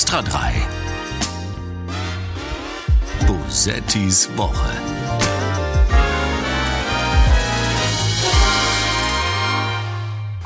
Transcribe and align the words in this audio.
Extra 0.00 0.22
3. 0.22 0.54
Bosettis 3.26 4.30
Woche. 4.34 4.70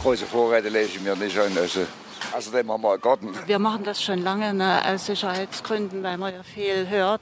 Große 0.02 0.26
Vorräte 0.26 0.70
lege 0.70 0.86
ich 0.86 1.00
mir 1.00 1.14
nicht 1.14 1.38
an. 1.38 1.56
Also 1.56 1.86
Außerdem 2.32 2.70
haben 2.70 2.82
wir 2.82 2.98
Garten. 2.98 3.34
Wir 3.46 3.58
machen 3.58 3.84
das 3.84 4.02
schon 4.02 4.22
lange 4.22 4.54
ne, 4.54 4.82
aus 4.86 5.06
Sicherheitsgründen, 5.06 6.02
weil 6.02 6.18
man 6.18 6.34
ja 6.34 6.42
viel 6.42 6.88
hört. 6.88 7.20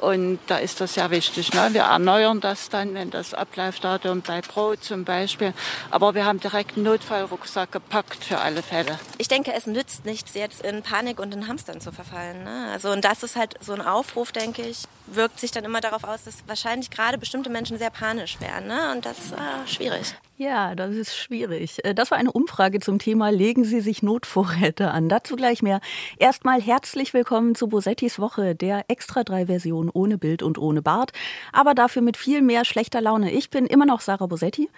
Und 0.00 0.38
da 0.46 0.58
ist 0.58 0.80
das 0.80 0.94
sehr 0.94 1.10
wichtig. 1.10 1.52
Ne? 1.52 1.68
Wir 1.72 1.82
erneuern 1.82 2.40
das 2.40 2.68
dann, 2.68 2.94
wenn 2.94 3.10
das 3.10 3.34
Ablaufdatum 3.34 4.22
bei 4.22 4.40
Brot 4.40 4.84
zum 4.84 5.04
Beispiel. 5.04 5.52
Aber 5.90 6.14
wir 6.14 6.24
haben 6.24 6.40
direkt 6.40 6.76
einen 6.76 6.84
Notfallrucksack 6.84 7.72
gepackt 7.72 8.24
für 8.24 8.38
alle 8.38 8.62
Fälle. 8.62 8.98
Ich 9.18 9.28
denke, 9.28 9.52
es 9.52 9.66
nützt 9.66 10.04
nichts, 10.04 10.34
jetzt 10.34 10.62
in 10.62 10.82
Panik 10.82 11.20
und 11.20 11.34
in 11.34 11.48
Hamstern 11.48 11.80
zu 11.80 11.92
verfallen. 11.92 12.44
Ne? 12.44 12.70
Also, 12.72 12.90
und 12.90 13.04
das 13.04 13.22
ist 13.22 13.36
halt 13.36 13.54
so 13.60 13.72
ein 13.72 13.80
Aufruf, 13.80 14.32
denke 14.32 14.62
ich, 14.62 14.84
wirkt 15.06 15.40
sich 15.40 15.50
dann 15.50 15.64
immer 15.64 15.80
darauf 15.80 16.04
aus, 16.04 16.24
dass 16.24 16.36
wahrscheinlich 16.46 16.90
gerade 16.90 17.18
bestimmte 17.18 17.50
Menschen 17.50 17.78
sehr 17.78 17.90
panisch 17.90 18.40
werden. 18.40 18.68
Ne? 18.68 18.92
Und 18.92 19.06
das 19.06 19.18
ist 19.18 19.32
äh, 19.32 19.66
schwierig. 19.66 20.14
Ja, 20.36 20.74
das 20.74 20.94
ist 20.94 21.16
schwierig. 21.16 21.84
Äh, 21.84 21.94
das 21.94 22.10
war 22.10 22.18
eine 22.18 22.32
Umfrage 22.32 22.80
zum 22.80 22.98
Thema 22.98 23.30
Legen 23.30 23.64
Sie 23.64 23.80
sich 23.80 24.02
Notvorräte 24.02 24.90
an. 24.90 25.08
Dazu 25.08 25.36
gleich 25.36 25.62
mehr. 25.62 25.80
Erstmal 26.18 26.60
herzlich 26.60 27.14
willkommen 27.14 27.54
zu 27.54 27.68
Bosettis 27.68 28.18
Woche, 28.18 28.54
der 28.54 28.84
Extra 28.88 29.24
3 29.24 29.46
Version 29.46 29.90
ohne 29.92 30.18
Bild 30.18 30.42
und 30.42 30.58
ohne 30.58 30.82
Bart, 30.82 31.12
aber 31.52 31.74
dafür 31.74 32.02
mit 32.02 32.16
viel 32.16 32.42
mehr 32.42 32.64
schlechter 32.64 33.00
Laune. 33.00 33.30
Ich 33.30 33.50
bin 33.50 33.66
immer 33.66 33.86
noch 33.86 34.00
Sarah 34.00 34.26
Bosetti 34.26 34.68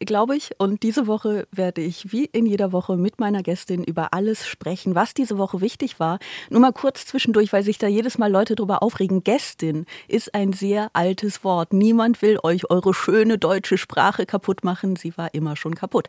glaube 0.00 0.36
ich. 0.36 0.52
Und 0.58 0.82
diese 0.82 1.06
Woche 1.06 1.46
werde 1.50 1.80
ich 1.80 2.12
wie 2.12 2.24
in 2.24 2.46
jeder 2.46 2.72
Woche 2.72 2.96
mit 2.96 3.18
meiner 3.18 3.42
Gästin 3.42 3.84
über 3.84 4.12
alles 4.12 4.46
sprechen, 4.46 4.94
was 4.94 5.14
diese 5.14 5.38
Woche 5.38 5.60
wichtig 5.60 6.00
war. 6.00 6.18
Nur 6.50 6.60
mal 6.60 6.72
kurz 6.72 7.06
zwischendurch, 7.06 7.52
weil 7.52 7.62
sich 7.62 7.78
da 7.78 7.86
jedes 7.86 8.18
Mal 8.18 8.30
Leute 8.30 8.54
drüber 8.54 8.82
aufregen. 8.82 9.24
Gästin 9.24 9.86
ist 10.06 10.34
ein 10.34 10.52
sehr 10.52 10.90
altes 10.92 11.44
Wort. 11.44 11.72
Niemand 11.72 12.22
will 12.22 12.38
euch 12.42 12.70
eure 12.70 12.94
schöne 12.94 13.38
deutsche 13.38 13.78
Sprache 13.78 14.26
kaputt 14.26 14.64
machen. 14.64 14.96
Sie 14.96 15.16
war 15.16 15.34
immer 15.34 15.56
schon 15.56 15.74
kaputt. 15.74 16.08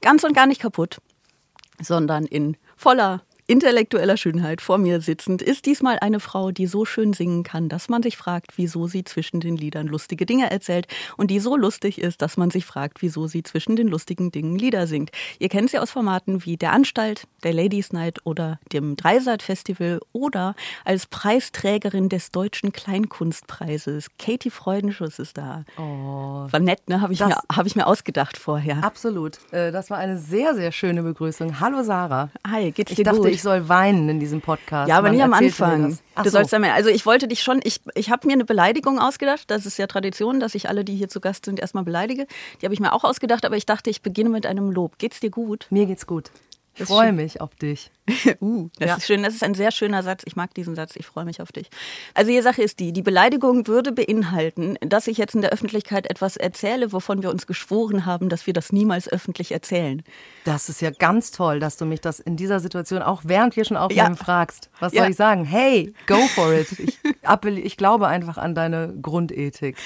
Ganz 0.00 0.24
und 0.24 0.34
gar 0.34 0.46
nicht 0.46 0.60
kaputt, 0.60 0.98
sondern 1.80 2.26
in 2.26 2.56
voller 2.76 3.22
intellektueller 3.50 4.16
Schönheit 4.16 4.60
vor 4.60 4.78
mir 4.78 5.00
sitzend 5.00 5.42
ist 5.42 5.66
diesmal 5.66 5.98
eine 5.98 6.20
Frau, 6.20 6.52
die 6.52 6.68
so 6.68 6.84
schön 6.84 7.12
singen 7.12 7.42
kann, 7.42 7.68
dass 7.68 7.88
man 7.88 8.00
sich 8.00 8.16
fragt, 8.16 8.52
wieso 8.56 8.86
sie 8.86 9.02
zwischen 9.02 9.40
den 9.40 9.56
Liedern 9.56 9.88
lustige 9.88 10.24
Dinge 10.24 10.48
erzählt 10.52 10.86
und 11.16 11.32
die 11.32 11.40
so 11.40 11.56
lustig 11.56 12.00
ist, 12.00 12.22
dass 12.22 12.36
man 12.36 12.52
sich 12.52 12.64
fragt, 12.64 13.02
wieso 13.02 13.26
sie 13.26 13.42
zwischen 13.42 13.74
den 13.74 13.88
lustigen 13.88 14.30
Dingen 14.30 14.56
Lieder 14.56 14.86
singt. 14.86 15.10
Ihr 15.40 15.48
kennt 15.48 15.70
sie 15.70 15.80
aus 15.80 15.90
Formaten 15.90 16.44
wie 16.44 16.58
der 16.58 16.70
Anstalt, 16.70 17.24
der 17.42 17.52
Ladies 17.52 17.92
Night 17.92 18.20
oder 18.22 18.60
dem 18.72 18.94
Dreisat 18.94 19.42
Festival 19.42 20.00
oder 20.12 20.54
als 20.84 21.08
Preisträgerin 21.08 22.08
des 22.08 22.30
Deutschen 22.30 22.70
Kleinkunstpreises. 22.70 24.10
Katie 24.16 24.50
Freudenschuss 24.50 25.18
ist 25.18 25.38
da. 25.38 25.64
Oh, 25.76 26.46
war 26.48 26.60
nett, 26.60 26.88
ne? 26.88 27.00
Habe 27.00 27.14
ich, 27.14 27.18
mir, 27.18 27.36
hab 27.52 27.66
ich 27.66 27.74
mir 27.74 27.88
ausgedacht 27.88 28.38
vorher. 28.38 28.84
Absolut. 28.84 29.38
Äh, 29.50 29.72
das 29.72 29.90
war 29.90 29.98
eine 29.98 30.18
sehr, 30.18 30.54
sehr 30.54 30.70
schöne 30.70 31.02
Begrüßung. 31.02 31.58
Hallo 31.58 31.82
Sarah. 31.82 32.30
Hi, 32.46 32.70
geht's 32.70 32.94
dir 32.94 33.00
ich 33.00 33.04
dachte, 33.04 33.22
gut? 33.22 33.39
Ich 33.40 33.44
soll 33.44 33.68
weinen 33.70 34.08
in 34.10 34.20
diesem 34.20 34.42
Podcast. 34.42 34.88
Ja, 34.88 34.98
aber 34.98 35.08
Man 35.08 35.16
nicht 35.16 35.24
am 35.24 35.32
Anfang. 35.32 35.98
Du 36.16 36.24
so. 36.24 36.30
sollst 36.30 36.52
damit, 36.52 36.72
also 36.72 36.90
ich 36.90 37.06
wollte 37.06 37.26
dich 37.26 37.42
schon, 37.42 37.60
ich, 37.64 37.80
ich 37.94 38.10
habe 38.10 38.26
mir 38.26 38.34
eine 38.34 38.44
Beleidigung 38.44 38.98
ausgedacht. 38.98 39.50
Das 39.50 39.64
ist 39.64 39.78
ja 39.78 39.86
Tradition, 39.86 40.40
dass 40.40 40.54
ich 40.54 40.68
alle, 40.68 40.84
die 40.84 40.94
hier 40.94 41.08
zu 41.08 41.20
Gast 41.20 41.46
sind, 41.46 41.58
erstmal 41.58 41.84
beleidige. 41.84 42.26
Die 42.60 42.66
habe 42.66 42.74
ich 42.74 42.80
mir 42.80 42.92
auch 42.92 43.02
ausgedacht, 43.02 43.46
aber 43.46 43.56
ich 43.56 43.64
dachte, 43.64 43.88
ich 43.88 44.02
beginne 44.02 44.28
mit 44.28 44.44
einem 44.44 44.70
Lob. 44.70 44.98
Geht's 44.98 45.20
dir 45.20 45.30
gut? 45.30 45.66
Mir 45.70 45.86
geht's 45.86 46.06
gut. 46.06 46.30
Ich 46.76 46.84
freue 46.86 47.12
mich 47.12 47.40
auf 47.40 47.54
dich. 47.56 47.90
Uh, 48.40 48.68
das 48.80 48.88
Ja. 48.88 48.96
ist 48.96 49.06
schön. 49.06 49.22
Das 49.22 49.34
ist 49.34 49.44
ein 49.44 49.54
sehr 49.54 49.70
schöner 49.70 50.02
Satz. 50.02 50.22
Ich 50.26 50.34
mag 50.34 50.52
diesen 50.54 50.74
Satz. 50.74 50.96
Ich 50.96 51.06
freue 51.06 51.24
mich 51.24 51.40
auf 51.40 51.52
dich. 51.52 51.70
Also 52.14 52.32
die 52.32 52.40
Sache 52.42 52.60
ist 52.62 52.80
die, 52.80 52.92
die 52.92 53.02
Beleidigung 53.02 53.68
würde 53.68 53.92
beinhalten, 53.92 54.76
dass 54.80 55.06
ich 55.06 55.16
jetzt 55.16 55.36
in 55.36 55.42
der 55.42 55.52
Öffentlichkeit 55.52 56.10
etwas 56.10 56.36
erzähle, 56.36 56.92
wovon 56.92 57.22
wir 57.22 57.30
uns 57.30 57.46
geschworen 57.46 58.06
haben, 58.06 58.28
dass 58.28 58.48
wir 58.48 58.52
das 58.52 58.72
niemals 58.72 59.06
öffentlich 59.08 59.52
erzählen. 59.52 60.02
Das 60.44 60.68
ist 60.68 60.80
ja 60.80 60.90
ganz 60.90 61.30
toll, 61.30 61.60
dass 61.60 61.76
du 61.76 61.84
mich 61.84 62.00
das 62.00 62.18
in 62.18 62.36
dieser 62.36 62.58
Situation 62.58 63.00
auch 63.02 63.22
während 63.24 63.54
wir 63.54 63.64
schon 63.64 63.76
aufnehmen 63.76 64.16
Ja. 64.16 64.24
fragst. 64.24 64.70
Was 64.80 64.92
Ja. 64.92 65.02
soll 65.02 65.10
ich 65.12 65.16
sagen? 65.16 65.44
Hey, 65.44 65.92
go 66.08 66.16
for 66.34 66.52
it. 66.52 66.66
Ich, 66.80 66.98
ich 67.64 67.76
glaube 67.76 68.08
einfach 68.08 68.38
an 68.38 68.56
deine 68.56 68.92
Grundethik. 69.00 69.76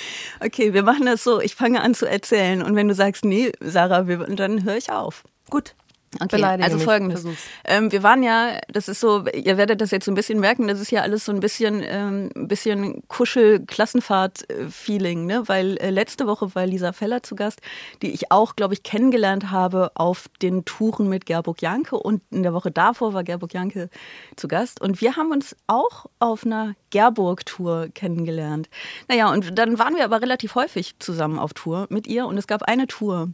Okay, 0.41 0.73
wir 0.73 0.83
machen 0.83 1.05
das 1.05 1.23
so. 1.25 1.41
Ich 1.43 1.55
fange 1.57 1.83
an 1.83 1.95
zu 1.95 2.07
erzählen 2.07 2.63
und 2.63 2.75
wenn 2.75 2.89
du 2.89 2.95
sagst, 2.95 3.25
nee, 3.27 3.53
Sarah, 3.61 4.07
wir, 4.09 4.19
dann 4.19 4.65
höre 4.65 4.77
ich 4.79 4.91
auf. 4.91 5.25
Gut. 5.51 5.75
Okay, 6.21 6.43
also 6.43 6.79
folgendes. 6.79 7.25
Ähm, 7.65 7.93
wir 7.93 8.03
waren 8.03 8.23
ja, 8.23 8.59
das 8.69 8.89
ist 8.89 9.01
so, 9.01 9.27
ihr 9.27 9.57
werdet 9.57 9.81
das 9.81 9.91
jetzt 9.91 10.05
so 10.05 10.13
ein 10.13 10.15
bisschen 10.15 10.41
merken, 10.41 10.69
das 10.69 10.81
ist 10.81 10.91
ja 10.91 11.03
alles 11.03 11.25
so 11.25 11.33
ein 11.33 11.41
bisschen, 11.41 11.83
ähm, 11.85 12.31
ein 12.35 12.49
bisschen 12.49 13.03
Kuschel-Klassenfahrt-Feeling, 13.09 15.27
ne? 15.27 15.45
Weil 15.47 15.77
äh, 15.79 15.91
letzte 15.91 16.27
Woche 16.27 16.55
war 16.55 16.67
Lisa 16.67 16.93
Feller 16.93 17.23
zu 17.23 17.35
Gast, 17.35 17.61
die 18.03 18.11
ich 18.11 18.31
auch, 18.31 18.57
glaube 18.57 18.75
ich, 18.75 18.83
kennengelernt 18.83 19.51
habe 19.51 19.93
auf 19.95 20.29
den 20.43 20.65
Touren 20.65 21.09
mit 21.09 21.27
Gerburg 21.27 21.63
Janke 21.63 21.97
und 21.97 22.23
in 22.31 22.43
der 22.43 22.55
Woche 22.55 22.71
davor 22.71 23.15
war 23.15 23.25
Gerburg 23.25 23.55
Janke 23.55 23.89
zu 24.37 24.49
Gast 24.49 24.81
und 24.81 25.01
wir 25.01 25.17
haben 25.17 25.31
uns 25.31 25.57
auch 25.67 26.07
auf 26.19 26.45
einer 26.45 26.75
Gerburg-Tour 26.91 27.89
kennengelernt. 27.95 28.69
Naja, 29.09 29.33
und 29.33 29.59
dann 29.59 29.79
waren 29.79 29.97
wir 29.97 30.05
aber 30.05 30.23
relativ 30.23 30.55
häufig 30.55 30.99
zusammen 30.99 31.39
auf 31.39 31.55
Tour 31.55 31.87
mit 31.91 32.07
ihr 32.07 32.27
und 32.27 32.39
es 32.39 32.47
gab 32.47 32.63
eine 32.63 32.87
Tour, 32.87 33.29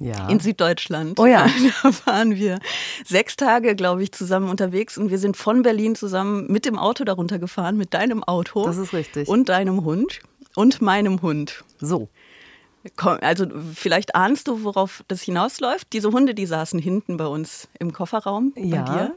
Ja. 0.00 0.28
in 0.28 0.40
Süddeutschland. 0.40 1.20
Oh 1.20 1.26
ja. 1.26 1.46
Da 1.82 1.92
waren 2.06 2.34
wir 2.34 2.58
sechs 3.04 3.36
Tage, 3.36 3.74
glaube 3.76 4.02
ich, 4.02 4.12
zusammen 4.12 4.48
unterwegs 4.48 4.96
und 4.98 5.10
wir 5.10 5.18
sind 5.18 5.36
von 5.36 5.62
Berlin 5.62 5.94
zusammen 5.94 6.46
mit 6.50 6.64
dem 6.64 6.78
Auto 6.78 7.04
darunter 7.04 7.38
gefahren, 7.38 7.76
mit 7.76 7.92
deinem 7.94 8.24
Auto. 8.24 8.64
Das 8.64 8.78
ist 8.78 8.92
richtig. 8.94 9.28
Und 9.28 9.48
deinem 9.50 9.84
Hund 9.84 10.20
und 10.56 10.80
meinem 10.82 11.22
Hund. 11.22 11.62
so. 11.78 12.08
Also 12.96 13.44
vielleicht 13.74 14.14
ahnst 14.14 14.48
du, 14.48 14.64
worauf 14.64 15.04
das 15.06 15.20
hinausläuft. 15.20 15.92
Diese 15.92 16.12
Hunde, 16.12 16.34
die 16.34 16.46
saßen 16.46 16.78
hinten 16.80 17.18
bei 17.18 17.26
uns 17.26 17.68
im 17.78 17.92
Kofferraum 17.92 18.54
Ja. 18.56 18.82
bei 18.82 18.92
dir. 18.92 19.14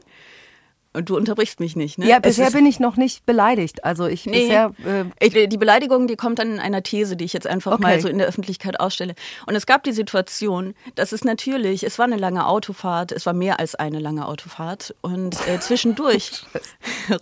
Und 0.94 1.10
du 1.10 1.16
unterbrichst 1.16 1.58
mich 1.58 1.74
nicht, 1.74 1.98
ne? 1.98 2.06
Ja, 2.08 2.20
bisher 2.20 2.52
bin 2.52 2.64
ich 2.66 2.78
noch 2.78 2.96
nicht 2.96 3.26
beleidigt. 3.26 3.84
Also 3.84 4.06
ich 4.06 4.26
Nee. 4.26 4.42
bisher 4.42 4.72
äh, 5.20 5.48
die 5.48 5.58
Beleidigung, 5.58 6.06
die 6.06 6.14
kommt 6.16 6.38
dann 6.38 6.52
in 6.52 6.60
einer 6.60 6.82
These, 6.84 7.16
die 7.16 7.24
ich 7.24 7.32
jetzt 7.32 7.48
einfach 7.48 7.72
Okay. 7.72 7.82
mal 7.82 8.00
so 8.00 8.06
in 8.08 8.18
der 8.18 8.28
Öffentlichkeit 8.28 8.78
ausstelle. 8.78 9.14
Und 9.46 9.56
es 9.56 9.66
gab 9.66 9.82
die 9.82 9.90
Situation, 9.92 10.74
dass 10.94 11.10
es 11.10 11.24
natürlich, 11.24 11.82
es 11.82 11.98
war 11.98 12.04
eine 12.06 12.16
lange 12.16 12.46
Autofahrt, 12.46 13.10
es 13.10 13.26
war 13.26 13.32
mehr 13.32 13.58
als 13.58 13.74
eine 13.74 13.98
lange 13.98 14.26
Autofahrt 14.28 14.94
und 15.00 15.36
äh, 15.48 15.58
zwischendurch 15.60 16.44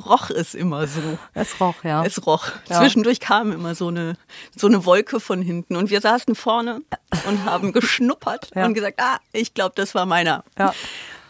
roch 0.06 0.28
es 0.30 0.54
immer 0.54 0.86
so. 0.86 1.00
es 1.34 1.58
roch, 1.60 1.82
ja. 1.82 2.04
Es 2.04 2.26
roch. 2.26 2.48
Ja. 2.68 2.78
Zwischendurch 2.80 3.20
kam 3.20 3.52
immer 3.52 3.74
so 3.74 3.88
eine, 3.88 4.16
so 4.54 4.66
eine 4.66 4.84
Wolke 4.84 5.18
von 5.18 5.40
hinten 5.40 5.76
und 5.76 5.88
wir 5.90 6.00
saßen 6.02 6.34
vorne 6.34 6.82
und 7.26 7.44
haben 7.46 7.72
geschnuppert 7.72 8.50
Ja. 8.54 8.66
und 8.66 8.74
gesagt, 8.74 9.00
ah, 9.00 9.18
ich 9.32 9.54
glaube, 9.54 9.72
das 9.76 9.94
war 9.94 10.04
meiner. 10.04 10.44
Ja. 10.58 10.74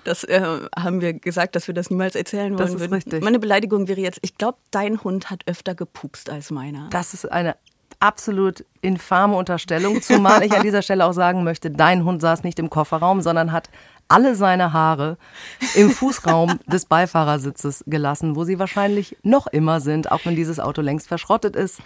Das 0.04 0.24
äh, 0.24 0.42
haben 0.76 1.00
wir 1.00 1.12
gesagt, 1.12 1.56
dass 1.56 1.66
wir 1.66 1.74
das 1.74 1.90
niemals 1.90 2.14
erzählen 2.14 2.56
Das 2.56 2.70
wollen 2.70 2.74
ist 2.74 2.80
würden. 2.80 2.94
richtig. 2.94 3.22
Meine 3.22 3.38
Beleidigung 3.38 3.88
wäre 3.88 4.00
jetzt, 4.00 4.18
ich 4.22 4.36
glaube, 4.36 4.58
dein 4.70 5.02
Hund 5.04 5.30
hat 5.30 5.42
öfter 5.46 5.74
gepupst 5.74 6.28
als 6.30 6.50
meiner. 6.50 6.88
Das 6.90 7.14
ist 7.14 7.30
eine 7.30 7.56
absolut 8.00 8.64
infame 8.80 9.36
Unterstellung, 9.36 10.02
zumal 10.02 10.42
ich 10.42 10.52
an 10.52 10.62
dieser 10.62 10.82
Stelle 10.82 11.06
auch 11.06 11.12
sagen 11.12 11.44
möchte, 11.44 11.70
dein 11.70 12.04
Hund 12.04 12.20
saß 12.20 12.42
nicht 12.42 12.58
im 12.58 12.68
Kofferraum, 12.68 13.20
sondern 13.20 13.52
hat 13.52 13.70
alle 14.08 14.34
seine 14.34 14.72
Haare 14.72 15.16
im 15.74 15.91
Fußraum 15.91 16.58
des 16.66 16.86
Beifahrersitzes 16.86 17.84
gelassen, 17.86 18.36
wo 18.36 18.44
sie 18.44 18.58
wahrscheinlich 18.58 19.16
noch 19.22 19.46
immer 19.46 19.80
sind, 19.80 20.10
auch 20.10 20.20
wenn 20.24 20.36
dieses 20.36 20.58
Auto 20.58 20.82
längst 20.82 21.08
verschrottet 21.08 21.56
ist. 21.56 21.80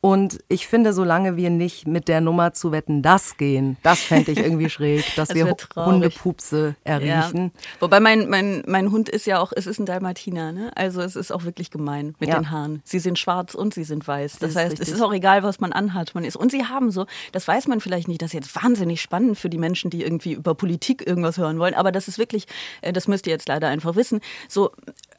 Und 0.00 0.38
ich 0.48 0.68
finde, 0.68 0.92
solange 0.92 1.36
wir 1.36 1.50
nicht 1.50 1.88
mit 1.88 2.06
der 2.06 2.20
Nummer 2.20 2.52
zu 2.52 2.70
wetten, 2.70 3.02
das 3.02 3.36
gehen, 3.36 3.76
das 3.82 3.98
fände 4.00 4.30
ich 4.30 4.38
irgendwie 4.38 4.70
schräg, 4.70 5.04
dass 5.16 5.28
Das 5.28 5.34
wir. 5.36 5.56
Hundepupse 5.74 6.76
erriechen. 6.84 7.50
Ja. 7.54 7.60
Wobei 7.80 7.98
mein, 7.98 8.28
mein, 8.28 8.62
mein 8.66 8.92
Hund 8.92 9.08
ist 9.08 9.26
ja 9.26 9.40
auch, 9.40 9.52
es 9.54 9.66
ist 9.66 9.80
ein 9.80 9.86
Dalmatiner, 9.86 10.52
ne? 10.52 10.70
Also 10.76 11.00
es 11.00 11.16
ist 11.16 11.32
auch 11.32 11.44
wirklich 11.44 11.70
gemein 11.70 12.14
mit 12.20 12.28
Ja. 12.28 12.36
den 12.38 12.50
Haaren. 12.52 12.80
Sie 12.84 13.00
sind 13.00 13.18
schwarz 13.18 13.54
und 13.54 13.74
sie 13.74 13.82
sind 13.84 14.06
weiß. 14.06 14.38
Das, 14.38 14.54
Das 14.54 14.56
heißt, 14.62 14.72
richtig. 14.72 14.88
es 14.88 14.94
ist 14.94 15.00
auch 15.00 15.12
egal, 15.12 15.42
was 15.42 15.58
man 15.58 15.72
anhat. 15.72 16.14
Man 16.14 16.22
ist. 16.24 16.36
Und 16.36 16.52
sie 16.52 16.64
haben 16.64 16.90
so, 16.92 17.06
das 17.32 17.48
weiß 17.48 17.66
man 17.66 17.80
vielleicht 17.80 18.06
nicht, 18.06 18.22
das 18.22 18.28
ist 18.28 18.34
jetzt 18.34 18.54
wahnsinnig 18.62 19.00
spannend 19.02 19.36
für 19.36 19.48
die 19.50 19.58
Menschen, 19.58 19.90
die 19.90 20.02
irgendwie 20.04 20.32
über 20.34 20.54
Politik 20.54 21.04
irgendwas 21.06 21.38
hören 21.38 21.58
wollen, 21.58 21.74
aber 21.74 21.90
das 21.90 22.06
ist 22.06 22.18
wirklich, 22.18 22.46
äh, 22.82 22.92
das 22.92 23.08
müsst 23.08 23.26
ihr 23.26 23.32
jetzt 23.32 23.48
leider 23.48 23.66
einfach 23.68 23.96
wissen, 23.96 24.20
so 24.48 24.70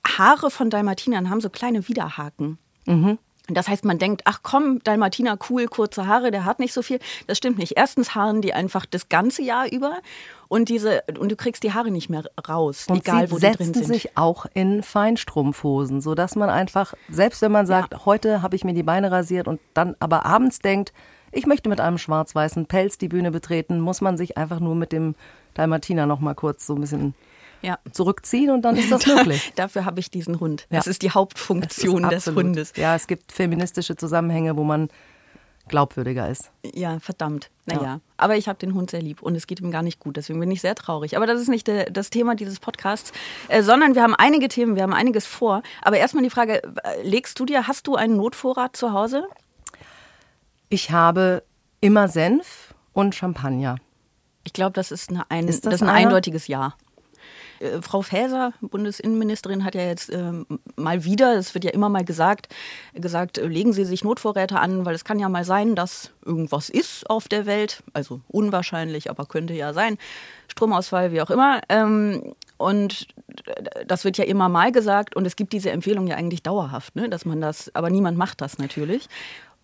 Haare 0.07 0.49
von 0.49 0.69
Dalmatinern 0.69 1.29
haben 1.29 1.41
so 1.41 1.49
kleine 1.49 1.87
Widerhaken. 1.87 2.57
Das 3.55 3.67
heißt, 3.67 3.85
man 3.85 3.97
denkt, 3.97 4.21
ach 4.25 4.39
komm, 4.43 4.79
Dalmatiner, 4.83 5.37
cool, 5.49 5.65
kurze 5.67 6.07
Haare, 6.07 6.31
der 6.31 6.45
hat 6.45 6.59
nicht 6.59 6.73
so 6.73 6.81
viel. 6.81 6.99
Das 7.27 7.37
stimmt 7.37 7.57
nicht. 7.57 7.73
Erstens 7.77 8.15
haaren 8.15 8.41
die 8.41 8.53
einfach 8.53 8.85
das 8.85 9.09
ganze 9.09 9.41
Jahr 9.41 9.71
über 9.71 9.99
und 10.47 10.69
diese 10.69 11.03
und 11.19 11.31
du 11.31 11.35
kriegst 11.35 11.63
die 11.63 11.73
Haare 11.73 11.91
nicht 11.91 12.09
mehr 12.09 12.23
raus, 12.47 12.85
Und 12.89 12.97
egal 12.97 13.27
sie 13.27 13.31
wo 13.33 13.35
die 13.35 13.41
setzen 13.41 13.73
drin 13.73 13.83
sind. 13.83 13.85
sich 13.85 14.17
auch 14.17 14.45
in 14.53 14.83
Feinstrumpfhosen, 14.83 16.01
sodass 16.01 16.35
man 16.35 16.49
einfach, 16.49 16.93
selbst 17.09 17.41
wenn 17.41 17.51
man 17.51 17.65
sagt, 17.65 18.05
heute 18.05 18.41
habe 18.41 18.55
ich 18.55 18.63
mir 18.63 18.73
die 18.73 18.83
Beine 18.83 19.11
rasiert 19.11 19.47
und 19.47 19.59
dann 19.73 19.95
aber 19.99 20.25
abends 20.25 20.59
denkt, 20.59 20.93
ich 21.31 21.45
möchte 21.45 21.69
mit 21.69 21.79
einem 21.79 21.99
schwarz-weißen 21.99 22.65
Pelz 22.65 22.97
die 22.97 23.07
Bühne 23.07 23.31
betreten, 23.31 23.79
muss 23.79 24.01
man 24.01 24.17
sich 24.17 24.37
einfach 24.37 24.59
nur 24.59 24.73
mit 24.75 24.91
dem 24.91 25.15
Dalmatiner 25.53 26.05
noch 26.07 26.19
mal 26.19 26.33
kurz 26.33 26.65
so 26.65 26.73
ein 26.73 26.81
bisschen 26.81 27.13
Ja. 27.61 27.77
zurückziehen 27.91 28.51
und 28.51 28.61
dann 28.63 28.75
ist 28.77 28.91
das 28.91 29.05
möglich. 29.07 29.51
Dafür 29.55 29.85
habe 29.85 29.99
ich 29.99 30.09
diesen 30.09 30.39
Hund. 30.39 30.67
Ja. 30.69 30.77
Das 30.77 30.87
ist 30.87 31.01
die 31.01 31.11
Hauptfunktion 31.11 32.03
ist 32.05 32.11
des 32.11 32.17
absolut- 32.27 32.43
Hundes. 32.45 32.73
Ja, 32.75 32.95
es 32.95 33.07
gibt 33.07 33.31
feministische 33.31 33.95
Zusammenhänge, 33.95 34.55
wo 34.57 34.63
man 34.63 34.89
glaubwürdiger 35.67 36.27
ist. 36.29 36.49
Ja, 36.73 36.99
verdammt. 36.99 37.51
Naja, 37.67 37.83
Ja. 37.83 37.99
aber 38.17 38.37
ich 38.37 38.47
habe 38.47 38.57
den 38.57 38.73
Hund 38.73 38.89
sehr 38.89 39.01
lieb 39.03 39.21
und 39.21 39.35
es 39.35 39.45
geht 39.45 39.59
ihm 39.59 39.69
gar 39.69 39.83
nicht 39.83 39.99
gut. 39.99 40.17
Deswegen 40.17 40.39
bin 40.39 40.49
ich 40.49 40.61
sehr 40.61 40.73
traurig. 40.73 41.15
Aber 41.15 41.27
das 41.27 41.39
ist 41.39 41.47
nicht 41.47 41.67
der, 41.67 41.91
das 41.91 42.09
Thema 42.09 42.33
dieses 42.33 42.59
Podcasts, 42.59 43.11
äh, 43.49 43.61
sondern 43.61 43.93
wir 43.93 44.01
haben 44.01 44.15
einige 44.15 44.47
Themen, 44.47 44.75
wir 44.75 44.81
haben 44.81 44.93
einiges 44.93 45.27
vor. 45.27 45.61
Aber 45.83 45.97
erstmal 45.97 46.23
die 46.23 46.31
Frage, 46.31 46.63
äh, 46.63 47.01
legst 47.03 47.39
du 47.39 47.45
dir, 47.45 47.67
hast 47.67 47.85
du 47.85 47.95
einen 47.95 48.15
Notvorrat 48.17 48.75
zu 48.75 48.93
Hause? 48.93 49.27
Ich 50.69 50.91
habe 50.91 51.43
immer 51.81 52.07
Senf 52.07 52.73
und 52.93 53.13
Champagner. 53.15 53.75
Ich 54.43 54.53
glaube, 54.53 54.71
das 54.73 54.91
ist, 54.91 55.09
eine 55.11 55.29
ein, 55.29 55.47
Ist 55.47 55.65
das 55.65 55.73
das 55.73 55.81
ein 55.83 55.89
eindeutiges 55.89 56.47
Ja. 56.47 56.73
Äh, 57.59 57.81
Frau 57.81 58.01
Faeser, 58.01 58.53
Bundesinnenministerin, 58.61 59.63
hat 59.63 59.75
ja 59.75 59.81
jetzt 59.81 60.11
ähm, 60.11 60.45
mal 60.75 61.03
wieder, 61.03 61.35
es 61.35 61.53
wird 61.53 61.65
ja 61.65 61.71
immer 61.71 61.89
mal 61.89 62.03
gesagt, 62.03 62.53
gesagt, 62.93 63.37
äh, 63.37 63.47
legen 63.47 63.73
Sie 63.73 63.85
sich 63.85 64.03
Notvorräte 64.03 64.59
an, 64.59 64.85
weil 64.85 64.95
es 64.95 65.05
kann 65.05 65.19
ja 65.19 65.29
mal 65.29 65.43
sein, 65.43 65.75
dass 65.75 66.11
irgendwas 66.25 66.69
ist 66.69 67.09
auf 67.09 67.27
der 67.27 67.45
Welt, 67.45 67.83
also 67.93 68.21
unwahrscheinlich, 68.27 69.09
aber 69.09 69.25
könnte 69.25 69.53
ja 69.53 69.73
sein, 69.73 69.97
Stromausfall, 70.47 71.11
wie 71.11 71.21
auch 71.21 71.29
immer. 71.29 71.61
Ähm, 71.69 72.33
und 72.57 73.07
äh, 73.45 73.85
das 73.85 74.03
wird 74.03 74.17
ja 74.17 74.25
immer 74.25 74.49
mal 74.49 74.71
gesagt 74.71 75.15
und 75.15 75.25
es 75.25 75.35
gibt 75.35 75.53
diese 75.53 75.71
Empfehlung 75.71 76.07
ja 76.07 76.15
eigentlich 76.15 76.43
dauerhaft, 76.43 76.95
ne, 76.95 77.09
dass 77.09 77.25
man 77.25 77.41
das, 77.41 77.73
aber 77.75 77.89
niemand 77.89 78.17
macht 78.17 78.41
das 78.41 78.57
natürlich. 78.57 79.07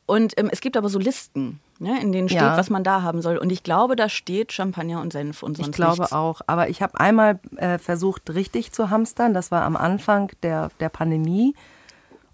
Und 0.08 0.34
ähm, 0.38 0.50
es 0.52 0.62
gibt 0.62 0.78
aber 0.78 0.88
so 0.90 1.00
Listen, 1.00 1.60
ne, 1.80 2.00
in 2.00 2.12
denen 2.12 2.30
steht, 2.30 2.42
Ja. 2.42 2.58
was 2.58 2.70
man 2.70 2.84
da 2.84 3.02
haben 3.02 3.22
soll. 3.24 3.38
Und 3.38 3.52
ich 3.52 3.64
glaube, 3.64 3.96
da 3.96 4.08
steht 4.08 4.52
Champagner 4.54 5.02
und 5.02 5.12
Senf 5.12 5.42
und 5.42 5.58
sonst 5.58 5.70
Ich 5.70 5.74
glaube 5.76 6.02
nichts. 6.02 6.14
auch. 6.14 6.42
Aber 6.46 6.70
ich 6.70 6.82
habe 6.84 7.00
einmal 7.00 7.40
äh, 7.58 7.80
versucht, 7.80 8.30
richtig 8.30 8.72
zu 8.72 8.92
hamstern. 8.92 9.34
Das 9.34 9.50
war 9.50 9.64
am 9.64 9.76
Anfang 9.76 10.32
der, 10.44 10.70
der 10.80 10.90
Pandemie. 10.90 11.56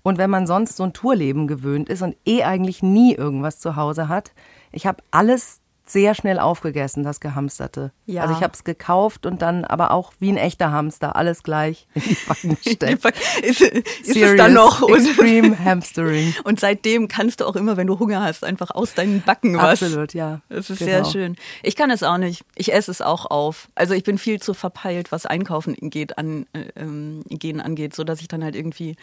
Und 0.04 0.18
wenn 0.18 0.30
man 0.30 0.48
sonst 0.48 0.76
so 0.76 0.84
ein 0.84 0.92
Tourleben 0.94 1.48
gewöhnt 1.48 1.88
ist 1.88 2.02
und 2.02 2.18
eh 2.26 2.44
eigentlich 2.44 2.84
nie 2.84 3.14
irgendwas 3.16 3.60
zu 3.60 3.76
Hause 3.78 4.10
hat, 4.10 4.34
ich 4.74 4.86
habe 4.86 5.02
alles 5.12 5.61
sehr 5.86 6.16
schnell 6.16 6.40
aufgegessen, 6.40 7.04
das 7.04 7.20
Gehamsterte. 7.20 7.92
Ja. 8.06 8.22
Also 8.22 8.36
ich 8.36 8.42
habe 8.44 8.54
es 8.54 8.64
gekauft 8.64 9.26
und 9.26 9.42
dann 9.42 9.66
aber 9.66 9.92
auch 9.92 10.14
wie 10.20 10.30
ein 10.32 10.38
echter 10.38 10.72
Hamster 10.72 11.16
alles 11.16 11.44
gleich 11.44 11.88
in 11.96 12.02
die 12.04 12.18
Backen 12.28 12.58
gesteckt. 12.64 13.06
ist, 13.42 13.62
ist 13.62 14.16
es 14.16 14.38
dann 14.38 14.54
noch? 14.54 14.82
Und, 14.84 14.96
Extreme 15.06 15.58
Hamstering. 15.60 16.34
und 16.44 16.60
seitdem 16.60 17.08
kannst 17.08 17.42
du 17.42 17.46
auch 17.46 17.56
immer, 17.56 17.76
wenn 17.78 17.88
du 17.88 18.00
Hunger 18.00 18.24
hast, 18.24 18.44
einfach 18.46 18.72
aus 18.72 18.94
deinen 18.94 19.22
Backen 19.22 19.58
was. 19.58 19.84
Absolut, 19.84 20.14
ja. 20.14 20.42
Das 20.50 20.70
ist 20.70 20.80
Genau. 20.80 20.92
sehr 20.92 21.06
schön. 21.06 21.36
Ich 21.64 21.76
kann 21.76 21.92
es 21.92 22.04
auch 22.04 22.18
nicht. 22.18 22.46
Ich 22.56 22.74
esse 22.74 22.90
es 22.92 23.02
auch 23.02 23.26
auf. 23.30 23.68
Also 23.76 23.94
ich 23.94 24.04
bin 24.04 24.18
viel 24.18 24.42
zu 24.42 24.54
verpeilt, 24.54 25.12
was 25.12 25.26
Einkaufen 25.26 25.76
geht, 25.80 26.18
an, 26.18 26.46
äh, 26.54 26.66
ähm, 26.76 27.24
gehen 27.30 27.60
angeht, 27.60 27.96
so 27.96 28.04
dass 28.04 28.22
ich 28.22 28.28
dann 28.28 28.44
halt 28.44 28.56
irgendwie 28.56 28.96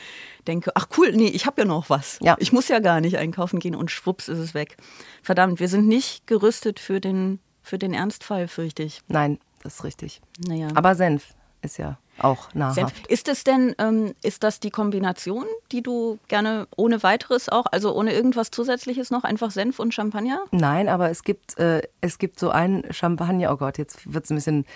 denke, 0.47 0.73
ach 0.75 0.87
cool, 0.97 1.13
nee, 1.13 1.29
ich 1.29 1.45
habe 1.47 1.61
ja 1.61 1.67
noch 1.67 1.91
was. 1.91 2.19
Ja. 2.23 2.37
Ich 2.39 2.53
muss 2.53 2.69
ja 2.69 2.79
gar 2.79 3.01
nicht 3.01 3.19
einkaufen 3.19 3.59
gehen 3.61 3.75
und 3.75 3.91
schwupps 3.91 4.29
ist 4.29 4.39
es 4.39 4.55
weg. 4.55 4.77
Verdammt, 5.23 5.61
wir 5.61 5.69
sind 5.69 5.87
nicht 5.87 6.27
gerüstet 6.27 6.78
für 6.81 7.01
den, 7.01 7.41
für 7.63 7.79
den 7.79 7.95
Ernstfall, 7.95 8.49
fürchte 8.49 8.83
ich. 8.83 9.03
Nein, 9.09 9.39
das 9.63 9.77
ist 9.77 9.85
richtig. 9.85 10.21
Naja. 10.39 10.69
Aber 10.75 10.95
Senf 10.95 11.35
ist 11.63 11.79
ja 11.79 11.99
auch 12.19 12.53
nahrhaft. 12.55 12.77
Senf. 12.77 12.93
Ist 13.09 13.29
es 13.29 13.45
denn, 13.45 13.75
ähm, 13.79 14.15
ist 14.23 14.43
das 14.43 14.61
die 14.61 14.71
Kombination, 14.71 15.45
die 15.73 15.83
du 15.83 16.19
gerne 16.29 16.67
ohne 16.77 17.03
weiteres 17.03 17.49
auch, 17.49 17.67
also 17.71 17.95
ohne 17.95 18.13
irgendwas 18.13 18.51
Zusätzliches 18.51 19.11
noch, 19.11 19.25
einfach 19.25 19.51
Senf 19.51 19.79
und 19.79 19.95
Champagner? 19.95 20.41
Nein, 20.51 20.89
aber 20.89 21.11
es 21.11 21.23
gibt, 21.23 21.59
äh, 21.59 21.83
es 22.01 22.19
gibt 22.19 22.39
so 22.39 22.51
einen 22.51 22.93
Champagner, 22.93 23.53
oh 23.53 23.57
Gott, 23.57 23.79
jetzt 23.79 24.13
wird 24.13 24.25
es 24.25 24.31
ein 24.31 24.37
bisschen 24.37 24.67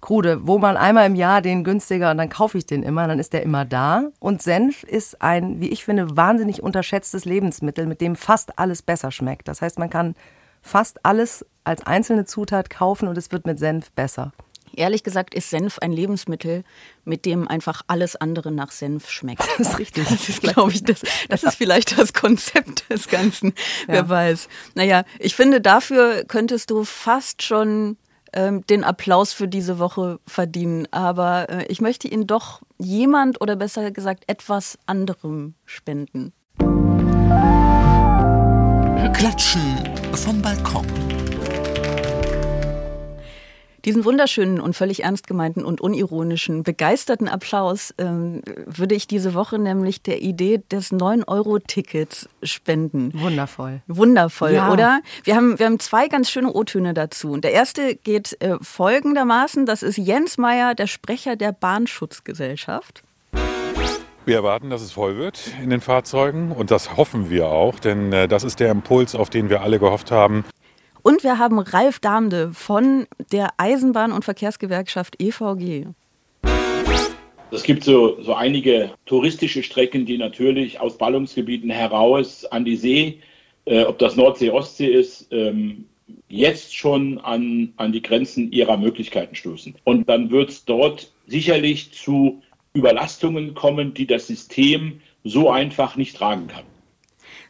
krude, 0.00 0.46
wo 0.46 0.58
man 0.58 0.76
einmal 0.76 1.06
im 1.06 1.14
Jahr 1.14 1.42
den 1.42 1.64
günstiger 1.64 2.10
und 2.10 2.18
dann 2.18 2.28
kaufe 2.28 2.58
ich 2.58 2.66
den 2.66 2.82
immer, 2.82 3.06
dann 3.08 3.18
ist 3.18 3.32
der 3.32 3.42
immer 3.42 3.64
da. 3.64 4.04
Und 4.20 4.42
Senf 4.42 4.82
ist 4.84 5.20
ein, 5.22 5.60
wie 5.60 5.68
ich 5.68 5.84
finde, 5.84 6.16
wahnsinnig 6.16 6.62
unterschätztes 6.62 7.24
Lebensmittel, 7.24 7.86
mit 7.86 8.00
dem 8.00 8.14
fast 8.14 8.58
alles 8.58 8.82
besser 8.82 9.10
schmeckt. 9.10 9.48
Das 9.48 9.62
heißt, 9.62 9.78
man 9.78 9.90
kann 9.90 10.14
fast 10.66 11.04
alles 11.04 11.44
als 11.64 11.86
einzelne 11.86 12.24
Zutat 12.24 12.70
kaufen 12.70 13.08
und 13.08 13.16
es 13.16 13.32
wird 13.32 13.46
mit 13.46 13.58
Senf 13.58 13.90
besser. 13.92 14.32
Ehrlich 14.74 15.02
gesagt 15.04 15.32
ist 15.34 15.48
Senf 15.48 15.78
ein 15.78 15.92
Lebensmittel, 15.92 16.62
mit 17.04 17.24
dem 17.24 17.48
einfach 17.48 17.82
alles 17.86 18.14
andere 18.16 18.52
nach 18.52 18.72
Senf 18.72 19.08
schmeckt. 19.08 19.42
Das 19.58 19.68
ist 19.70 19.78
richtig. 19.78 20.06
Das 20.08 20.28
ist, 20.28 20.42
glaube 20.42 20.72
ich, 20.72 20.82
das, 20.84 21.00
das 21.28 21.44
ist 21.44 21.54
vielleicht 21.54 21.98
das 21.98 22.12
Konzept 22.12 22.90
des 22.90 23.08
Ganzen. 23.08 23.54
Wer 23.86 23.96
Ja. 23.96 24.08
weiß. 24.08 24.48
Naja, 24.74 25.04
ich 25.18 25.34
finde, 25.34 25.60
dafür 25.62 26.24
könntest 26.26 26.70
du 26.70 26.84
fast 26.84 27.42
schon 27.42 27.96
ähm, 28.34 28.66
den 28.66 28.84
Applaus 28.84 29.32
für 29.32 29.48
diese 29.48 29.78
Woche 29.78 30.18
verdienen. 30.26 30.86
Aber 30.90 31.48
äh, 31.48 31.64
ich 31.68 31.80
möchte 31.80 32.08
ihn 32.08 32.26
doch 32.26 32.60
jemand 32.76 33.40
oder 33.40 33.56
besser 33.56 33.90
gesagt 33.92 34.24
etwas 34.26 34.78
anderem 34.84 35.54
spenden. 35.64 36.32
Klatschen 39.14 39.85
vom 40.16 40.40
Balkon. 40.42 40.86
Diesen 43.84 44.04
wunderschönen 44.04 44.58
und 44.58 44.74
völlig 44.74 45.04
ernst 45.04 45.28
gemeinten 45.28 45.64
und 45.64 45.80
unironischen, 45.80 46.64
begeisterten 46.64 47.28
Applaus 47.28 47.94
ähm, 47.98 48.42
würde 48.66 48.96
ich 48.96 49.06
diese 49.06 49.34
Woche 49.34 49.60
nämlich 49.60 50.02
der 50.02 50.22
Idee 50.22 50.60
des 50.72 50.90
9-Euro-Tickets 50.90 52.28
spenden. 52.42 53.12
Wundervoll. 53.14 53.82
Wundervoll, 53.86 54.54
Ja. 54.54 54.72
oder? 54.72 55.00
Wir 55.22 55.36
haben, 55.36 55.58
wir 55.60 55.66
haben 55.66 55.78
zwei 55.78 56.08
ganz 56.08 56.28
schöne 56.30 56.52
O-Töne 56.52 56.94
dazu. 56.94 57.30
Und 57.30 57.44
der 57.44 57.52
erste 57.52 57.94
geht 57.94 58.36
äh, 58.42 58.56
folgendermaßen: 58.60 59.66
Das 59.66 59.84
ist 59.84 59.98
Jens 59.98 60.36
Meyer, 60.36 60.74
der 60.74 60.88
Sprecher 60.88 61.36
der 61.36 61.52
Bahnschutzgesellschaft. 61.52 63.04
Wir 64.26 64.34
erwarten, 64.34 64.70
dass 64.70 64.82
es 64.82 64.90
voll 64.90 65.18
wird 65.18 65.52
in 65.62 65.70
den 65.70 65.80
Fahrzeugen 65.80 66.50
und 66.50 66.72
das 66.72 66.96
hoffen 66.96 67.30
wir 67.30 67.46
auch, 67.46 67.78
denn 67.78 68.12
äh, 68.12 68.26
das 68.26 68.42
ist 68.42 68.58
der 68.58 68.72
Impuls, 68.72 69.14
auf 69.14 69.30
den 69.30 69.50
wir 69.50 69.60
alle 69.60 69.78
gehofft 69.78 70.10
haben. 70.10 70.44
Und 71.04 71.22
wir 71.22 71.38
haben 71.38 71.60
Ralf 71.60 72.00
Damde 72.00 72.50
von 72.52 73.06
der 73.30 73.50
Eisenbahn- 73.58 74.10
und 74.10 74.24
Verkehrsgewerkschaft 74.24 75.22
EVG. 75.22 75.86
Es 77.52 77.62
gibt 77.62 77.84
so, 77.84 78.20
so 78.20 78.34
einige 78.34 78.90
touristische 79.04 79.62
Strecken, 79.62 80.06
die 80.06 80.18
natürlich 80.18 80.80
aus 80.80 80.98
Ballungsgebieten 80.98 81.70
heraus 81.70 82.44
an 82.46 82.64
die 82.64 82.76
See, 82.76 83.20
äh, 83.64 83.84
ob 83.84 84.00
das 84.00 84.16
Nordsee, 84.16 84.50
Ostsee 84.50 84.88
ist, 84.88 85.28
ähm, 85.30 85.84
jetzt 86.28 86.76
schon 86.76 87.18
an, 87.18 87.74
an 87.76 87.92
die 87.92 88.02
Grenzen 88.02 88.50
ihrer 88.50 88.76
Möglichkeiten 88.76 89.36
stoßen. 89.36 89.76
Und 89.84 90.08
dann 90.08 90.32
wird 90.32 90.50
es 90.50 90.64
dort 90.64 91.12
sicherlich 91.28 91.92
zu 91.92 92.42
Überlastungen 92.76 93.54
kommen, 93.54 93.94
die 93.94 94.06
das 94.06 94.26
System 94.26 95.00
so 95.24 95.50
einfach 95.50 95.96
nicht 95.96 96.16
tragen 96.16 96.46
kann. 96.46 96.64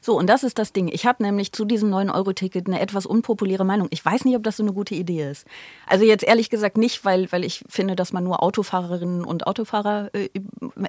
So, 0.06 0.16
und 0.16 0.28
das 0.28 0.44
ist 0.44 0.56
das 0.60 0.72
Ding. 0.72 0.86
Ich 0.86 1.04
habe 1.04 1.20
nämlich 1.20 1.50
zu 1.50 1.64
diesem 1.64 1.92
9-Euro-Ticket 1.92 2.68
eine 2.68 2.78
etwas 2.78 3.06
unpopuläre 3.06 3.64
Meinung. 3.64 3.88
Ich 3.90 4.04
weiß 4.04 4.24
nicht, 4.24 4.36
ob 4.36 4.44
das 4.44 4.56
so 4.56 4.62
eine 4.62 4.72
gute 4.72 4.94
Idee 4.94 5.28
ist. 5.28 5.44
Also 5.84 6.04
jetzt 6.04 6.22
ehrlich 6.22 6.48
gesagt 6.48 6.78
nicht, 6.78 7.04
weil, 7.04 7.32
weil 7.32 7.44
ich 7.44 7.64
finde, 7.68 7.96
dass 7.96 8.12
man 8.12 8.22
nur 8.22 8.40
Autofahrerinnen 8.40 9.24
und 9.24 9.48
Autofahrer 9.48 10.10
äh, 10.14 10.28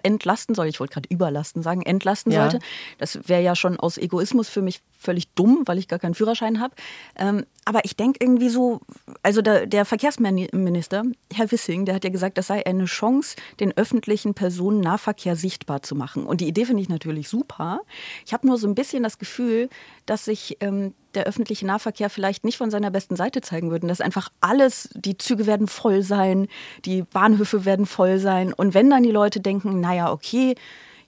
entlasten 0.04 0.54
soll. 0.54 0.68
Ich 0.68 0.80
wollte 0.80 0.94
gerade 0.94 1.10
überlasten 1.10 1.64
sagen, 1.64 1.82
entlasten 1.82 2.32
Ja. 2.32 2.42
sollte. 2.42 2.60
Das 3.00 3.28
wäre 3.28 3.42
ja 3.42 3.56
schon 3.56 3.80
aus 3.80 3.98
Egoismus 3.98 4.50
für 4.50 4.62
mich 4.62 4.82
völlig 5.00 5.30
dumm, 5.34 5.64
weil 5.66 5.80
ich 5.80 5.88
gar 5.88 5.98
keinen 5.98 6.14
Führerschein 6.14 6.60
habe. 6.60 6.76
Ähm, 7.16 7.44
aber 7.66 7.84
ich 7.86 7.96
denke 7.98 8.20
irgendwie 8.22 8.50
so, 8.50 8.80
also 9.24 9.42
der, 9.42 9.66
der 9.66 9.84
Verkehrsminister, 9.84 11.04
Herr 11.34 11.52
Wissing, 11.52 11.86
der 11.86 11.96
hat 11.96 12.04
ja 12.06 12.10
gesagt, 12.10 12.38
das 12.38 12.48
sei 12.48 12.66
eine 12.66 12.86
Chance, 12.86 13.36
den 13.60 13.76
öffentlichen 13.76 14.34
Personennahverkehr 14.34 15.36
sichtbar 15.36 15.82
zu 15.82 15.94
machen. 15.94 16.26
Und 16.26 16.40
die 16.40 16.48
Idee 16.48 16.66
finde 16.66 16.82
ich 16.82 16.90
natürlich 16.90 17.28
super. 17.28 17.82
Ich 18.26 18.34
habe 18.34 18.48
nur 18.48 18.58
so 18.58 18.68
ein 18.68 18.76
bisschen 18.76 19.04
das 19.08 19.18
Gefühl, 19.18 19.70
dass 20.06 20.26
sich 20.26 20.58
ähm, 20.60 20.94
der 21.16 21.26
öffentliche 21.26 21.66
Nahverkehr 21.66 22.10
vielleicht 22.10 22.44
nicht 22.44 22.58
von 22.58 22.70
seiner 22.70 22.92
besten 22.92 23.16
Seite 23.16 23.42
zeigen 23.42 23.72
würde. 23.72 23.88
Dass 23.88 24.02
einfach 24.02 24.30
alles, 24.42 24.90
die 24.94 25.18
Züge 25.18 25.48
werden 25.48 25.68
voll 25.68 26.04
sein, 26.04 26.48
die 26.86 27.02
Bahnhöfe 27.02 27.66
werden 27.66 27.86
voll 27.86 28.20
sein. 28.20 28.54
Und 28.54 28.74
wenn 28.74 28.90
dann 28.90 29.04
die 29.04 29.12
Leute 29.12 29.40
denken, 29.40 29.80
naja, 29.80 30.12
okay, 30.12 30.56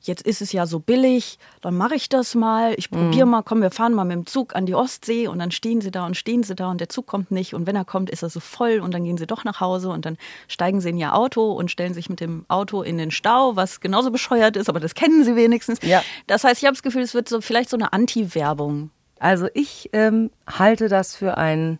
jetzt 0.01 0.22
ist 0.25 0.41
es 0.41 0.51
ja 0.51 0.65
so 0.65 0.79
billig, 0.79 1.39
dann 1.62 1.75
mache 1.77 1.96
ich 1.96 2.10
das 2.10 2.36
mal, 2.36 2.74
ich 2.77 2.89
probiere 2.89 3.25
mal, 3.25 3.44
komm, 3.44 3.62
wir 3.62 3.72
fahren 3.72 3.94
mal 3.94 4.06
mit 4.06 4.15
dem 4.15 4.25
Zug 4.25 4.56
an 4.56 4.65
die 4.65 4.75
Ostsee 4.75 5.27
und 5.27 5.39
dann 5.39 5.51
stehen 5.51 5.82
sie 5.82 5.91
da 5.91 6.06
und 6.06 6.15
stehen 6.15 6.44
sie 6.44 6.56
da 6.56 6.72
und 6.72 6.79
der 6.79 6.89
Zug 6.89 7.06
kommt 7.06 7.32
nicht 7.32 7.53
und 7.53 7.68
wenn 7.68 7.75
er 7.75 7.86
kommt, 7.86 8.10
ist 8.10 8.24
er 8.24 8.29
so 8.29 8.39
voll 8.39 8.79
und 8.79 8.94
dann 8.94 9.03
gehen 9.03 9.18
sie 9.18 9.27
doch 9.27 9.44
nach 9.44 9.60
Hause 9.60 9.89
und 9.89 10.06
dann 10.06 10.18
steigen 10.48 10.79
sie 10.79 10.89
in 10.89 10.98
ihr 10.98 11.15
Auto 11.15 11.51
und 11.51 11.70
stellen 11.70 11.94
sich 11.94 12.10
mit 12.10 12.22
dem 12.22 12.46
Auto 12.48 12.82
in 12.82 12.98
den 12.98 13.12
Stau, 13.12 13.56
was 13.56 13.82
genauso 13.82 14.12
bescheuert 14.12 14.56
ist, 14.56 14.70
aber 14.70 14.79
das 14.79 14.96
kennen 14.96 15.24
sie 15.24 15.36
wenigstens. 15.36 15.79
Ja. 15.82 16.01
Das 16.27 16.44
heißt, 16.44 16.62
ich 16.62 16.65
habe 16.65 16.75
das 16.75 16.84
Gefühl, 16.84 17.01
es 17.01 17.13
wird 17.13 17.27
so 17.27 17.41
vielleicht 17.41 17.70
so 17.70 17.77
eine 17.77 17.91
Anti-Werbung. 17.91 18.91
Also 19.20 19.48
ich 19.53 19.89
ähm, 19.91 20.32
halte 20.48 20.88
das 20.88 21.15
für 21.15 21.38
ein 21.38 21.77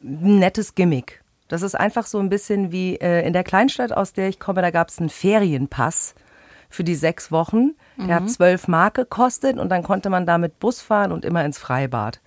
nettes 0.00 0.74
Gimmick. 0.74 1.22
Das 1.48 1.62
ist 1.62 1.74
einfach 1.74 2.06
so 2.06 2.18
ein 2.18 2.28
bisschen 2.28 2.72
wie 2.72 2.96
äh, 2.96 3.26
in 3.26 3.32
der 3.32 3.44
Kleinstadt, 3.44 3.92
aus 3.92 4.12
der 4.12 4.28
ich 4.28 4.38
komme, 4.38 4.62
da 4.62 4.70
gab 4.70 4.88
es 4.88 4.98
einen 4.98 5.10
Ferienpass 5.10 6.14
für 6.72 6.84
die 6.84 6.94
sechs 6.94 7.30
Wochen. 7.30 7.72
Der 7.98 8.16
hat 8.16 8.30
zwölf 8.30 8.66
Mark 8.66 8.94
gekostet 8.94 9.58
und 9.58 9.68
dann 9.68 9.82
konnte 9.82 10.10
man 10.10 10.26
damit 10.26 10.58
Bus 10.58 10.80
fahren 10.80 11.12
und 11.12 11.24
immer 11.24 11.44
ins 11.44 11.58
Freibad. 11.58 12.20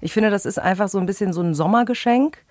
Ich 0.00 0.12
finde, 0.12 0.30
das 0.30 0.46
ist 0.46 0.58
einfach 0.58 0.88
so 0.88 0.98
ein 0.98 1.06
bisschen 1.06 1.32
so 1.32 1.40
ein 1.40 1.54
Sommergeschenk. 1.54 2.44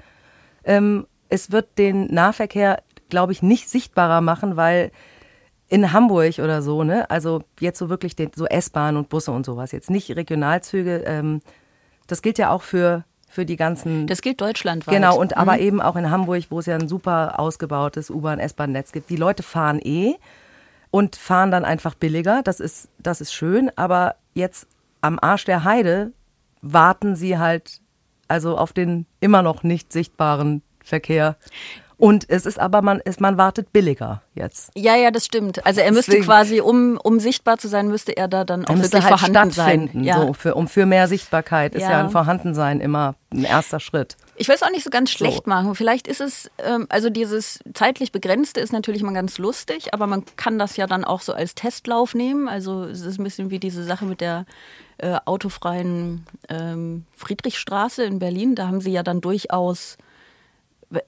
Ähm, 0.66 1.08
es 1.30 1.52
wird 1.52 1.78
den 1.78 2.14
Nahverkehr 2.14 2.80
glaube 3.10 3.32
ich, 3.32 3.42
nicht 3.42 3.70
sichtbarer 3.70 4.22
machen, 4.22 4.56
weil 4.56 4.92
in 5.70 5.92
Hamburg 5.92 6.40
oder 6.40 6.62
so, 6.62 6.84
ne, 6.84 7.10
also 7.10 7.44
jetzt 7.60 7.80
so 7.80 7.90
wirklich 7.90 8.16
den, 8.16 8.32
so 8.36 8.46
S-Bahn 8.46 8.96
und 8.96 9.10
Busse 9.10 9.32
und 9.32 9.46
sowas, 9.46 9.72
jetzt 9.72 9.90
nicht 9.90 10.16
Regionalzüge, 10.16 11.04
ähm, 11.06 11.42
das 12.08 12.22
gilt 12.22 12.38
ja 12.38 12.52
auch 12.52 12.62
für 12.62 13.04
für 13.30 13.46
die 13.46 13.58
ganzen. 13.58 14.08
Das 14.08 14.22
gilt 14.22 14.40
deutschlandweit. 14.40 14.96
Genau, 14.96 15.20
und 15.20 15.32
mhm. 15.32 15.38
aber 15.38 15.60
eben 15.60 15.82
auch 15.82 15.98
in 15.98 16.10
Hamburg, 16.10 16.46
wo 16.50 16.60
es 16.60 16.66
ja 16.66 16.76
ein 16.76 16.88
super 16.88 17.38
ausgebautes 17.40 18.10
U-Bahn, 18.10 18.40
S-Bahn-Netz 18.40 18.94
gibt. 18.94 19.10
Die 19.10 19.18
Leute 19.18 19.44
fahren 19.44 19.80
eh 19.84 20.16
und 20.92 21.16
fahren 21.16 21.52
dann 21.52 21.66
einfach 21.66 21.96
billiger. 21.96 22.42
Das 22.44 22.60
ist, 22.60 22.90
das 23.00 23.22
ist 23.22 23.34
schön, 23.34 23.72
aber 23.76 24.16
jetzt 24.34 24.68
am 25.02 25.20
Arsch 25.22 25.46
der 25.46 25.64
Heide 25.64 26.12
warten 26.62 27.16
sie 27.16 27.38
halt 27.38 27.82
also 28.28 28.58
auf 28.58 28.74
den 28.74 29.06
immer 29.20 29.42
noch 29.42 29.64
nicht 29.64 29.94
sichtbaren 29.94 30.62
Verkehr. 30.84 31.38
Und 32.00 32.30
es 32.30 32.46
ist 32.46 32.60
aber, 32.60 32.84
man, 32.84 33.00
ist, 33.00 33.20
man 33.20 33.38
wartet 33.38 33.74
billiger 33.74 34.22
jetzt. 34.36 34.72
Ja, 34.76 34.96
ja, 34.96 35.10
das 35.10 35.26
stimmt. 35.26 35.66
Also 35.66 35.82
er 35.82 35.92
müsste 35.92 36.12
Deswegen, 36.12 36.26
quasi, 36.26 36.62
um, 36.62 37.00
um 37.02 37.20
sichtbar 37.20 37.58
zu 37.58 37.68
sein, 37.68 37.88
müsste 37.88 38.16
er 38.16 38.28
da 38.28 38.44
dann 38.44 38.66
auch 38.66 38.76
wirklich 38.76 39.04
halt 39.04 39.20
vorhanden 39.20 39.52
sein. 39.52 39.90
Ja. 40.04 40.22
So, 40.22 40.34
für, 40.34 40.54
um 40.54 40.68
für 40.68 40.86
mehr 40.86 41.08
Sichtbarkeit 41.08 41.74
ist 41.74 41.82
ja. 41.82 41.92
ja 41.92 42.00
ein 42.02 42.12
Vorhandensein 42.12 42.82
immer 42.82 43.16
ein 43.32 43.44
erster 43.44 43.80
Schritt. 43.80 44.16
Ich 44.36 44.48
will 44.48 44.54
es 44.54 44.62
auch 44.62 44.70
nicht 44.70 44.84
so 44.84 44.92
ganz 44.92 45.10
schlecht 45.10 45.46
so. 45.46 45.50
machen. 45.50 45.74
Vielleicht 45.74 46.08
ist 46.08 46.22
es, 46.22 46.52
ähm, 46.60 46.86
also 46.90 47.10
dieses 47.10 47.60
zeitlich 47.74 48.12
begrenzte 48.12 48.60
ist 48.60 48.72
natürlich 48.72 49.02
mal 49.02 49.14
ganz 49.14 49.40
lustig, 49.40 49.96
aber 49.96 50.06
man 50.06 50.24
kann 50.36 50.60
das 50.60 50.78
ja 50.78 50.86
dann 50.86 51.04
auch 51.04 51.22
so 51.22 51.34
als 51.34 51.56
Testlauf 51.56 52.14
nehmen. 52.14 52.48
Also 52.48 52.84
es 52.84 53.02
ist 53.02 53.20
ein 53.20 53.24
bisschen 53.24 53.50
wie 53.50 53.60
diese 53.60 53.84
Sache 53.84 54.06
mit 54.06 54.22
der 54.22 54.46
äh, 55.00 55.18
autofreien 55.26 56.28
ähm, 56.48 57.06
Friedrichstraße 57.16 58.04
in 58.04 58.20
Berlin. 58.20 58.54
Da 58.54 58.68
haben 58.68 58.82
sie 58.82 58.92
ja 58.92 59.02
dann 59.02 59.20
durchaus 59.20 59.98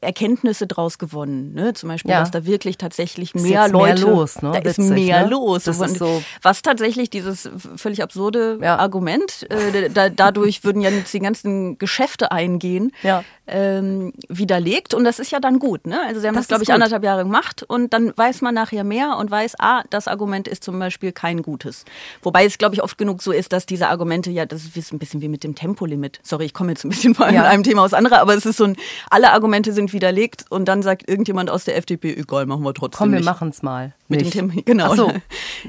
Erkenntnisse 0.02 0.68
draus 0.68 0.98
gewonnen. 0.98 1.54
Ne? 1.54 1.74
Zum 1.74 1.90
Beispiel, 1.90 2.12
ja. 2.12 2.20
dass 2.20 2.32
da 2.32 2.46
wirklich 2.46 2.78
tatsächlich 2.78 3.34
mehr 3.34 3.66
ist 3.66 3.72
Leute. 3.72 4.06
Mehr 4.06 4.14
los, 4.14 4.42
ne? 4.42 4.52
Da 4.52 4.60
Witzig, 4.60 4.78
ist 4.78 4.90
mehr 4.90 5.24
ne? 5.24 5.30
los. 5.30 5.64
Das 5.64 5.80
ist 5.80 5.98
so 5.98 6.22
was 6.42 6.62
tatsächlich 6.62 7.10
dieses 7.10 7.50
völlig 7.76 8.04
absurde 8.04 8.60
ja. 8.62 8.78
Argument, 8.78 9.48
äh, 9.50 9.90
da, 9.90 10.10
dadurch 10.10 10.64
würden 10.64 10.82
ja 10.82 10.90
die 10.92 11.20
ganzen 11.20 11.78
Geschäfte 11.78 12.32
eingehen, 12.32 12.92
ja. 13.04 13.24
ähm, 13.48 14.14
widerlegt. 14.28 14.94
Und 14.94 15.06
das 15.06 15.20
ist 15.20 15.32
ja 15.32 15.40
dann 15.40 15.60
gut. 15.60 15.88
Ne? 15.88 16.00
Also 16.06 16.20
sie 16.20 16.28
haben 16.28 16.36
das, 16.36 16.44
das 16.44 16.48
glaube 16.50 16.64
ich, 16.64 16.68
gut. 16.68 16.76
anderthalb 16.76 17.04
Jahre 17.04 17.24
gemacht 17.24 17.64
und 17.64 17.94
dann 17.94 18.12
weiß 18.16 18.42
man 18.42 18.54
nachher 18.56 18.84
mehr 18.84 19.16
und 19.18 19.32
weiß, 19.32 19.56
ah, 19.60 19.84
das 19.90 20.08
Argument 20.08 20.48
ist 20.48 20.64
zum 20.64 20.78
Beispiel 20.78 21.14
kein 21.14 21.42
gutes. 21.42 21.86
Wobei 22.22 22.46
es, 22.46 22.58
glaube 22.58 22.76
ich, 22.76 22.84
oft 22.84 22.98
genug 22.98 23.22
so 23.22 23.32
ist, 23.32 23.54
dass 23.54 23.66
diese 23.66 23.88
Argumente, 23.88 24.30
ja, 24.30 24.46
das 24.46 24.64
ist 24.76 24.94
ein 24.94 25.00
bisschen 25.00 25.22
wie 25.22 25.30
mit 25.30 25.44
dem 25.44 25.56
Tempolimit. 25.56 26.20
Sorry, 26.24 26.46
ich 26.46 26.54
komme 26.54 26.72
jetzt 26.72 26.84
ein 26.84 26.90
bisschen 26.90 27.16
von 27.16 27.28
einem 27.28 27.64
Thema 27.64 27.84
aus 27.84 27.94
anderer, 27.94 28.20
aber 28.20 28.36
es 28.36 28.46
ist 28.46 28.58
so 28.58 28.66
ein, 28.66 28.76
alle 29.10 29.32
Argumente 29.32 29.69
Argumente 29.70 29.74
sind 29.74 29.94
widerlegt 29.94 30.46
und 30.50 30.66
dann 30.66 30.82
sagt 30.82 31.10
irgendjemand 31.10 31.50
aus 31.50 31.66
der 31.66 31.78
FDP, 31.78 32.16
egal, 32.16 32.46
machen 32.46 32.64
wir 32.64 32.74
trotzdem. 32.74 32.98
Komm, 32.98 33.12
wir 33.14 33.24
machen 33.24 33.50
es 33.50 33.62
mal. 33.62 33.94
Mit 34.08 34.22
nicht. 34.22 34.34
dem 34.34 34.50
Tempo, 34.52 34.62
genau. 34.66 34.92
Ach 34.92 34.96
so. 34.96 35.12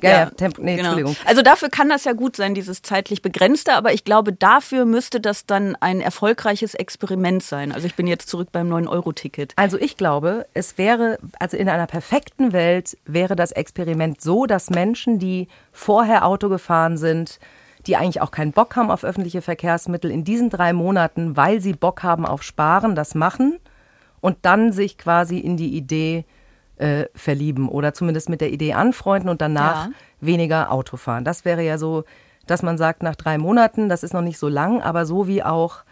Ja, 0.03 0.11
ja, 0.11 0.27
Tempo, 0.27 0.63
nee, 0.63 0.77
genau. 0.77 0.91
Entschuldigung. 0.91 1.17
Also 1.27 1.43
dafür 1.43 1.69
kann 1.69 1.89
das 1.89 2.05
ja 2.05 2.13
gut 2.13 2.37
sein, 2.37 2.55
dieses 2.55 2.81
zeitlich 2.83 3.23
begrenzte, 3.23 3.75
aber 3.75 3.93
ich 3.93 4.05
glaube, 4.05 4.33
dafür 4.33 4.85
müsste 4.85 5.21
das 5.21 5.47
dann 5.47 5.77
ein 5.81 6.01
erfolgreiches 6.01 6.75
Experiment 6.75 7.43
sein. 7.43 7.73
Also 7.73 7.89
ich 7.89 7.97
bin 7.97 8.07
jetzt 8.07 8.29
zurück 8.29 8.51
beim 8.53 8.73
9-Euro-Ticket. 8.73 9.53
Also 9.57 9.77
ich 9.79 9.97
glaube, 9.97 10.47
es 10.55 10.79
wäre, 10.79 11.19
also 11.41 11.57
in 11.57 11.69
einer 11.69 11.89
perfekten 11.89 12.53
Welt 12.53 12.97
wäre 13.05 13.35
das 13.35 13.51
Experiment 13.51 14.21
so, 14.21 14.47
dass 14.47 14.71
Menschen, 14.71 15.19
die 15.19 15.49
vorher 15.73 16.25
Auto 16.25 16.49
gefahren 16.49 16.97
sind, 16.97 17.41
die 17.89 17.97
eigentlich 17.97 18.21
auch 18.21 18.31
keinen 18.31 18.53
Bock 18.53 18.77
haben 18.77 18.93
auf 18.93 19.03
öffentliche 19.03 19.43
Verkehrsmittel, 19.43 20.11
in 20.11 20.23
diesen 20.23 20.51
drei 20.51 20.73
Monaten, 20.73 21.37
weil 21.37 21.61
sie 21.61 21.73
Bock 21.73 22.05
haben 22.05 22.27
auf 22.27 22.45
Sparen, 22.45 22.95
das 22.95 23.17
machen 23.17 23.59
und 24.21 24.39
dann 24.43 24.73
sich 24.73 24.99
quasi 24.99 25.39
in 25.39 25.57
die 25.57 25.77
Idee 25.77 26.25
äh, 26.77 27.07
verlieben 27.15 27.69
oder 27.69 27.93
zumindest 27.95 28.29
mit 28.29 28.41
der 28.41 28.51
Idee 28.51 28.73
anfreunden 28.73 29.29
und 29.29 29.41
danach 29.41 29.87
ja. 29.87 29.93
weniger 30.21 30.73
Auto 30.73 30.97
fahren. 30.97 31.25
Das 31.25 31.45
wäre 31.45 31.63
ja 31.63 31.79
so, 31.79 32.05
dass 32.47 32.63
man 32.63 32.79
sagt, 32.79 33.03
nach 33.03 33.17
drei 33.17 33.39
Monaten, 33.39 33.89
das 33.89 34.03
ist 34.03 34.15
noch 34.15 34.23
nicht 34.23 34.39
so 34.39 34.49
lang, 34.49 34.81
aber 34.83 35.05
so 35.07 35.27
wie 35.29 35.43
auch 35.43 35.85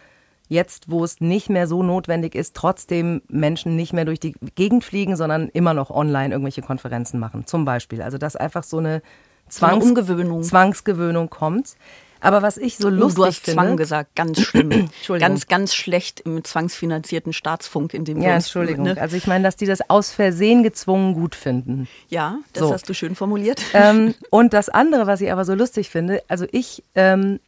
jetzt, 0.48 0.90
wo 0.90 1.04
es 1.04 1.20
nicht 1.20 1.50
mehr 1.50 1.66
so 1.66 1.82
notwendig 1.82 2.34
ist, 2.34 2.56
trotzdem 2.56 3.20
Menschen 3.28 3.76
nicht 3.76 3.92
mehr 3.92 4.06
durch 4.06 4.18
die 4.18 4.34
Gegend 4.54 4.82
fliegen, 4.82 5.14
sondern 5.16 5.48
immer 5.48 5.74
noch 5.74 5.90
online 5.90 6.32
irgendwelche 6.32 6.62
Konferenzen 6.62 7.20
machen, 7.20 7.46
zum 7.46 7.64
Beispiel. 7.64 8.00
Also 8.02 8.18
dass 8.18 8.34
einfach 8.34 8.62
so 8.62 8.78
eine, 8.78 9.02
Zwangs 9.48 9.86
so 9.86 10.14
eine 10.14 10.40
Zwangsgewöhnung 10.40 11.30
kommt. 11.30 11.76
Aber 12.20 12.42
was 12.42 12.56
ich 12.56 12.76
so 12.76 12.88
lustig 12.88 13.16
Du 13.16 13.26
hast 13.26 13.44
finde, 13.44 13.62
Zwang 13.62 13.76
gesagt, 13.76 14.14
ganz 14.16 14.40
schlimm. 14.40 14.90
ganz, 15.18 15.46
ganz 15.46 15.74
schlecht 15.74 16.20
im 16.20 16.42
zwangsfinanzierten 16.44 17.32
Staatsfunk, 17.32 17.94
in 17.94 18.04
dem 18.04 18.20
wir 18.20 18.28
Ja, 18.28 18.34
Entschuldigung. 18.34 18.84
Ne? 18.84 19.00
Also 19.00 19.16
ich 19.16 19.26
meine, 19.26 19.44
dass 19.44 19.56
die 19.56 19.66
das 19.66 19.88
aus 19.88 20.10
Versehen 20.10 20.62
gezwungen 20.62 21.14
gut 21.14 21.34
finden. 21.34 21.88
Ja, 22.08 22.38
das 22.52 22.62
so. 22.62 22.72
hast 22.72 22.88
du 22.88 22.94
schön 22.94 23.14
formuliert. 23.14 23.62
Ähm, 23.74 24.14
und 24.30 24.52
das 24.52 24.68
andere, 24.68 25.06
was 25.06 25.20
ich 25.20 25.30
aber 25.30 25.44
so 25.44 25.54
lustig 25.54 25.90
finde, 25.90 26.22
also 26.28 26.46
ich 26.50 26.82
ähm, 26.94 27.40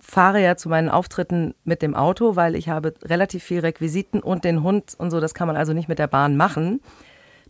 fahre 0.00 0.42
ja 0.42 0.56
zu 0.56 0.68
meinen 0.68 0.88
Auftritten 0.88 1.54
mit 1.64 1.82
dem 1.82 1.94
Auto, 1.94 2.36
weil 2.36 2.56
ich 2.56 2.68
habe 2.68 2.94
relativ 3.02 3.42
viel 3.42 3.60
Requisiten 3.60 4.20
und 4.20 4.44
den 4.44 4.62
Hund 4.62 4.94
und 4.96 5.10
so, 5.10 5.20
das 5.20 5.34
kann 5.34 5.46
man 5.46 5.56
also 5.56 5.72
nicht 5.72 5.88
mit 5.88 5.98
der 5.98 6.06
Bahn 6.08 6.36
machen. 6.36 6.80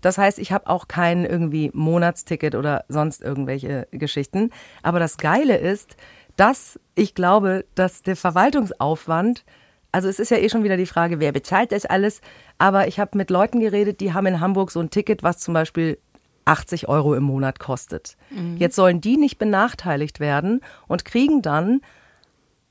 Das 0.00 0.18
heißt, 0.18 0.38
ich 0.38 0.52
habe 0.52 0.68
auch 0.68 0.86
kein 0.86 1.24
irgendwie 1.24 1.70
Monatsticket 1.72 2.54
oder 2.54 2.84
sonst 2.88 3.22
irgendwelche 3.22 3.88
Geschichten. 3.90 4.50
Aber 4.82 4.98
das 4.98 5.16
Geile 5.16 5.56
ist, 5.56 5.96
dass 6.36 6.78
ich 6.94 7.14
glaube, 7.14 7.64
dass 7.74 8.02
der 8.02 8.16
Verwaltungsaufwand, 8.16 9.44
also 9.92 10.08
es 10.08 10.18
ist 10.18 10.30
ja 10.30 10.38
eh 10.38 10.48
schon 10.48 10.64
wieder 10.64 10.76
die 10.76 10.86
Frage, 10.86 11.20
wer 11.20 11.32
bezahlt 11.32 11.72
das 11.72 11.86
alles, 11.86 12.20
aber 12.58 12.88
ich 12.88 12.98
habe 12.98 13.16
mit 13.16 13.30
Leuten 13.30 13.60
geredet, 13.60 14.00
die 14.00 14.12
haben 14.12 14.26
in 14.26 14.40
Hamburg 14.40 14.70
so 14.70 14.80
ein 14.80 14.90
Ticket, 14.90 15.22
was 15.22 15.38
zum 15.38 15.54
Beispiel 15.54 15.98
80 16.44 16.88
Euro 16.88 17.14
im 17.14 17.22
Monat 17.22 17.58
kostet. 17.58 18.16
Mhm. 18.30 18.56
Jetzt 18.58 18.76
sollen 18.76 19.00
die 19.00 19.16
nicht 19.16 19.38
benachteiligt 19.38 20.20
werden 20.20 20.60
und 20.88 21.04
kriegen 21.04 21.42
dann 21.42 21.80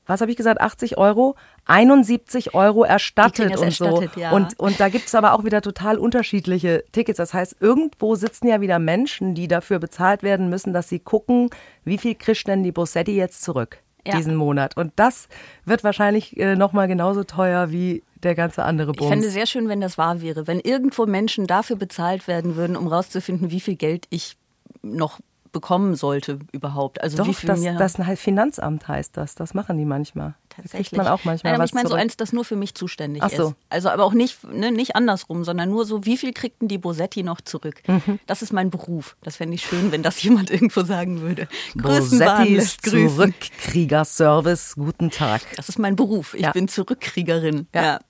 was 0.06 0.20
habe 0.20 0.30
ich 0.30 0.36
gesagt, 0.36 0.60
80 0.60 0.98
Euro, 0.98 1.36
71 1.66 2.54
Euro 2.54 2.84
erstattet 2.84 3.56
und 3.56 3.72
so. 3.72 4.04
Ja. 4.16 4.32
Und, 4.32 4.58
und 4.58 4.80
da 4.80 4.88
gibt 4.88 5.06
es 5.06 5.14
aber 5.14 5.32
auch 5.32 5.44
wieder 5.44 5.62
total 5.62 5.98
unterschiedliche 5.98 6.84
Tickets. 6.92 7.16
Das 7.16 7.32
heißt, 7.32 7.56
irgendwo 7.60 8.14
sitzen 8.14 8.48
ja 8.48 8.60
wieder 8.60 8.78
Menschen, 8.78 9.34
die 9.34 9.48
dafür 9.48 9.78
bezahlt 9.78 10.22
werden 10.22 10.48
müssen, 10.48 10.72
dass 10.72 10.88
sie 10.88 10.98
gucken, 10.98 11.50
wie 11.84 11.98
viel 11.98 12.14
kriegt 12.14 12.46
denn 12.48 12.62
die 12.62 12.72
Bossetti 12.72 13.16
jetzt 13.16 13.42
zurück 13.42 13.78
ja. 14.06 14.16
diesen 14.16 14.36
Monat. 14.36 14.76
Und 14.76 14.92
das 14.96 15.28
wird 15.64 15.84
wahrscheinlich 15.84 16.36
äh, 16.36 16.56
nochmal 16.56 16.88
genauso 16.88 17.24
teuer 17.24 17.70
wie 17.70 18.02
der 18.22 18.34
ganze 18.34 18.64
andere 18.64 18.92
Bums. 18.92 19.02
Ich 19.02 19.08
fände 19.08 19.30
sehr 19.30 19.46
schön, 19.46 19.68
wenn 19.68 19.80
das 19.80 19.98
wahr 19.98 20.20
wäre. 20.20 20.46
Wenn 20.46 20.60
irgendwo 20.60 21.06
Menschen 21.06 21.46
dafür 21.46 21.76
bezahlt 21.76 22.26
werden 22.28 22.56
würden, 22.56 22.76
um 22.76 22.88
rauszufinden, 22.88 23.50
wie 23.50 23.60
viel 23.60 23.76
Geld 23.76 24.06
ich 24.10 24.36
noch 24.82 25.20
bekommen 25.52 25.94
sollte 25.94 26.38
überhaupt. 26.52 27.00
Also 27.02 27.16
Doch, 27.18 27.26
wie 27.26 27.34
viel 27.34 27.46
das, 27.46 27.60
mir 27.60 27.74
das 27.74 27.96
Finanzamt 28.18 28.88
heißt 28.88 29.16
das. 29.16 29.34
Das 29.34 29.54
machen 29.54 29.78
die 29.78 29.84
manchmal. 29.84 30.34
Tatsächlich. 30.56 30.90
Da 30.90 30.96
man 30.98 31.08
auch 31.08 31.24
manchmal 31.24 31.52
Nein, 31.52 31.54
aber 31.56 31.64
was 31.64 31.70
ich 31.70 31.74
meine 31.74 31.88
so 31.88 31.94
eins, 31.94 32.16
das 32.16 32.32
nur 32.32 32.44
für 32.44 32.56
mich 32.56 32.74
zuständig 32.74 33.22
Ach 33.22 33.30
so. 33.30 33.48
ist. 33.48 33.56
Also 33.68 33.88
aber 33.90 34.04
auch 34.04 34.12
nicht, 34.12 34.44
ne, 34.44 34.70
nicht 34.70 34.96
andersrum, 34.96 35.44
sondern 35.44 35.70
nur 35.70 35.84
so, 35.84 36.04
wie 36.06 36.16
viel 36.16 36.32
kriegt 36.32 36.60
denn 36.62 36.68
die 36.68 36.78
Bosetti 36.78 37.22
noch 37.22 37.40
zurück? 37.40 37.82
Mhm. 37.86 38.20
Das 38.26 38.42
ist 38.42 38.52
mein 38.52 38.70
Beruf. 38.70 39.16
Das 39.22 39.36
fände 39.36 39.54
ich 39.54 39.64
schön, 39.64 39.92
wenn 39.92 40.02
das 40.02 40.22
jemand 40.22 40.50
irgendwo 40.50 40.82
sagen 40.82 41.20
würde. 41.20 41.48
Bosettis 41.74 42.76
Zurückkriegerservice, 42.78 44.74
guten 44.76 45.10
Tag. 45.10 45.42
Das 45.56 45.68
ist 45.68 45.78
mein 45.78 45.96
Beruf. 45.96 46.34
Ich 46.34 46.42
ja. 46.42 46.52
bin 46.52 46.68
Zurückkriegerin. 46.68 47.66
ja. 47.74 47.82
ja. 47.82 48.00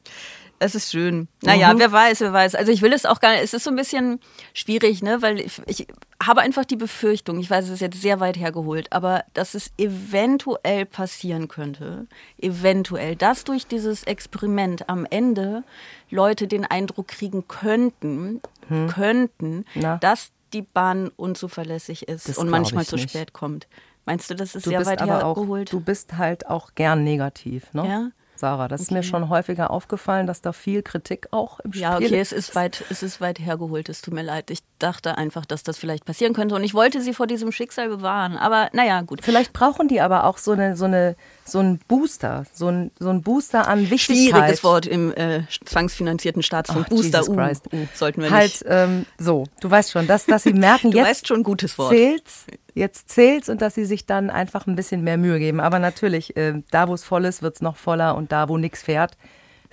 Es 0.64 0.74
ist 0.74 0.90
schön. 0.90 1.28
Naja, 1.42 1.74
mhm. 1.74 1.78
wer 1.78 1.92
weiß, 1.92 2.20
wer 2.20 2.32
weiß. 2.32 2.54
Also 2.54 2.72
ich 2.72 2.80
will 2.80 2.94
es 2.94 3.04
auch 3.04 3.20
gar 3.20 3.32
nicht. 3.32 3.44
Es 3.44 3.52
ist 3.52 3.64
so 3.64 3.70
ein 3.70 3.76
bisschen 3.76 4.18
schwierig, 4.54 5.02
ne? 5.02 5.20
Weil 5.20 5.40
ich, 5.40 5.60
ich 5.66 5.86
habe 6.22 6.40
einfach 6.40 6.64
die 6.64 6.76
Befürchtung, 6.76 7.38
ich 7.38 7.50
weiß, 7.50 7.66
es 7.66 7.70
ist 7.72 7.80
jetzt 7.80 8.00
sehr 8.00 8.18
weit 8.18 8.38
hergeholt, 8.38 8.90
aber 8.90 9.24
dass 9.34 9.54
es 9.54 9.72
eventuell 9.76 10.86
passieren 10.86 11.48
könnte, 11.48 12.06
eventuell, 12.40 13.14
dass 13.14 13.44
durch 13.44 13.66
dieses 13.66 14.04
Experiment 14.04 14.88
am 14.88 15.06
Ende 15.10 15.64
Leute 16.08 16.46
den 16.46 16.64
Eindruck 16.64 17.08
kriegen 17.08 17.46
könnten, 17.46 18.40
hm. 18.68 18.88
könnten, 18.88 19.66
Na? 19.74 19.98
dass 19.98 20.30
die 20.54 20.62
Bahn 20.62 21.10
unzuverlässig 21.16 22.08
ist 22.08 22.30
das 22.30 22.38
und 22.38 22.48
manchmal 22.48 22.86
zu 22.86 22.96
spät 22.96 23.34
kommt. 23.34 23.66
Meinst 24.06 24.30
du, 24.30 24.34
das 24.34 24.54
ist 24.54 24.64
du 24.64 24.70
sehr 24.70 24.86
weit 24.86 25.04
hergeholt? 25.04 25.68
Auch, 25.68 25.70
du 25.70 25.80
bist 25.80 26.16
halt 26.16 26.46
auch 26.46 26.74
gern 26.74 27.04
negativ, 27.04 27.72
ne? 27.74 27.86
Ja. 27.86 28.08
Sarah. 28.36 28.68
Das 28.68 28.80
okay. 28.80 28.84
ist 28.84 28.90
mir 28.92 29.02
schon 29.02 29.28
häufiger 29.28 29.70
aufgefallen, 29.70 30.26
dass 30.26 30.40
da 30.40 30.52
viel 30.52 30.82
Kritik 30.82 31.28
auch 31.30 31.60
im 31.60 31.72
Spiel 31.72 31.82
ist. 31.82 31.90
Ja, 31.90 31.96
okay, 31.96 32.20
es 32.20 32.32
ist 32.32 32.54
weit, 32.54 32.84
es 32.90 33.02
ist 33.02 33.20
weit 33.20 33.38
hergeholt. 33.38 33.88
Es 33.88 34.02
tut 34.02 34.14
mir 34.14 34.22
leid. 34.22 34.50
Ich 34.50 34.60
dachte 34.78 35.16
einfach, 35.16 35.46
dass 35.46 35.62
das 35.62 35.78
vielleicht 35.78 36.04
passieren 36.04 36.34
könnte 36.34 36.54
und 36.54 36.64
ich 36.64 36.74
wollte 36.74 37.00
sie 37.00 37.14
vor 37.14 37.26
diesem 37.26 37.52
Schicksal 37.52 37.88
bewahren. 37.88 38.36
Aber 38.36 38.68
naja, 38.72 39.02
gut. 39.02 39.20
Vielleicht 39.22 39.52
brauchen 39.52 39.88
die 39.88 40.00
aber 40.00 40.24
auch 40.24 40.38
so 40.38 40.52
eine, 40.52 40.76
so 40.76 40.84
eine, 40.84 41.16
so 41.44 41.60
ein 41.60 41.78
Booster, 41.88 42.44
so 42.52 42.68
ein, 42.68 42.90
so 42.98 43.10
ein 43.10 43.22
Booster 43.22 43.68
an 43.68 43.90
Wichtigkeit. 43.90 44.30
Schwieriges 44.30 44.64
Wort 44.64 44.86
im 44.86 45.12
äh, 45.14 45.42
zwangsfinanzierten 45.64 46.42
Staatsfonds. 46.42 46.88
Oh, 46.90 46.96
Booster, 46.96 47.28
uh. 47.28 47.32
Uh, 47.32 47.86
sollten 47.94 48.22
wir 48.22 48.30
halt, 48.30 48.52
nicht. 48.52 48.64
Halt, 48.64 48.88
ähm, 48.88 49.06
so, 49.18 49.44
du 49.60 49.70
weißt 49.70 49.92
schon, 49.92 50.06
dass, 50.06 50.26
dass 50.26 50.44
sie 50.44 50.54
merken, 50.54 50.90
du 50.92 50.98
jetzt 50.98 51.06
weißt 51.06 51.28
schon 51.28 51.42
gutes 51.42 51.76
Wort. 51.78 51.90
zählt's, 51.90 52.46
jetzt 52.74 53.10
zählt's 53.10 53.48
und 53.48 53.60
dass 53.60 53.74
sie 53.74 53.84
sich 53.84 54.06
dann 54.06 54.30
einfach 54.30 54.66
ein 54.66 54.76
bisschen 54.76 55.02
mehr 55.02 55.18
Mühe 55.18 55.38
geben. 55.38 55.60
Aber 55.60 55.78
natürlich, 55.78 56.36
äh, 56.36 56.62
da 56.70 56.88
wo 56.88 56.94
es 56.94 57.04
voll 57.04 57.24
ist, 57.26 57.42
wird's 57.42 57.60
noch 57.60 57.76
voller 57.76 58.16
und 58.16 58.32
da 58.32 58.48
wo 58.48 58.56
nichts 58.56 58.82
fährt, 58.82 59.16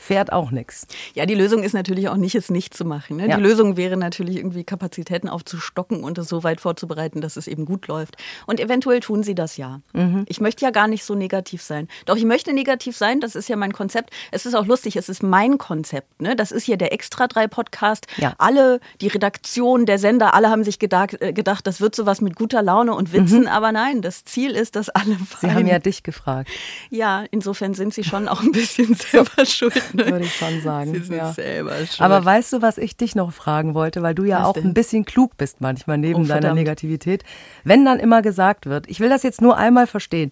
fährt 0.01 0.31
auch 0.33 0.51
nichts. 0.51 0.87
Ja, 1.13 1.25
die 1.25 1.35
Lösung 1.35 1.63
ist 1.63 1.73
natürlich 1.73 2.09
auch 2.09 2.17
nicht, 2.17 2.35
es 2.35 2.49
nicht 2.49 2.73
zu 2.73 2.85
machen. 2.85 3.17
Ne? 3.17 3.29
Ja. 3.29 3.37
Die 3.37 3.43
Lösung 3.43 3.77
wäre 3.77 3.97
natürlich 3.97 4.37
irgendwie 4.37 4.63
Kapazitäten 4.63 5.29
aufzustocken 5.29 6.03
und 6.03 6.17
es 6.17 6.27
so 6.27 6.43
weit 6.43 6.59
vorzubereiten, 6.59 7.21
dass 7.21 7.37
es 7.37 7.47
eben 7.47 7.65
gut 7.65 7.87
läuft. 7.87 8.17
Und 8.47 8.59
eventuell 8.59 8.99
tun 8.99 9.23
sie 9.23 9.35
das 9.35 9.57
ja. 9.57 9.81
Mhm. 9.93 10.25
Ich 10.27 10.41
möchte 10.41 10.65
ja 10.65 10.71
gar 10.71 10.87
nicht 10.87 11.03
so 11.03 11.15
negativ 11.15 11.61
sein. 11.61 11.87
Doch 12.05 12.15
ich 12.15 12.25
möchte 12.25 12.53
negativ 12.53 12.97
sein, 12.97 13.19
das 13.19 13.35
ist 13.35 13.47
ja 13.47 13.55
mein 13.55 13.73
Konzept. 13.73 14.09
Es 14.31 14.45
ist 14.45 14.55
auch 14.55 14.65
lustig, 14.65 14.95
es 14.95 15.07
ist 15.07 15.21
mein 15.23 15.57
Konzept. 15.57 16.21
Ne? 16.21 16.35
Das 16.35 16.51
ist 16.51 16.63
hier 16.63 16.77
der 16.77 16.93
Extra 16.93 17.27
3 17.27 17.47
Podcast. 17.47 18.07
Ja. 18.17 18.33
Alle, 18.37 18.79
die 19.01 19.07
Redaktion, 19.07 19.85
der 19.85 19.99
Sender, 19.99 20.33
alle 20.33 20.49
haben 20.49 20.63
sich 20.63 20.79
gedacht, 20.79 21.21
äh, 21.21 21.31
gedacht, 21.31 21.67
das 21.67 21.79
wird 21.79 21.95
sowas 21.95 22.21
mit 22.21 22.35
guter 22.35 22.63
Laune 22.63 22.93
und 22.95 23.13
Witzen. 23.13 23.47
Aber 23.47 23.71
nein, 23.71 24.01
das 24.01 24.25
Ziel 24.25 24.51
ist, 24.51 24.75
dass 24.75 24.89
alle 24.89 25.11
Mhm. 25.11 25.27
Sie 25.41 25.51
haben 25.51 25.67
ja 25.67 25.79
dich 25.79 26.03
gefragt, 26.03 26.49
Ja, 26.89 27.23
insofern 27.31 27.73
sind 27.73 27.93
sie 27.93 28.03
schon 28.03 28.27
auch 28.27 28.41
ein 28.41 28.51
bisschen 28.51 28.95
selber 29.11 29.45
schuld. 29.45 29.73
Würde 29.93 30.21
ich 30.21 30.35
schon 30.35 30.61
sagen. 30.61 30.93
Sie 30.93 30.99
sind 31.01 31.15
ja. 31.17 31.31
selber 31.33 31.75
schuld. 31.85 32.01
Aber 32.01 32.23
weißt 32.23 32.53
du, 32.53 32.61
was 32.61 32.77
ich 32.77 32.95
dich 32.97 33.15
noch 33.15 33.31
fragen 33.33 33.73
wollte, 33.73 34.01
weil 34.03 34.15
du 34.15 34.23
ja 34.23 34.39
Was 34.41 34.47
auch 34.47 34.53
denn? 34.53 34.65
ein 34.67 34.73
bisschen 34.73 35.05
klug 35.05 35.37
bist 35.37 35.61
manchmal 35.61 35.97
neben 35.97 36.23
Oh, 36.23 36.27
deiner. 36.27 36.53
Negativität. 36.53 37.23
Wenn 37.63 37.85
dann 37.85 37.99
immer 37.99 38.21
gesagt 38.21 38.65
wird, 38.65 38.89
ich 38.89 38.99
will 38.99 39.09
das 39.09 39.23
jetzt 39.23 39.41
nur 39.41 39.57
einmal 39.57 39.87
verstehen, 39.87 40.31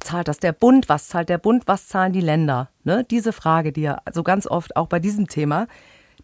zahlt 0.00 0.28
das 0.28 0.38
der 0.38 0.52
Bund, 0.52 0.88
was 0.88 1.08
zahlt 1.08 1.28
der 1.28 1.38
Bund, 1.38 1.64
was 1.66 1.88
zahlen 1.88 2.12
die 2.12 2.20
Länder? 2.20 2.68
Ne? 2.82 3.04
Diese 3.10 3.32
Frage, 3.32 3.72
die 3.72 3.82
ja 3.82 3.98
so 4.12 4.22
ganz 4.22 4.46
oft 4.46 4.76
auch 4.76 4.86
bei 4.88 4.98
diesem 4.98 5.28
Thema, 5.28 5.66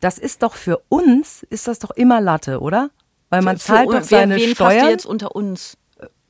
das 0.01 0.19
ist 0.19 0.43
doch 0.43 0.55
für 0.55 0.81
uns, 0.89 1.45
ist 1.51 1.69
das 1.69 1.79
doch 1.79 1.91
immer 1.91 2.21
Latte, 2.21 2.61
oder? 2.61 2.91
Weil 3.29 3.43
man 3.43 3.59
Für- 3.59 3.65
zahlt 3.67 3.91
für- 3.91 3.97
doch 3.99 4.05
seine 4.05 4.37
wen 4.37 4.55
Steuern. 4.55 4.89
jetzt 4.89 5.07
unter 5.07 5.37
uns? 5.37 5.77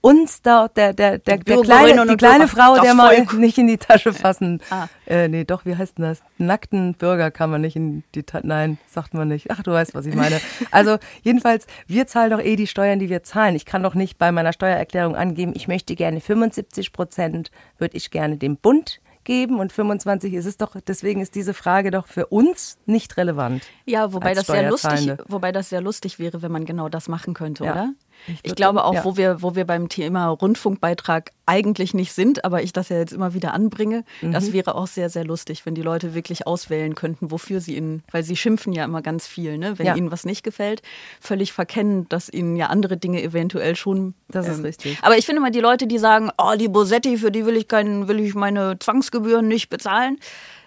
Uns 0.02 0.40
da, 0.40 0.68
der, 0.68 0.94
der, 0.94 1.18
der, 1.18 1.38
Die 1.38 1.44
der 1.44 1.60
kleine, 1.60 2.06
die 2.06 2.16
kleine 2.16 2.48
Frau, 2.48 2.80
der 2.80 2.94
mal 2.94 3.26
nicht 3.36 3.58
in 3.58 3.66
die 3.66 3.76
Tasche 3.76 4.14
fassen. 4.14 4.60
Ah. 4.70 4.86
Äh, 5.06 5.28
nee, 5.28 5.44
doch, 5.44 5.66
wie 5.66 5.76
heißt 5.76 5.98
denn 5.98 6.06
das? 6.06 6.22
Nackten 6.38 6.94
Bürger 6.94 7.30
kann 7.30 7.50
man 7.50 7.60
nicht 7.60 7.76
in 7.76 8.02
die 8.14 8.22
Tasche. 8.22 8.46
Nein, 8.46 8.78
sagt 8.88 9.12
man 9.12 9.28
nicht. 9.28 9.50
Ach, 9.50 9.62
du 9.62 9.72
weißt, 9.72 9.94
was 9.94 10.06
ich 10.06 10.14
meine. 10.14 10.40
Also, 10.70 10.98
jedenfalls, 11.22 11.66
wir 11.86 12.06
zahlen 12.06 12.30
doch 12.30 12.40
eh 12.40 12.56
die 12.56 12.66
Steuern, 12.66 12.98
die 12.98 13.10
wir 13.10 13.22
zahlen. 13.22 13.54
Ich 13.56 13.66
kann 13.66 13.82
doch 13.82 13.94
nicht 13.94 14.18
bei 14.18 14.32
meiner 14.32 14.52
Steuererklärung 14.52 15.16
angeben, 15.16 15.52
ich 15.54 15.68
möchte 15.68 15.94
gerne 15.96 16.20
75 16.20 16.92
Prozent, 16.92 17.50
würde 17.78 17.96
ich 17.96 18.10
gerne 18.10 18.36
dem 18.36 18.56
Bund 18.56 19.00
geben 19.24 19.58
und 19.58 19.72
25 19.72 20.32
ist 20.34 20.46
es 20.46 20.56
doch, 20.56 20.76
deswegen 20.86 21.20
ist 21.20 21.34
diese 21.34 21.54
Frage 21.54 21.90
doch 21.90 22.06
für 22.06 22.26
uns 22.26 22.78
nicht 22.86 23.16
relevant. 23.16 23.62
Ja, 23.84 24.12
wobei 24.12 24.34
das 24.34 24.46
sehr 24.46 24.68
lustig, 24.70 25.12
wobei 25.28 25.52
das 25.52 25.68
sehr 25.68 25.80
lustig 25.80 26.18
wäre, 26.18 26.42
wenn 26.42 26.50
man 26.52 26.64
genau 26.64 26.88
das 26.88 27.08
machen 27.08 27.34
könnte, 27.34 27.64
Ja. 27.64 27.72
oder? 27.72 27.92
Ich 28.26 28.40
Ich, 28.42 28.54
glaube 28.54 28.84
auch, 28.84 28.94
ja. 28.94 29.04
wo 29.04 29.16
wir, 29.16 29.42
wo 29.42 29.54
wir 29.54 29.64
beim 29.64 29.88
Thema 29.88 30.28
Rundfunkbeitrag 30.28 31.32
eigentlich 31.46 31.94
nicht 31.94 32.12
sind, 32.12 32.44
aber 32.44 32.62
ich 32.62 32.72
das 32.72 32.88
ja 32.90 32.98
jetzt 32.98 33.12
immer 33.12 33.34
wieder 33.34 33.54
anbringe, 33.54 34.04
Mhm. 34.20 34.32
das 34.32 34.52
wäre 34.52 34.74
auch 34.74 34.86
sehr, 34.86 35.10
sehr 35.10 35.24
lustig, 35.24 35.66
wenn 35.66 35.74
die 35.74 35.82
Leute 35.82 36.14
wirklich 36.14 36.46
auswählen 36.46 36.94
könnten, 36.94 37.30
wofür 37.30 37.60
sie 37.60 37.76
ihnen, 37.76 38.02
weil 38.12 38.22
sie 38.22 38.36
schimpfen 38.36 38.72
ja 38.72 38.84
immer 38.84 39.02
ganz 39.02 39.26
viel, 39.26 39.58
ne? 39.58 39.78
Wenn 39.78 39.86
Ja. 39.86 39.96
ihnen 39.96 40.10
was 40.10 40.24
nicht 40.24 40.42
gefällt, 40.44 40.82
völlig 41.20 41.52
verkennen, 41.52 42.08
dass 42.08 42.28
ihnen 42.28 42.56
ja 42.56 42.66
andere 42.66 42.96
Dinge 42.96 43.22
eventuell 43.22 43.74
schon. 43.74 43.98
ähm, 43.98 44.14
Das 44.28 44.48
ist 44.48 44.62
richtig. 44.62 44.98
Aber 45.02 45.16
ich 45.18 45.26
finde 45.26 45.40
mal 45.40 45.50
die 45.50 45.60
Leute, 45.60 45.86
die 45.86 45.98
sagen, 45.98 46.30
oh, 46.38 46.52
die 46.58 46.68
Bosetti, 46.68 47.16
für 47.18 47.30
die 47.32 47.46
will 47.46 47.56
ich 47.56 47.66
keinen, 47.68 48.06
will 48.06 48.20
ich 48.20 48.34
meine 48.34 48.78
Zwangsgebühren 48.78 49.48
nicht 49.48 49.70
bezahlen, 49.70 50.18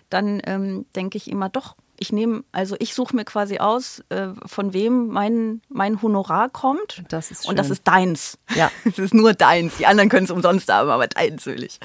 dann 0.09 0.41
ähm, 0.45 0.85
denke 0.95 1.17
ich 1.17 1.29
immer 1.31 1.49
doch. 1.49 1.75
Ich 1.97 2.11
nehme, 2.11 2.43
also 2.51 2.75
ich 2.79 2.93
suche 2.95 3.15
mir 3.15 3.23
quasi 3.23 3.59
aus, 3.59 4.03
äh, 4.09 4.29
von 4.45 4.73
wem 4.73 5.07
mein, 5.07 5.61
mein 5.69 6.01
Honorar 6.01 6.49
kommt. 6.49 7.03
Das 7.09 7.29
ist 7.31 7.47
Und 7.47 7.57
das 7.57 7.67
schön. 7.67 7.73
ist 7.73 7.87
deins. 7.87 8.37
Ja. 8.55 8.71
Es 8.85 8.97
ist 8.99 9.13
nur 9.13 9.33
deins. 9.33 9.77
Die 9.77 9.85
anderen 9.85 10.09
können 10.09 10.25
es 10.25 10.31
umsonst 10.31 10.71
haben, 10.71 10.89
aber 10.89 11.07
deins 11.07 11.45
will 11.45 11.63
ich. 11.63 11.79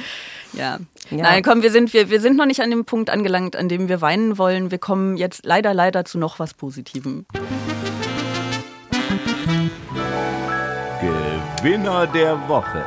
Ja. 0.54 0.78
Ja. 1.10 1.16
Nein, 1.22 1.42
komm, 1.42 1.62
wir 1.62 1.70
sind, 1.70 1.92
wir, 1.92 2.10
wir 2.10 2.20
sind 2.20 2.36
noch 2.36 2.46
nicht 2.46 2.60
an 2.60 2.70
dem 2.70 2.84
Punkt 2.84 3.10
angelangt, 3.10 3.54
an 3.54 3.68
dem 3.68 3.88
wir 3.88 4.00
weinen 4.00 4.38
wollen. 4.38 4.70
Wir 4.70 4.78
kommen 4.78 5.16
jetzt 5.16 5.44
leider, 5.44 5.74
leider 5.74 6.04
zu 6.04 6.18
noch 6.18 6.38
was 6.38 6.54
Positivem. 6.54 7.26
Gewinner 11.00 12.06
der 12.06 12.48
Woche. 12.48 12.84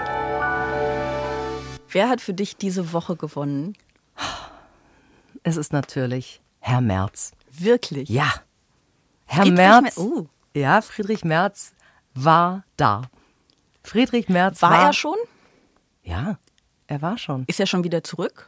Wer 1.89 2.09
hat 2.09 2.21
für 2.21 2.33
dich 2.33 2.57
diese 2.57 2.93
Woche 2.93 3.15
gewonnen? 3.15 3.73
Es 5.43 5.57
ist 5.57 5.73
natürlich 5.73 6.41
Herr 6.61 6.79
Merz. 6.81 7.31
Wirklich? 7.51 8.07
Ja. 8.09 8.31
Herr 9.25 9.43
Friedrich 9.43 9.57
Merz. 9.57 9.97
Mer- 9.97 10.05
Oh. 10.05 10.27
Ja, 10.53 10.81
Friedrich 10.81 11.23
Merz 11.25 11.73
war 12.13 12.63
da. 12.77 13.01
Friedrich 13.83 14.29
Merz 14.29 14.61
war. 14.61 14.71
War 14.71 14.85
er 14.87 14.93
schon? 14.93 15.17
Ja, 16.03 16.37
er 16.87 17.01
war 17.01 17.17
schon. 17.17 17.43
Ist 17.47 17.59
er 17.59 17.65
schon 17.67 17.83
wieder 17.83 18.03
zurück? 18.03 18.47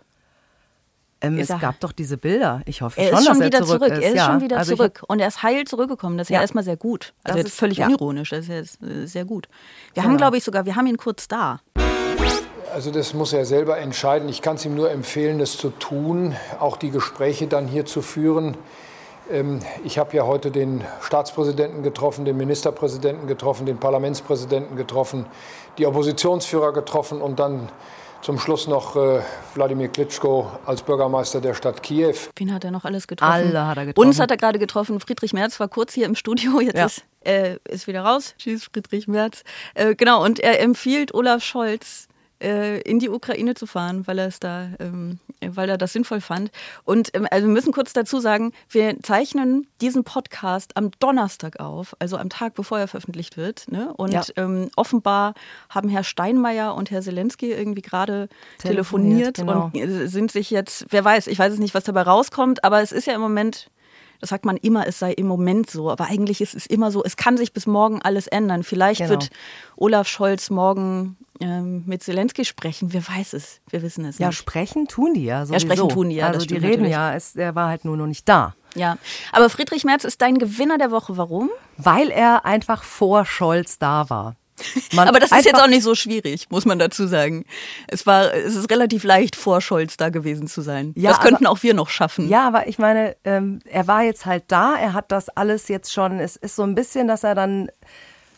Ähm, 1.21 1.39
es 1.39 1.47
gab 1.47 1.79
doch 1.79 1.93
diese 1.93 2.17
Bilder. 2.17 2.61
Ich 2.65 2.81
hoffe 2.81 2.99
Er 2.99 3.09
schon, 3.11 3.17
ist 3.19 3.25
schon 3.25 3.37
dass 3.39 3.45
wieder 3.47 3.57
er 3.59 3.65
zurück, 3.65 3.79
zurück. 3.83 3.93
ist. 3.93 4.03
Er 4.03 4.09
ist 4.09 4.15
ja. 4.17 4.25
schon 4.25 4.41
wieder 4.41 4.57
also 4.57 4.75
zurück. 4.75 5.03
Und 5.07 5.19
er 5.19 5.27
ist 5.29 5.41
heil 5.41 5.63
zurückgekommen. 5.65 6.17
Das 6.17 6.25
ist 6.25 6.29
ja, 6.31 6.35
Ja. 6.35 6.41
erstmal 6.41 6.65
sehr 6.65 6.75
gut. 6.77 7.13
Also 7.23 7.37
Das 7.37 7.45
jetzt 7.45 7.47
ist- 7.53 7.59
völlig 7.59 7.77
ja. 7.77 7.85
unironisch. 7.87 8.29
Das 8.31 8.39
ist 8.41 8.47
jetzt 8.49 8.83
äh, 8.83 9.05
sehr 9.07 9.23
gut. 9.23 9.47
Wir 9.93 10.01
Genau. 10.03 10.05
haben, 10.11 10.17
glaube 10.17 10.37
ich, 10.37 10.43
sogar, 10.43 10.65
wir 10.65 10.75
haben 10.75 10.85
ihn 10.87 10.97
kurz 10.97 11.27
da. 11.29 11.61
Also 12.73 12.91
das 12.91 13.13
muss 13.13 13.33
er 13.33 13.45
selber 13.45 13.77
entscheiden. 13.77 14.27
Ich 14.29 14.41
kann 14.41 14.55
es 14.55 14.65
ihm 14.65 14.75
nur 14.75 14.89
empfehlen, 14.91 15.39
das 15.39 15.57
zu 15.57 15.69
tun, 15.69 16.35
auch 16.59 16.77
die 16.77 16.89
Gespräche 16.89 17.47
dann 17.47 17.67
hier 17.67 17.85
zu 17.85 18.01
führen. 18.01 18.57
Ähm, 19.31 19.59
Ich 19.83 19.97
habe 19.99 20.15
ja 20.17 20.25
heute 20.25 20.49
den 20.51 20.83
Staatspräsidenten 21.01 21.83
getroffen, 21.83 22.25
den 22.25 22.35
Ministerpräsidenten 22.37 23.27
getroffen, 23.27 23.65
den 23.65 23.77
Parlamentspräsidenten 23.77 24.75
getroffen, 24.75 25.25
die 25.77 25.85
Oppositionsführer 25.85 26.73
getroffen 26.73 27.21
und 27.21 27.39
dann 27.39 27.69
zum 28.21 28.39
Schluss 28.39 28.67
noch 28.67 28.95
äh, 28.95 29.19
Wladimir 29.53 29.89
Klitschko 29.89 30.49
als 30.65 30.81
Bürgermeister 30.81 31.41
der 31.41 31.53
Stadt 31.53 31.83
Kiew. 31.83 32.15
Wen 32.37 32.53
hat 32.53 32.63
er 32.63 32.71
noch 32.71 32.85
alles 32.85 33.05
getroffen? 33.07 33.31
Alle 33.33 33.67
hat 33.67 33.77
er 33.77 33.85
getroffen. 33.85 34.07
Uns 34.07 34.19
hat 34.19 34.31
er 34.31 34.37
gerade 34.37 34.59
getroffen. 34.59 34.99
Friedrich 34.99 35.33
Merz 35.33 35.59
war 35.59 35.67
kurz 35.67 35.93
hier 35.93 36.05
im 36.05 36.15
Studio. 36.15 36.59
Jetzt 36.61 36.77
Ja. 36.77 36.85
ist, 36.85 37.03
äh, 37.25 37.57
ist 37.69 37.85
wieder 37.87 38.01
raus. 38.01 38.33
Tschüss, 38.37 38.63
Friedrich 38.73 39.07
Merz. 39.07 39.43
Äh, 39.75 39.93
genau, 39.95 40.23
und 40.23 40.39
er 40.39 40.61
empfiehlt 40.61 41.13
Olaf 41.13 41.43
Scholz, 41.43 42.07
äh, 42.43 42.79
in 42.81 42.99
die 42.99 43.09
Ukraine 43.09 43.55
zu 43.55 43.65
fahren, 43.65 44.05
weil 44.07 44.19
er 44.19 44.27
es 44.27 44.39
da, 44.39 44.69
ähm, 44.79 45.19
weil 45.45 45.69
er 45.69 45.77
das 45.77 45.93
sinnvoll 45.93 46.21
fand. 46.21 46.51
Und 46.83 47.09
ähm, 47.15 47.27
also 47.31 47.47
wir 47.47 47.53
müssen 47.53 47.73
kurz 47.73 47.93
dazu 47.93 48.19
sagen, 48.19 48.51
wir 48.69 48.99
zeichnen 49.01 49.67
diesen 49.81 50.03
Podcast 50.03 50.75
am 50.77 50.91
Donnerstag 50.99 51.59
auf, 51.59 51.95
also 51.99 52.17
am 52.17 52.29
Tag, 52.29 52.53
bevor 52.53 52.79
er 52.79 52.87
veröffentlicht 52.87 53.37
wird. 53.37 53.71
Ne? 53.71 53.93
Und 53.95 54.13
Ja. 54.13 54.21
ähm, 54.35 54.69
offenbar 54.75 55.33
haben 55.69 55.89
Herr 55.89 56.03
Steinmeier 56.03 56.75
und 56.75 56.91
Herr 56.91 57.01
Zelensky 57.01 57.51
irgendwie 57.51 57.81
gerade 57.81 58.27
telefoniert, 58.57 59.35
Telefoniert, 59.35 59.73
und 59.73 60.03
äh, 60.03 60.07
sind 60.07 60.31
sich 60.31 60.51
jetzt, 60.51 60.85
wer 60.89 61.03
weiß, 61.03 61.27
ich 61.27 61.39
weiß 61.39 61.53
es 61.53 61.59
nicht, 61.59 61.73
was 61.73 61.83
dabei 61.83 62.01
rauskommt, 62.03 62.63
aber 62.63 62.81
es 62.81 62.91
ist 62.91 63.07
ja 63.07 63.13
im 63.13 63.21
Moment, 63.21 63.69
das 64.23 64.29
sagt 64.29 64.45
man 64.45 64.55
immer, 64.55 64.87
es 64.87 64.99
sei 64.99 65.11
im 65.11 65.27
Moment 65.27 65.69
so, 65.69 65.91
aber 65.91 66.05
eigentlich 66.05 66.39
ist 66.39 66.55
es 66.55 66.65
immer 66.65 66.91
so, 66.91 67.03
es 67.03 67.17
kann 67.17 67.35
sich 67.35 67.51
bis 67.51 67.67
morgen 67.67 68.01
alles 68.01 68.27
ändern. 68.27 68.63
Vielleicht 68.63 68.99
Genau. 68.99 69.09
wird 69.09 69.29
Olaf 69.75 70.07
Scholz 70.07 70.49
morgen 70.49 71.17
ähm, 71.41 71.83
mit 71.85 72.01
Zelensky 72.03 72.45
sprechen, 72.45 72.93
wer 72.93 73.05
weiß 73.05 73.33
es, 73.33 73.59
wir 73.69 73.81
wissen 73.81 74.05
es 74.05 74.19
Ja, 74.19 74.27
nicht. 74.27 74.37
sprechen 74.37 74.87
tun 74.87 75.13
die 75.13 75.25
ja 75.25 75.45
sowieso. 75.45 75.65
sprechen 75.65 75.89
tun 75.89 76.09
die 76.09 76.15
ja, 76.15 76.27
Also 76.27 76.45
die 76.45 76.53
reden 76.55 76.67
natürlich. 76.83 76.91
ja, 76.91 77.13
es, 77.13 77.35
er 77.35 77.53
war 77.53 77.67
halt 77.67 77.83
nur 77.83 77.97
noch 77.97 78.07
nicht 78.07 78.29
da. 78.29 78.55
Ja, 78.75 78.97
aber 79.33 79.49
Friedrich 79.49 79.83
Merz 79.83 80.05
ist 80.05 80.21
dein 80.21 80.37
Gewinner 80.37 80.77
der 80.77 80.89
Woche, 80.91 81.17
warum? 81.17 81.49
Weil 81.77 82.09
er 82.09 82.45
einfach 82.45 82.81
vor 82.83 83.25
Scholz 83.25 83.77
da 83.77 84.09
war. 84.09 84.35
Man 84.93 85.07
aber 85.07 85.19
das 85.19 85.31
ist 85.31 85.45
jetzt 85.45 85.59
auch 85.61 85.67
nicht 85.67 85.83
so 85.83 85.95
schwierig, 85.95 86.47
muss 86.49 86.65
man 86.65 86.77
dazu 86.79 87.07
sagen. 87.07 87.45
Es 87.87 88.05
war, 88.05 88.33
es 88.33 88.55
ist 88.55 88.69
relativ 88.69 89.03
leicht, 89.03 89.35
vor 89.35 89.61
Scholz 89.61 89.97
da 89.97 90.09
gewesen 90.09 90.47
zu 90.47 90.61
sein. 90.61 90.93
Ja, 90.95 91.09
das 91.09 91.19
könnten 91.21 91.45
aber- 91.47 91.53
auch 91.53 91.63
wir 91.63 91.73
noch 91.73 91.89
schaffen. 91.89 92.29
Ja, 92.29 92.47
aber 92.47 92.67
ich 92.67 92.77
meine, 92.77 93.15
ähm, 93.23 93.59
er 93.65 93.87
war 93.87 94.03
jetzt 94.03 94.25
halt 94.25 94.43
da, 94.47 94.75
er 94.75 94.93
hat 94.93 95.11
das 95.11 95.29
alles 95.29 95.67
jetzt 95.69 95.91
schon, 95.91 96.19
es 96.19 96.35
ist 96.35 96.55
so 96.55 96.63
ein 96.63 96.75
bisschen, 96.75 97.07
dass 97.07 97.23
er 97.23 97.33
dann, 97.35 97.69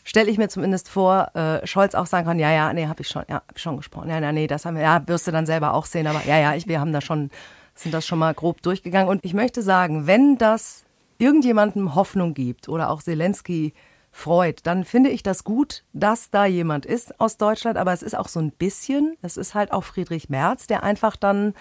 stelle 0.05 0.29
ich 0.31 0.37
mir 0.37 0.47
zumindest 0.47 0.87
vor, 0.87 1.31
äh, 1.35 1.65
Scholz 1.67 1.95
auch 1.95 2.05
sagen 2.05 2.25
kann, 2.27 2.39
ja, 2.39 2.51
ja, 2.51 2.71
nee, 2.71 2.87
habe 2.87 3.01
ich 3.01 3.09
schon, 3.09 3.23
ja, 3.27 3.35
hab 3.35 3.53
ich 3.55 3.61
schon 3.61 3.75
gesprochen. 3.77 4.09
Ja, 4.09 4.19
ja, 4.19 4.31
nee, 4.31 4.47
das 4.47 4.63
haben 4.65 4.75
wir, 4.77 4.83
ja, 4.83 5.01
wirst 5.07 5.27
du 5.27 5.31
dann 5.31 5.45
selber 5.45 5.73
auch 5.73 5.85
sehen, 5.85 6.07
aber 6.07 6.21
ja, 6.25 6.39
ja, 6.39 6.55
ich, 6.55 6.67
wir 6.67 6.79
haben 6.79 6.93
da 6.93 7.01
schon, 7.01 7.29
sind 7.75 7.93
das 7.93 8.07
schon 8.07 8.19
mal 8.19 8.33
grob 8.33 8.61
durchgegangen. 8.61 9.09
Und 9.09 9.25
ich 9.25 9.33
möchte 9.33 9.61
sagen, 9.61 10.07
wenn 10.07 10.37
das 10.37 10.83
irgendjemandem 11.17 11.95
Hoffnung 11.95 12.33
gibt 12.33 12.69
oder 12.69 12.89
auch 12.89 13.01
Zelensky 13.03 13.73
freut, 14.15 14.65
dann 14.65 14.85
finde 14.85 15.09
ich 15.09 15.23
das 15.23 15.43
gut, 15.43 15.83
dass 15.91 16.29
da 16.29 16.45
jemand 16.45 16.85
ist 16.85 17.19
aus 17.19 17.35
Deutschland, 17.35 17.77
aber 17.77 17.91
es 17.91 18.01
ist 18.01 18.15
auch 18.17 18.29
so 18.29 18.39
ein 18.39 18.51
bisschen, 18.51 19.17
es 19.21 19.35
ist 19.35 19.53
halt 19.53 19.73
auch 19.73 19.83
Friedrich 19.83 20.29
Merz, 20.29 20.67
der 20.67 20.83
einfach 20.83 21.17
dann 21.17 21.53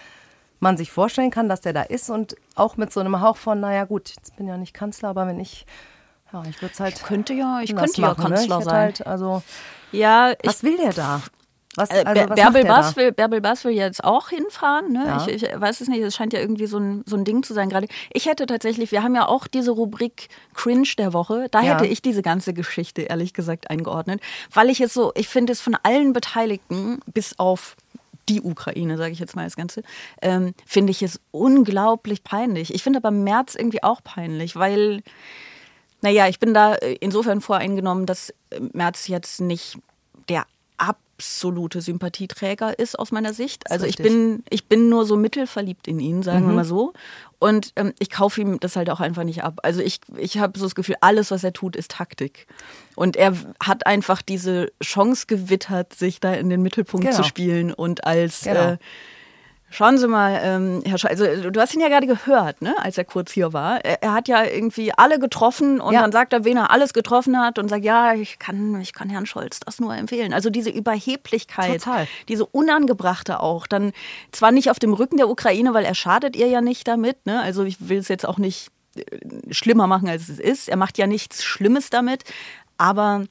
man 0.61 0.77
sich 0.77 0.93
vorstellen 0.93 1.33
kann, 1.33 1.49
dass 1.49 1.63
der 1.63 1.73
da 1.73 1.83
ist 1.83 2.11
und 2.11 2.37
auch 2.55 2.77
mit 2.77 2.93
so 2.93 3.01
einem 3.01 3.21
Hauch 3.21 3.37
von, 3.37 3.59
naja 3.59 3.85
gut, 3.85 4.11
jetzt 4.11 4.37
bin 4.37 4.47
ja 4.47 4.57
nicht 4.57 4.73
Kanzler, 4.73 5.09
aber 5.09 5.27
wenn 5.27 5.41
ich, 5.41 5.67
ja, 6.33 6.45
ich 6.49 6.63
würde 6.63 6.73
es 6.73 6.81
halt. 6.81 7.03
könnte 7.03 7.35
ja, 7.35 7.61
ich 7.61 7.75
könnte 7.75 8.01
ja 8.01 8.09
machen, 8.09 8.23
ne? 8.23 8.37
Kanzler 8.37 8.45
ich 8.45 8.51
hätte 8.53 8.65
sein. 8.65 8.75
Halt, 8.77 9.07
also, 9.07 9.43
Ja, 9.91 10.31
ich, 10.31 10.37
was 10.45 10.63
will 10.63 10.77
der 10.77 10.93
da? 10.93 11.23
Was, 11.77 11.91
Äh, 11.91 12.05
also, 12.05 12.23
Ber- 12.23 12.31
was 12.31 12.37
Bärbel, 12.37 12.65
Bass 12.65 12.97
will, 12.97 13.13
Bärbel 13.13 13.41
Bass 13.41 13.65
will 13.65 13.73
jetzt 13.73 14.05
auch 14.05 14.29
hinfahren. 14.29 14.93
Ne? 14.93 15.05
Ja. 15.07 15.27
Ich, 15.27 15.43
ich 15.43 15.61
weiß 15.61 15.81
es 15.81 15.89
nicht, 15.89 16.01
es 16.03 16.15
scheint 16.15 16.33
ja 16.33 16.41
irgendwie 16.41 16.67
so 16.67 16.79
ein, 16.79 17.03
so 17.07 17.17
ein 17.17 17.25
Ding 17.25 17.43
zu 17.43 17.53
sein 17.55 17.69
gerade. 17.69 17.89
Ich 18.13 18.27
hätte 18.27 18.47
tatsächlich, 18.47 18.93
wir 18.93 19.03
haben 19.03 19.15
ja 19.15 19.27
auch 19.27 19.47
diese 19.47 19.73
Rubrik 19.73 20.29
Cringe 20.55 20.89
der 20.99 21.13
Woche. 21.13 21.49
Da 21.51 21.61
Ja. 21.63 21.75
hätte 21.75 21.87
ich 21.87 22.01
diese 22.03 22.23
ganze 22.23 22.55
Geschichte 22.55 23.03
ehrlich 23.03 23.33
gesagt 23.35 23.71
eingeordnet, 23.71 24.21
weil 24.53 24.71
ich 24.71 24.81
es 24.81 24.95
so, 24.95 25.13
ich 25.17 25.29
finde 25.29 25.53
es 25.53 25.61
von 25.61 25.77
allen 25.83 26.13
Beteiligten, 26.13 27.01
bis 27.13 27.39
auf 27.39 27.77
die 28.29 28.41
Ukraine, 28.41 28.97
sage 28.97 29.13
ich 29.13 29.19
jetzt 29.19 29.37
mal 29.37 29.45
das 29.45 29.55
Ganze, 29.57 29.83
ähm, 30.23 30.55
finde 30.65 30.93
ich 30.93 31.03
es 31.03 31.21
unglaublich 31.31 32.25
peinlich. 32.25 32.73
Ich 32.75 32.83
finde 32.83 32.99
aber 32.99 33.11
März 33.11 33.55
irgendwie 33.55 33.83
auch 33.83 34.01
peinlich, 34.03 34.57
weil, 34.57 35.03
naja, 36.01 36.29
ich 36.29 36.39
bin 36.39 36.55
da 36.55 36.75
insofern 37.01 37.41
voreingenommen, 37.43 38.07
dass 38.07 38.33
März 38.73 39.09
jetzt 39.09 39.41
nicht 39.43 39.77
der 40.31 40.47
absolute 41.17 41.81
Sympathieträger 41.81 42.79
ist 42.79 42.99
aus 42.99 43.13
meiner 43.13 43.33
Sicht. 43.33 43.71
Also 43.71 43.87
ich 43.87 43.97
bin, 43.97 44.43
ich 44.51 44.67
bin 44.67 44.89
nur 44.89 45.07
so 45.07 45.17
mittelverliebt 45.17 45.87
in 45.87 46.01
ihn, 46.01 46.23
sagen 46.23 46.45
mhm. 46.45 46.51
wir 46.51 46.55
mal 46.57 46.65
so. 46.65 46.93
Und 47.39 47.73
ähm, 47.77 47.93
ich 47.99 48.11
kaufe 48.11 48.41
ihm 48.41 48.59
das 48.59 48.75
halt 48.77 48.91
auch 48.91 49.01
einfach 49.01 49.25
nicht 49.25 49.45
ab. 49.45 49.61
Also 49.63 49.81
ich, 49.81 50.01
ich 50.17 50.39
habe 50.39 50.59
so 50.59 50.65
das 50.65 50.75
Gefühl, 50.75 50.97
alles, 51.01 51.31
was 51.31 51.45
er 51.45 51.53
tut, 51.53 51.77
ist 51.77 51.93
Taktik. 51.93 52.47
Und 52.97 53.17
er 53.17 53.35
hat 53.63 53.87
einfach 53.87 54.23
diese 54.23 54.73
Chance 54.83 55.27
gewittert, 55.27 55.95
sich 55.95 56.21
da 56.21 56.35
in 56.35 56.49
den 56.49 56.63
Mittelpunkt 56.63 57.07
genau. 57.07 57.17
zu 57.17 57.23
spielen 57.25 57.73
und 57.73 58.05
als 58.05 58.43
genau. 58.43 58.73
äh, 58.73 58.79
Schauen 59.75 59.99
Sie 59.99 60.07
mal, 60.07 60.41
ähm, 60.41 60.83
Herr 60.87 60.99
Scholz, 60.99 61.21
also 61.21 61.51
du 61.51 61.61
hast 61.61 61.75
ihn 61.75 61.81
ja 61.81 61.89
gerade 61.89 62.07
gehört, 62.07 62.63
ne, 62.63 62.77
als 62.79 62.97
er 62.97 63.05
kurz 63.05 63.33
hier 63.33 63.53
war. 63.53 63.85
Er, 63.85 64.05
er 64.05 64.13
hat 64.13 64.29
ja 64.29 64.45
irgendwie 64.45 64.93
alle 64.93 65.19
getroffen 65.19 65.81
und 65.81 65.95
ja. 65.95 66.01
dann 66.01 66.13
sagt 66.13 66.33
er, 66.33 66.45
wen 66.45 66.57
er 66.57 66.71
alles 66.71 66.93
getroffen 66.93 67.37
hat 67.37 67.59
und 67.59 67.69
sagt, 67.69 67.85
ja, 67.85 68.15
ich 68.15 68.39
kann, 68.39 68.81
ich 68.81 68.93
kann 68.93 69.11
Herrn 69.11 69.27
Scholz 69.27 69.59
das 69.59 69.81
nur 69.81 69.93
empfehlen. 69.97 70.33
Also 70.33 70.49
diese 70.49 70.71
Überheblichkeit, 70.71 71.83
Total. 71.83 72.07
diese 72.29 72.47
Unangebrachte 72.47 73.41
auch. 73.41 73.67
Dann 73.67 73.91
zwar 74.31 74.53
nicht 74.53 74.71
auf 74.71 74.79
dem 74.79 74.93
Rücken 74.93 75.17
der 75.17 75.29
Ukraine, 75.29 75.75
weil 75.75 75.85
er 75.85 75.97
schadet 75.97 76.37
ihr 76.37 76.47
ja 76.47 76.61
nicht 76.61 76.87
damit. 76.87 77.27
Ne? 77.27 77.43
Also 77.43 77.65
ich 77.65 77.89
will 77.89 77.99
es 77.99 78.07
jetzt 78.07 78.29
auch 78.29 78.39
nicht 78.39 78.69
äh, 78.95 79.03
schlimmer 79.53 79.89
machen, 79.89 80.09
als 80.09 80.29
es 80.29 80.39
ist. 80.39 80.69
Er 80.69 80.77
macht 80.77 80.99
ja 80.99 81.09
nichts 81.09 81.43
Schlimmes 81.43 81.91
damit. 81.91 82.23
Aber 82.79 83.25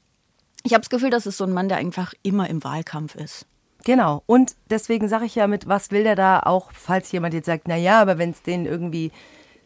ich 0.63 0.73
habe 0.73 0.81
das 0.81 0.89
Gefühl, 0.89 1.09
das 1.09 1.25
ist 1.25 1.37
so 1.37 1.45
ein 1.45 1.53
Mann, 1.53 1.69
der 1.69 1.77
einfach 1.77 2.13
immer 2.21 2.49
im 2.49 2.65
Wahlkampf 2.65 3.15
ist. 3.15 3.45
Genau. 3.83 4.23
Und 4.25 4.55
deswegen 4.69 5.07
sage 5.07 5.25
ich 5.25 5.35
ja 5.35 5.47
mit, 5.47 5.67
was 5.67 5.91
will 5.91 6.03
der 6.03 6.15
da 6.15 6.39
auch, 6.39 6.71
falls 6.71 7.11
jemand 7.11 7.33
jetzt 7.33 7.47
sagt, 7.47 7.67
na 7.67 7.75
ja, 7.75 8.01
aber 8.01 8.17
wenn 8.17 8.31
es 8.31 8.41
denen 8.41 8.65
irgendwie 8.65 9.11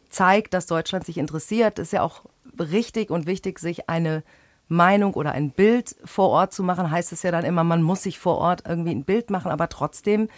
zeigt, 0.10 0.54
dass 0.54 0.66
Deutschland 0.66 1.06
sich 1.06 1.18
interessiert, 1.18 1.80
ist 1.80 1.94
ja 1.94 2.02
auch 2.02 2.22
richtig 2.60 3.12
und 3.12 3.28
wichtig, 3.28 3.60
sich 3.60 3.90
eine 3.90 4.24
Meinung 4.68 5.14
oder 5.14 5.32
ein 5.32 5.52
Bild 5.52 5.96
vor 6.04 6.30
Ort 6.30 6.54
zu 6.54 6.64
machen, 6.64 6.92
heißt 6.92 7.12
es 7.12 7.24
ja 7.24 7.32
dann 7.32 7.46
immer, 7.46 7.64
man 7.64 7.82
muss 7.82 8.04
sich 8.04 8.20
vor 8.20 8.38
Ort 8.38 8.64
irgendwie 8.68 8.92
ein 8.92 9.04
Bild 9.04 9.30
machen, 9.30 9.52
aber 9.52 9.70
trotzdem 9.70 10.30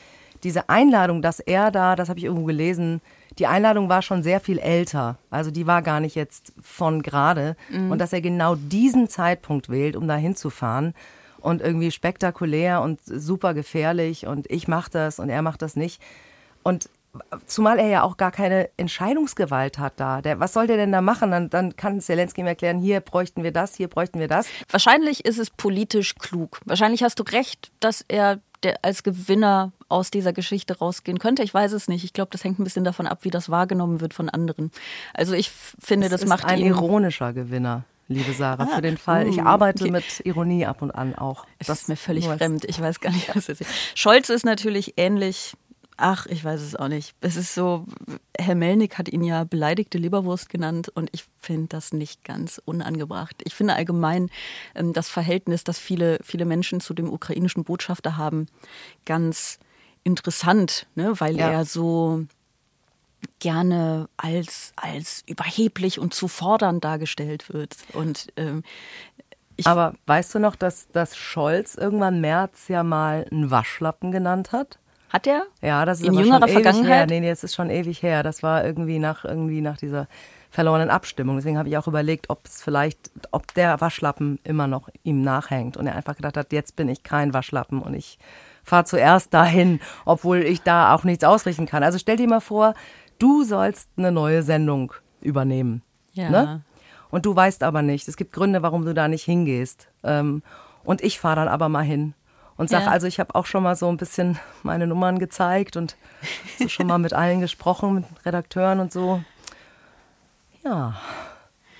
diese 0.43 0.69
Einladung, 0.69 1.21
dass 1.21 1.39
er 1.39 1.71
da, 1.71 1.95
das 1.95 2.09
habe 2.09 2.19
ich 2.19 2.25
irgendwo 2.25 2.45
gelesen, 2.45 3.01
die 3.37 3.47
Einladung 3.47 3.89
war 3.89 4.01
schon 4.01 4.23
sehr 4.23 4.39
viel 4.39 4.57
älter. 4.57 5.17
Also 5.29 5.51
die 5.51 5.67
war 5.67 5.81
gar 5.81 5.99
nicht 5.99 6.15
jetzt 6.15 6.53
von 6.61 7.01
gerade. 7.01 7.55
Mhm. 7.69 7.91
Und 7.91 7.99
dass 7.99 8.13
er 8.13 8.21
genau 8.21 8.55
diesen 8.55 9.09
Zeitpunkt 9.09 9.69
wählt, 9.69 9.95
um 9.95 10.07
da 10.07 10.15
hinzufahren 10.15 10.93
und 11.41 11.61
irgendwie 11.61 11.91
spektakulär 11.91 12.81
und 12.81 12.99
super 13.03 13.53
gefährlich 13.53 14.27
und 14.27 14.49
ich 14.49 14.67
mache 14.67 14.91
das 14.91 15.19
und 15.19 15.29
er 15.29 15.41
macht 15.41 15.61
das 15.61 15.75
nicht. 15.75 16.01
Und 16.63 16.89
zumal 17.45 17.79
er 17.79 17.87
ja 17.87 18.03
auch 18.03 18.17
gar 18.17 18.31
keine 18.31 18.69
Entscheidungsgewalt 18.77 19.79
hat 19.79 19.93
da. 19.97 20.21
Der, 20.21 20.39
was 20.39 20.53
soll 20.53 20.67
der 20.67 20.77
denn 20.77 20.91
da 20.91 21.01
machen? 21.01 21.31
Dann, 21.31 21.49
dann 21.49 21.75
kann 21.75 22.01
Zelensky 22.01 22.41
ihm 22.41 22.47
erklären, 22.47 22.79
hier 22.79 22.99
bräuchten 22.99 23.43
wir 23.43 23.51
das, 23.51 23.75
hier 23.75 23.87
bräuchten 23.87 24.19
wir 24.19 24.27
das. 24.27 24.47
Wahrscheinlich 24.69 25.25
ist 25.25 25.39
es 25.39 25.49
politisch 25.49 26.15
klug. 26.15 26.59
Wahrscheinlich 26.65 27.03
hast 27.03 27.19
du 27.19 27.23
recht, 27.23 27.71
dass 27.79 28.05
er 28.07 28.39
als 28.81 29.03
Gewinner 29.03 29.71
aus 29.87 30.11
dieser 30.11 30.33
Geschichte 30.33 30.77
rausgehen 30.77 31.17
könnte. 31.17 31.43
Ich 31.43 31.53
weiß 31.53 31.71
es 31.71 31.87
nicht. 31.87 32.03
Ich 32.03 32.13
glaube, 32.13 32.29
das 32.31 32.43
hängt 32.43 32.59
ein 32.59 32.63
bisschen 32.63 32.83
davon 32.83 33.07
ab, 33.07 33.19
wie 33.21 33.29
das 33.29 33.49
wahrgenommen 33.49 34.01
wird 34.01 34.13
von 34.13 34.29
anderen. 34.29 34.71
Also 35.13 35.33
ich 35.33 35.49
finde, 35.49 36.07
es 36.07 36.11
das 36.11 36.23
ist 36.23 36.29
macht 36.29 36.45
ein 36.45 36.59
ihn 36.59 36.67
ironischer 36.67 37.33
Gewinner 37.33 37.85
liebe 38.09 38.33
Sarah, 38.33 38.63
ah, 38.63 38.75
für 38.75 38.81
den 38.81 38.97
Fall. 38.97 39.27
Ich 39.27 39.37
uh, 39.37 39.43
arbeite 39.43 39.83
okay. 39.83 39.91
mit 39.91 40.21
Ironie 40.25 40.65
ab 40.65 40.81
und 40.81 40.91
an 40.91 41.15
auch. 41.15 41.45
Das, 41.59 41.67
das 41.67 41.81
ist 41.81 41.89
mir 41.89 41.95
völlig 41.95 42.27
fremd. 42.27 42.65
Ich 42.65 42.81
weiß 42.81 42.99
gar 42.99 43.11
nicht, 43.11 43.33
was 43.33 43.47
es 43.47 43.61
ist. 43.61 43.71
Scholz 43.95 44.29
ist 44.29 44.43
natürlich 44.43 44.95
ähnlich. 44.97 45.53
Ach, 45.95 46.25
ich 46.27 46.43
weiß 46.43 46.61
es 46.61 46.75
auch 46.75 46.87
nicht. 46.87 47.13
Es 47.19 47.35
ist 47.35 47.53
so, 47.53 47.85
Herr 48.37 48.55
Melnick 48.55 48.97
hat 48.97 49.09
ihn 49.09 49.23
ja 49.23 49.43
beleidigte 49.43 49.97
Leberwurst 49.97 50.49
genannt 50.49 50.89
und 50.89 51.09
ich 51.11 51.25
finde 51.37 51.67
das 51.67 51.91
nicht 51.91 52.23
ganz 52.23 52.61
unangebracht. 52.63 53.35
Ich 53.43 53.53
finde 53.53 53.75
allgemein 53.75 54.29
ähm, 54.75 54.93
das 54.93 55.09
Verhältnis, 55.09 55.65
das 55.65 55.77
viele, 55.77 56.19
viele 56.23 56.45
Menschen 56.45 56.79
zu 56.79 56.93
dem 56.93 57.11
ukrainischen 57.11 57.65
Botschafter 57.65 58.15
haben, 58.15 58.47
ganz 59.05 59.59
interessant, 60.05 60.87
ne? 60.95 61.19
weil 61.19 61.37
ja. 61.37 61.49
er 61.49 61.65
so 61.65 62.25
gerne 63.39 64.09
als, 64.17 64.73
als 64.75 65.23
überheblich 65.27 65.99
und 65.99 66.13
zu 66.13 66.27
fordernd 66.27 66.83
dargestellt 66.83 67.53
wird. 67.53 67.75
Und, 67.93 68.27
ähm, 68.37 68.63
Aber 69.65 69.93
weißt 70.05 70.35
du 70.35 70.39
noch, 70.39 70.55
dass, 70.55 70.89
dass 70.91 71.17
Scholz 71.17 71.75
irgendwann 71.75 72.21
März 72.21 72.67
ja 72.67 72.83
mal 72.83 73.25
einen 73.31 73.51
Waschlappen 73.51 74.11
genannt 74.11 74.51
hat? 74.51 74.79
Hat 75.09 75.25
er? 75.25 75.43
Ja, 75.61 75.85
das 75.85 76.01
ist 76.01 76.07
in 76.07 76.13
jüngerer 76.13 76.47
Vergangenheit. 76.47 76.91
Her. 76.91 77.05
Nee, 77.07 77.19
nee, 77.19 77.29
das 77.29 77.43
ist 77.43 77.55
schon 77.55 77.71
ewig 77.71 78.03
her. 78.03 78.21
Das 78.21 78.43
war 78.43 78.63
irgendwie 78.63 78.99
nach 78.99 79.25
irgendwie 79.25 79.61
nach 79.61 79.77
dieser 79.77 80.07
verlorenen 80.51 80.89
Abstimmung. 80.89 81.35
Deswegen 81.37 81.57
habe 81.57 81.69
ich 81.69 81.77
auch 81.77 81.87
überlegt, 81.87 82.29
ob 82.29 82.45
es 82.45 82.61
vielleicht, 82.61 83.11
ob 83.31 83.53
der 83.55 83.81
Waschlappen 83.81 84.39
immer 84.43 84.67
noch 84.67 84.89
ihm 85.03 85.21
nachhängt 85.21 85.77
und 85.77 85.87
er 85.87 85.95
einfach 85.95 86.15
gedacht 86.15 86.37
hat, 86.37 86.51
jetzt 86.53 86.75
bin 86.75 86.89
ich 86.89 87.03
kein 87.03 87.33
Waschlappen 87.33 87.81
und 87.81 87.95
ich 87.95 88.19
fahre 88.63 88.85
zuerst 88.85 89.33
dahin, 89.33 89.79
obwohl 90.05 90.39
ich 90.39 90.61
da 90.61 90.93
auch 90.93 91.03
nichts 91.03 91.23
ausrichten 91.23 91.65
kann. 91.65 91.83
Also 91.83 91.97
stell 91.97 92.17
dir 92.17 92.27
mal 92.27 92.39
vor, 92.39 92.75
du 93.19 93.43
sollst 93.43 93.89
eine 93.97 94.11
neue 94.11 94.43
Sendung 94.43 94.93
übernehmen. 95.21 95.81
Ja. 96.13 96.29
Ne? 96.29 96.61
Und 97.11 97.25
du 97.25 97.35
weißt 97.35 97.63
aber 97.63 97.81
nicht. 97.81 98.07
Es 98.07 98.17
gibt 98.17 98.33
Gründe, 98.33 98.61
warum 98.61 98.85
du 98.85 98.93
da 98.93 99.07
nicht 99.07 99.23
hingehst. 99.23 99.87
Ähm, 100.03 100.43
und 100.83 101.01
ich 101.01 101.19
fahre 101.19 101.37
dann 101.37 101.47
aber 101.47 101.69
mal 101.69 101.83
hin 101.83 102.13
und 102.57 102.69
sage, 102.69 102.85
ja. 102.85 102.91
also 102.91 103.07
ich 103.07 103.19
habe 103.19 103.35
auch 103.35 103.45
schon 103.45 103.63
mal 103.63 103.75
so 103.75 103.87
ein 103.87 103.97
bisschen 103.97 104.37
meine 104.63 104.87
Nummern 104.87 105.19
gezeigt 105.19 105.77
und 105.77 105.95
so 106.59 106.67
schon 106.67 106.87
mal 106.87 106.97
mit 106.97 107.13
allen 107.13 107.41
gesprochen, 107.41 107.95
mit 107.95 108.05
Redakteuren 108.25 108.79
und 108.79 108.91
so. 108.91 109.21
Ja, 110.63 110.95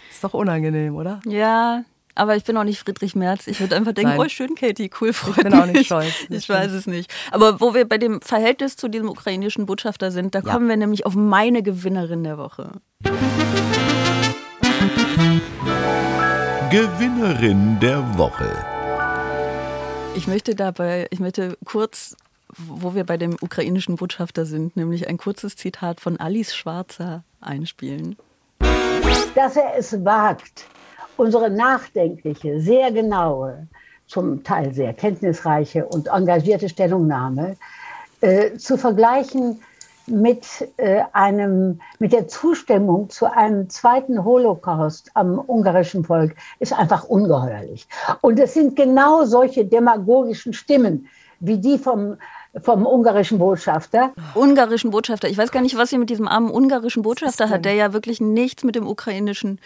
ist 0.09 0.23
doch 0.23 0.33
unangenehm, 0.33 0.95
oder? 0.95 1.19
Ja, 1.25 1.83
aber 2.19 2.35
ich 2.35 2.43
bin 2.43 2.57
auch 2.57 2.63
nicht 2.63 2.79
Friedrich 2.79 3.15
Merz. 3.15 3.47
Ich 3.47 3.59
würde 3.59 3.75
einfach 3.75 3.93
denken, 3.93 4.11
Nein. 4.11 4.19
oh 4.19 4.29
schön, 4.29 4.55
Katie, 4.55 4.89
cool, 4.99 5.13
freut 5.13 5.37
Ich 5.37 5.43
bin 5.43 5.53
auch 5.53 5.65
nicht 5.65 5.85
stolz. 5.85 6.13
Ich 6.29 6.49
weiß 6.49 6.71
es 6.73 6.85
nicht. 6.85 7.11
Aber 7.31 7.61
wo 7.61 7.73
wir 7.73 7.87
bei 7.87 7.97
dem 7.97 8.21
Verhältnis 8.21 8.75
zu 8.75 8.89
diesem 8.89 9.09
ukrainischen 9.09 9.65
Botschafter 9.65 10.11
sind, 10.11 10.35
da 10.35 10.39
ja. 10.39 10.51
kommen 10.51 10.67
wir 10.67 10.77
nämlich 10.77 11.05
auf 11.05 11.15
meine 11.15 11.63
Gewinnerin 11.63 12.23
der 12.23 12.37
Woche. 12.37 12.71
Gewinnerin 16.69 17.79
der 17.79 18.17
Woche. 18.17 18.51
Ich 20.15 20.27
möchte 20.27 20.55
dabei, 20.55 21.07
ich 21.09 21.19
möchte 21.19 21.57
kurz 21.63 22.15
wo 22.57 22.95
wir 22.95 23.03
bei 23.03 23.17
dem 23.17 23.37
ukrainischen 23.39 23.95
Botschafter 23.95 24.43
sind, 24.45 24.75
nämlich 24.75 25.07
ein 25.07 25.17
kurzes 25.17 25.55
Zitat 25.55 26.01
von 26.01 26.19
Alice 26.19 26.55
Schwarzer 26.55 27.23
einspielen. 27.41 28.17
Dass 29.35 29.55
er 29.55 29.77
es 29.77 30.03
wagt, 30.03 30.65
unsere 31.19 31.49
nachdenkliche, 31.49 32.59
sehr 32.59 32.91
genaue, 32.91 33.67
zum 34.07 34.43
Teil 34.43 34.73
sehr 34.73 34.93
kenntnisreiche 34.93 35.85
und 35.85 36.07
engagierte 36.07 36.69
Stellungnahme 36.69 37.55
äh, 38.21 38.57
zu 38.57 38.77
vergleichen 38.77 39.61
mit, 40.07 40.45
äh, 40.77 41.01
einem, 41.13 41.79
mit 41.99 42.13
der 42.13 42.27
Zustimmung 42.27 43.09
zu 43.09 43.31
einem 43.31 43.69
zweiten 43.69 44.23
Holocaust 44.23 45.11
am 45.13 45.37
ungarischen 45.37 46.03
Volk 46.03 46.35
ist 46.59 46.73
einfach 46.73 47.03
ungeheuerlich. 47.03 47.87
Und 48.21 48.39
es 48.39 48.55
sind 48.55 48.75
genau 48.75 49.25
solche 49.25 49.65
demagogischen 49.65 50.53
Stimmen 50.53 51.07
wie 51.39 51.57
die 51.57 51.77
vom 51.77 52.17
vom 52.63 52.87
ungarischen 52.87 53.37
Botschafter. 53.37 54.11
Ungarischen 54.33 54.89
Botschafter. 54.89 55.29
Ich 55.29 55.37
weiß 55.37 55.51
gar 55.51 55.61
nicht, 55.61 55.77
was 55.77 55.91
sie 55.91 55.99
mit 55.99 56.09
diesem 56.09 56.27
armen 56.27 56.49
ungarischen 56.49 57.03
Botschafter 57.03 57.47
hat, 57.47 57.63
der 57.63 57.75
ja 57.75 57.93
wirklich 57.93 58.21
nichts 58.21 58.63
mit 58.63 58.75
dem 58.75 58.87
ukrainischen 58.87 59.59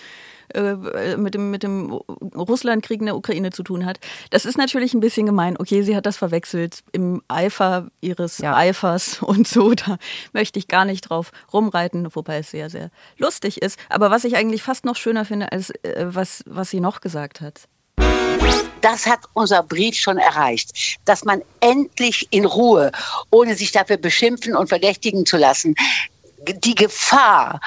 äh, 0.53 1.17
mit 1.17 1.33
dem, 1.33 1.51
mit 1.51 1.63
dem 1.63 1.91
Russlandkrieg 1.91 2.99
in 2.99 3.07
der 3.07 3.15
Ukraine 3.15 3.51
zu 3.51 3.63
tun 3.63 3.85
hat. 3.85 3.99
Das 4.29 4.45
ist 4.45 4.57
natürlich 4.57 4.93
ein 4.93 4.99
bisschen 4.99 5.25
gemein. 5.25 5.57
Okay, 5.57 5.81
sie 5.83 5.95
hat 5.95 6.05
das 6.05 6.17
verwechselt 6.17 6.83
im 6.91 7.21
Eifer 7.27 7.87
ihres 8.01 8.37
ja. 8.39 8.55
Eifers 8.55 9.21
und 9.21 9.47
so. 9.47 9.73
Da 9.73 9.97
möchte 10.33 10.59
ich 10.59 10.67
gar 10.67 10.85
nicht 10.85 11.09
drauf 11.09 11.31
rumreiten, 11.51 12.07
wobei 12.15 12.39
es 12.39 12.51
sehr, 12.51 12.69
sehr 12.69 12.89
lustig 13.17 13.61
ist. 13.61 13.79
Aber 13.89 14.11
was 14.11 14.23
ich 14.23 14.35
eigentlich 14.35 14.63
fast 14.63 14.85
noch 14.85 14.95
schöner 14.95 15.25
finde, 15.25 15.51
als 15.51 15.71
äh, 15.83 16.05
was, 16.07 16.43
was 16.45 16.69
sie 16.69 16.79
noch 16.79 17.01
gesagt 17.01 17.41
hat. 17.41 17.67
Das 18.81 19.05
hat 19.05 19.21
unser 19.33 19.63
Brief 19.63 19.95
schon 19.95 20.17
erreicht, 20.17 20.97
dass 21.05 21.23
man 21.23 21.41
endlich 21.61 22.27
in 22.31 22.45
Ruhe, 22.45 22.91
ohne 23.29 23.55
sich 23.55 23.71
dafür 23.71 23.97
beschimpfen 23.97 24.55
und 24.55 24.67
verdächtigen 24.67 25.25
zu 25.25 25.37
lassen, 25.37 25.75
die 26.47 26.75
Gefahr 26.75 27.61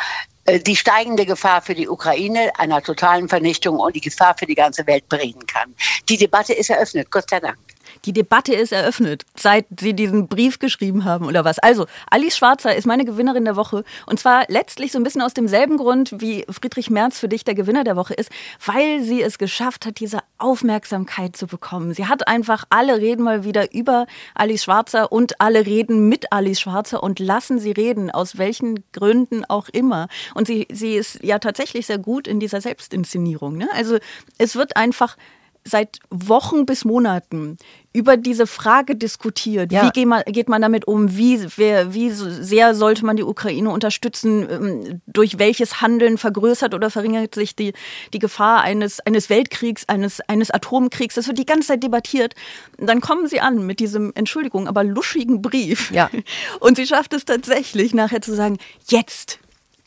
die 0.48 0.76
steigende 0.76 1.26
Gefahr 1.26 1.62
für 1.62 1.74
die 1.74 1.88
Ukraine 1.88 2.52
einer 2.58 2.82
totalen 2.82 3.28
Vernichtung 3.28 3.78
und 3.78 3.96
die 3.96 4.00
Gefahr 4.00 4.36
für 4.38 4.46
die 4.46 4.54
ganze 4.54 4.86
Welt 4.86 5.08
bereden 5.08 5.46
kann. 5.46 5.74
Die 6.08 6.16
Debatte 6.16 6.52
ist 6.52 6.70
eröffnet, 6.70 7.10
Gott 7.10 7.28
sei 7.28 7.40
Dank. 7.40 7.58
Die 8.04 8.12
Debatte 8.12 8.54
ist 8.54 8.72
eröffnet, 8.72 9.24
seit 9.34 9.66
Sie 9.78 9.94
diesen 9.94 10.28
Brief 10.28 10.58
geschrieben 10.58 11.04
haben 11.04 11.26
oder 11.26 11.44
was. 11.44 11.58
Also, 11.58 11.86
Alice 12.10 12.36
Schwarzer 12.36 12.74
ist 12.74 12.86
meine 12.86 13.04
Gewinnerin 13.04 13.44
der 13.44 13.56
Woche. 13.56 13.84
Und 14.06 14.20
zwar 14.20 14.44
letztlich 14.48 14.92
so 14.92 14.98
ein 14.98 15.04
bisschen 15.04 15.22
aus 15.22 15.34
demselben 15.34 15.76
Grund, 15.76 16.14
wie 16.20 16.44
Friedrich 16.48 16.90
Merz 16.90 17.18
für 17.18 17.28
dich 17.28 17.44
der 17.44 17.54
Gewinner 17.54 17.84
der 17.84 17.96
Woche 17.96 18.14
ist, 18.14 18.30
weil 18.64 19.02
sie 19.02 19.22
es 19.22 19.38
geschafft 19.38 19.86
hat, 19.86 20.00
diese 20.00 20.20
Aufmerksamkeit 20.38 21.36
zu 21.36 21.46
bekommen. 21.46 21.94
Sie 21.94 22.06
hat 22.06 22.28
einfach, 22.28 22.64
alle 22.70 22.98
reden 22.98 23.24
mal 23.24 23.44
wieder 23.44 23.72
über 23.74 24.06
Alice 24.34 24.64
Schwarzer 24.64 25.12
und 25.12 25.40
alle 25.40 25.66
reden 25.66 26.08
mit 26.08 26.32
Alice 26.32 26.60
Schwarzer 26.60 27.02
und 27.02 27.18
lassen 27.18 27.58
sie 27.58 27.72
reden, 27.72 28.10
aus 28.10 28.38
welchen 28.38 28.84
Gründen 28.92 29.44
auch 29.44 29.68
immer. 29.68 30.08
Und 30.34 30.46
sie, 30.46 30.66
sie 30.70 30.94
ist 30.94 31.22
ja 31.22 31.38
tatsächlich 31.38 31.86
sehr 31.86 31.98
gut 31.98 32.28
in 32.28 32.40
dieser 32.40 32.60
Selbstinszenierung. 32.60 33.56
Ne? 33.56 33.68
Also 33.74 33.98
es 34.38 34.56
wird 34.56 34.76
einfach 34.76 35.16
seit 35.66 35.98
Wochen 36.10 36.64
bis 36.64 36.84
Monaten 36.84 37.58
über 37.92 38.16
diese 38.16 38.46
Frage 38.46 38.94
diskutiert. 38.94 39.72
Ja. 39.72 39.86
Wie 39.86 39.90
geht 39.90 40.06
man, 40.06 40.22
geht 40.26 40.48
man 40.48 40.62
damit 40.62 40.86
um? 40.86 41.16
Wie, 41.16 41.40
wer, 41.56 41.94
wie 41.94 42.10
sehr 42.10 42.74
sollte 42.74 43.04
man 43.04 43.16
die 43.16 43.22
Ukraine 43.22 43.70
unterstützen? 43.70 44.46
Ähm, 44.48 45.00
durch 45.06 45.38
welches 45.38 45.80
Handeln 45.80 46.18
vergrößert 46.18 46.74
oder 46.74 46.90
verringert 46.90 47.34
sich 47.34 47.56
die, 47.56 47.72
die 48.12 48.18
Gefahr 48.18 48.60
eines, 48.60 49.00
eines 49.00 49.30
Weltkriegs, 49.30 49.88
eines, 49.88 50.20
eines 50.28 50.50
Atomkriegs? 50.50 51.14
Das 51.14 51.26
wird 51.26 51.38
die 51.38 51.46
ganze 51.46 51.68
Zeit 51.68 51.82
debattiert. 51.82 52.34
Dann 52.78 53.00
kommen 53.00 53.28
sie 53.28 53.40
an 53.40 53.66
mit 53.66 53.80
diesem, 53.80 54.12
Entschuldigung, 54.14 54.68
aber 54.68 54.84
luschigen 54.84 55.42
Brief. 55.42 55.90
Ja. 55.90 56.10
Und 56.60 56.76
sie 56.76 56.86
schafft 56.86 57.14
es 57.14 57.24
tatsächlich 57.24 57.94
nachher 57.94 58.20
zu 58.20 58.34
sagen, 58.34 58.58
jetzt, 58.88 59.40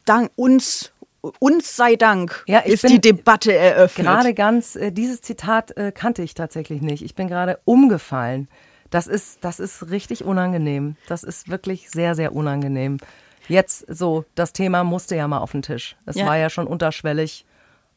dank 0.05 0.31
uns 0.35 0.91
uns 1.39 1.75
sei 1.75 1.95
Dank 1.95 2.43
ja, 2.47 2.60
ist 2.60 2.88
die 2.88 3.01
Debatte 3.01 3.53
eröffnet. 3.53 4.08
Gerade 4.08 4.34
ganz, 4.34 4.75
äh, 4.75 4.91
dieses 4.91 5.21
Zitat 5.21 5.75
äh, 5.77 5.91
kannte 5.91 6.21
ich 6.21 6.34
tatsächlich 6.34 6.82
nicht. 6.82 7.03
Ich 7.03 7.15
bin 7.15 7.27
gerade 7.27 7.60
umgefallen. 7.65 8.47
Das 8.89 9.08
ist, 9.08 9.43
das 9.43 9.60
ist 9.60 9.91
richtig 9.91 10.23
unangenehm. 10.23 10.95
Das 11.08 11.23
ist 11.23 11.49
wirklich 11.49 11.89
sehr, 11.89 12.15
sehr 12.15 12.34
unangenehm. 12.34 12.97
Jetzt 13.47 13.86
so, 13.88 14.25
das 14.36 14.53
Thema 14.53 14.84
musste 14.84 15.15
ja 15.15 15.27
mal 15.27 15.39
auf 15.39 15.51
den 15.51 15.62
Tisch. 15.62 15.95
Es 16.05 16.15
ja. 16.15 16.25
war 16.25 16.38
ja 16.38 16.49
schon 16.49 16.67
unterschwellig, 16.67 17.45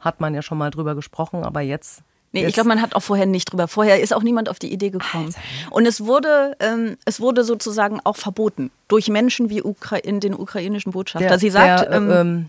hat 0.01 0.21
man 0.21 0.35
ja 0.35 0.43
schon 0.43 0.59
mal 0.59 0.71
drüber 0.71 0.95
gesprochen, 0.95 1.45
aber 1.45 1.61
jetzt 1.61 2.03
Nee, 2.35 2.47
ich 2.47 2.55
glaube, 2.55 2.71
man 2.71 2.81
hat 2.81 2.95
auch 2.95 3.03
vorher 3.03 3.27
nicht 3.27 3.53
drüber. 3.53 3.69
Vorher 3.69 4.01
ist 4.01 4.15
auch 4.15 4.23
niemand 4.23 4.49
auf 4.49 4.59
die 4.59 4.73
Idee 4.73 4.89
gekommen. 4.89 5.35
Und 5.71 5.85
es 5.85 6.03
wurde, 6.07 6.57
ähm, 6.61 6.97
es 7.05 7.21
wurde 7.21 7.45
sozusagen 7.45 8.01
auch 8.05 8.17
verboten 8.17 8.71
durch 8.89 9.09
Menschen 9.09 9.51
wie 9.51 9.63
Ukra 9.63 9.97
in 9.97 10.19
den 10.19 10.33
ukrainischen 10.35 10.93
Botschafter. 10.93 11.29
Der, 11.29 11.39
Sie 11.39 11.51
sagt, 11.51 11.83
der, 11.83 11.93
ähm, 11.93 12.11
ähm, 12.11 12.49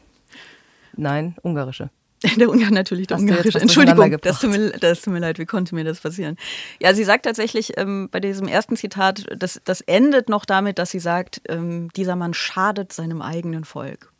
Nein, 0.95 1.35
ungarische. 1.41 1.89
Der 2.37 2.49
Ungar 2.49 2.71
natürlich, 2.71 3.07
der 3.07 3.17
ungarische. 3.17 3.59
Entschuldigung, 3.59 4.17
das 4.21 4.39
tut, 4.39 4.51
mir, 4.51 4.69
das 4.71 5.01
tut 5.01 5.11
mir 5.11 5.19
leid, 5.19 5.39
wie 5.39 5.45
konnte 5.45 5.75
mir 5.75 5.83
das 5.83 5.99
passieren? 5.99 6.37
Ja, 6.79 6.93
sie 6.93 7.03
sagt 7.03 7.25
tatsächlich 7.25 7.77
ähm, 7.77 8.07
bei 8.09 8.21
diesem 8.21 8.47
ersten 8.47 8.77
Zitat, 8.77 9.25
das, 9.37 9.59
das 9.65 9.81
endet 9.81 10.29
noch 10.29 10.45
damit, 10.45 10.79
dass 10.79 10.91
sie 10.91 10.99
sagt, 10.99 11.41
ähm, 11.49 11.89
dieser 11.97 12.15
Mann 12.15 12.33
schadet 12.33 12.93
seinem 12.93 13.21
eigenen 13.21 13.65
Volk. 13.65 14.13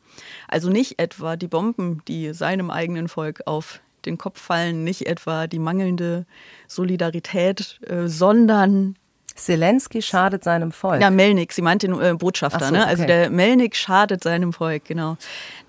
Also 0.50 0.70
nicht 0.70 1.00
etwa 1.00 1.38
die 1.38 1.48
Bomben, 1.48 2.02
die 2.08 2.34
seinem 2.34 2.70
eigenen 2.70 3.08
Volk 3.08 3.42
auf 3.46 3.80
den 4.06 4.18
Kopf 4.18 4.42
fallen, 4.42 4.84
nicht 4.84 5.08
etwa 5.08 5.48
die 5.48 5.60
mangelnde 5.60 6.26
Solidarität, 6.68 7.80
äh, 7.88 8.08
sondern 8.08 8.98
Zelensky 9.36 10.02
schadet 10.02 10.44
seinem 10.44 10.72
Volk. 10.72 11.02
Ja, 11.02 11.10
Melnik, 11.10 11.54
sie 11.54 11.62
meint 11.62 11.84
den 11.84 12.00
äh, 12.00 12.14
Botschafter, 12.14 12.68
so, 12.68 12.72
ne? 12.72 12.86
Also 12.86 13.06
der 13.06 13.30
Melnik 13.30 13.76
schadet 13.76 14.24
seinem 14.24 14.54
Volk, 14.54 14.86
genau. 14.86 15.18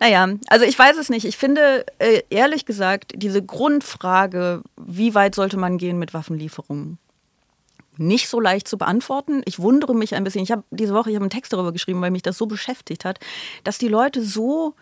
Naja, 0.00 0.28
also 0.48 0.64
ich 0.64 0.78
weiß 0.78 0.96
es 0.98 1.08
nicht. 1.08 1.24
Ich 1.24 1.36
finde, 1.36 1.84
äh, 1.98 2.22
ehrlich 2.30 2.66
gesagt, 2.66 3.12
diese 3.16 3.42
Grundfrage, 3.42 4.62
wie 4.76 5.14
weit 5.14 5.34
sollte 5.34 5.56
man 5.56 5.78
gehen 5.78 5.98
mit 5.98 6.14
Waffenlieferungen? 6.14 6.98
Nicht 7.96 8.28
so 8.28 8.40
leicht 8.40 8.66
zu 8.66 8.76
beantworten. 8.76 9.42
Ich 9.44 9.60
wundere 9.60 9.94
mich 9.94 10.14
ein 10.14 10.24
bisschen. 10.24 10.42
Ich 10.42 10.50
habe 10.50 10.64
diese 10.70 10.94
Woche, 10.94 11.10
ich 11.10 11.16
habe 11.16 11.24
einen 11.24 11.30
Text 11.30 11.52
darüber 11.52 11.72
geschrieben, 11.72 12.00
weil 12.00 12.10
mich 12.10 12.22
das 12.22 12.36
so 12.36 12.46
beschäftigt 12.46 13.04
hat, 13.04 13.20
dass 13.62 13.78
die 13.78 13.88
Leute 13.88 14.22
so 14.22 14.74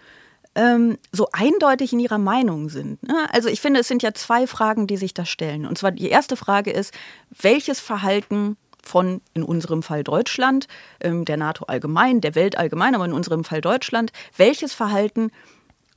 ähm, 0.54 0.98
so 1.12 1.28
eindeutig 1.32 1.92
in 1.92 2.00
ihrer 2.00 2.18
Meinung 2.18 2.68
sind. 2.68 3.02
Ne? 3.02 3.26
Also 3.32 3.48
ich 3.48 3.60
finde, 3.60 3.80
es 3.80 3.88
sind 3.88 4.02
ja 4.02 4.12
zwei 4.14 4.46
Fragen, 4.46 4.86
die 4.86 4.96
sich 4.96 5.14
da 5.14 5.24
stellen. 5.24 5.66
Und 5.66 5.78
zwar 5.78 5.92
die 5.92 6.08
erste 6.08 6.36
Frage 6.36 6.70
ist, 6.70 6.92
welches 7.30 7.80
Verhalten 7.80 8.56
von 8.82 9.20
in 9.34 9.42
unserem 9.42 9.82
Fall 9.82 10.04
Deutschland, 10.04 10.66
ähm, 11.00 11.24
der 11.24 11.36
NATO 11.36 11.64
allgemein, 11.66 12.20
der 12.20 12.34
Welt 12.34 12.58
allgemein, 12.58 12.94
aber 12.94 13.04
in 13.04 13.12
unserem 13.12 13.44
Fall 13.44 13.60
Deutschland, 13.60 14.12
welches 14.36 14.72
Verhalten 14.72 15.30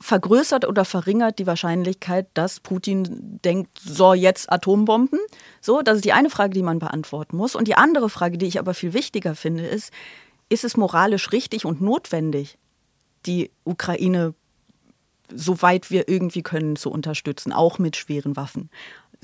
vergrößert 0.01 0.67
oder 0.67 0.85
verringert 0.85 1.39
die 1.39 1.47
Wahrscheinlichkeit, 1.47 2.27
dass 2.33 2.59
Putin 2.59 3.39
denkt, 3.43 3.79
so 3.79 4.13
jetzt 4.13 4.51
Atombomben? 4.51 5.19
So, 5.61 5.81
das 5.81 5.97
ist 5.97 6.05
die 6.05 6.13
eine 6.13 6.29
Frage, 6.29 6.53
die 6.53 6.63
man 6.63 6.79
beantworten 6.79 7.37
muss. 7.37 7.55
Und 7.55 7.67
die 7.67 7.75
andere 7.75 8.09
Frage, 8.09 8.37
die 8.37 8.45
ich 8.45 8.59
aber 8.59 8.73
viel 8.73 8.93
wichtiger 8.93 9.35
finde, 9.35 9.65
ist, 9.65 9.91
ist 10.49 10.63
es 10.63 10.77
moralisch 10.77 11.31
richtig 11.31 11.65
und 11.65 11.81
notwendig, 11.81 12.57
die 13.25 13.51
Ukraine 13.63 14.35
soweit 15.33 15.89
wir 15.89 16.07
irgendwie 16.07 16.43
können 16.43 16.75
zu 16.75 16.91
unterstützen, 16.91 17.51
auch 17.51 17.79
mit 17.79 17.95
schweren 17.95 18.35
Waffen? 18.35 18.69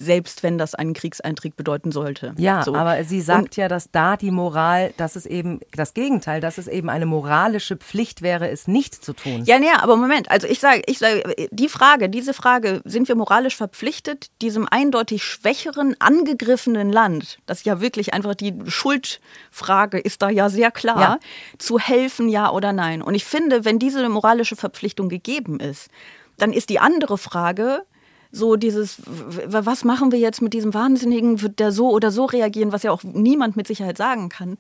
Selbst 0.02 0.42
wenn 0.44 0.58
das 0.58 0.74
einen 0.76 0.94
Kriegseintritt 0.94 1.56
bedeuten 1.56 1.92
sollte. 1.92 2.34
Ja, 2.38 2.64
so. 2.64 2.76
aber 2.76 3.04
sie 3.04 3.22
sagt 3.22 3.44
und, 3.44 3.56
ja, 3.58 3.68
dass 3.68 3.92
da 3.92 4.18
die 4.18 4.32
Moral, 4.32 4.94
dass 4.98 5.16
es 5.16 5.26
eben 5.26 5.60
das 5.74 5.94
Gegenteil, 5.94 6.42
dass 6.42 6.58
es 6.58 6.68
eben 6.68 6.90
eine 6.90 7.06
moralische 7.06 7.78
Pflicht 7.78 8.22
wäre, 8.22 8.50
es 8.50 8.68
nicht 8.68 9.04
zu 9.04 9.14
tun. 9.14 9.44
Ja, 9.46 9.58
ja, 9.60 9.82
aber 9.84 9.96
Moment, 9.96 10.32
also 10.32 10.48
ich 10.48 10.60
sage, 10.60 10.82
ich 10.88 10.98
sage, 10.98 11.24
die 11.52 11.70
Frage, 11.70 12.10
diese 12.10 12.34
Frage, 12.34 12.82
sind 12.84 13.08
wir 13.08 13.16
moralisch 13.16 13.56
verpflichtet, 13.56 14.32
diesem 14.42 14.68
eindeutig 14.68 15.24
schwächeren, 15.24 15.96
angegriffenen 16.00 16.92
Land, 16.92 17.38
das 17.46 17.64
ja 17.64 17.80
wirklich 17.80 18.14
einfach 18.14 18.34
die 18.34 18.56
Schuldfrage 18.66 20.00
ist 20.00 20.22
da 20.22 20.30
ja 20.30 20.50
sehr 20.50 20.72
klar, 20.72 21.00
ja. 21.00 21.20
zu 21.60 21.78
helfen, 21.78 22.28
ja 22.28 22.52
oder 22.52 22.74
nein? 22.74 23.02
Und 23.02 23.14
ich 23.14 23.26
finde, 23.26 23.66
wenn 23.66 23.78
diese 23.78 24.08
moralische 24.10 24.56
Verpflichtung 24.56 25.10
gegeben 25.10 25.60
ist, 25.60 25.90
dann 26.38 26.54
ist 26.54 26.70
die 26.70 26.80
andere 26.80 27.20
Frage, 27.20 27.84
so 28.32 28.56
dieses, 28.56 29.02
was 29.06 29.84
machen 29.84 30.12
wir 30.12 30.20
jetzt 30.20 30.42
mit 30.42 30.54
diesem 30.54 30.74
Wahnsinnigen, 30.74 31.42
wird 31.42 31.60
der 31.60 31.72
so 31.72 31.90
oder 31.92 32.12
so 32.12 32.26
reagieren, 32.26 32.72
was 32.72 32.84
ja 32.84 32.92
auch 32.92 33.04
niemand 33.04 33.58
mit 33.58 33.68
Sicherheit 33.68 33.98
sagen 33.98 34.30
kann. 34.30 34.58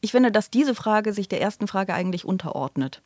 Ich 0.00 0.12
finde, 0.12 0.32
dass 0.32 0.50
diese 0.50 0.74
Frage 0.74 1.12
sich 1.12 1.28
der 1.28 1.40
ersten 1.40 1.68
Frage 1.68 1.94
eigentlich 1.94 2.24
unterordnet. 2.24 3.02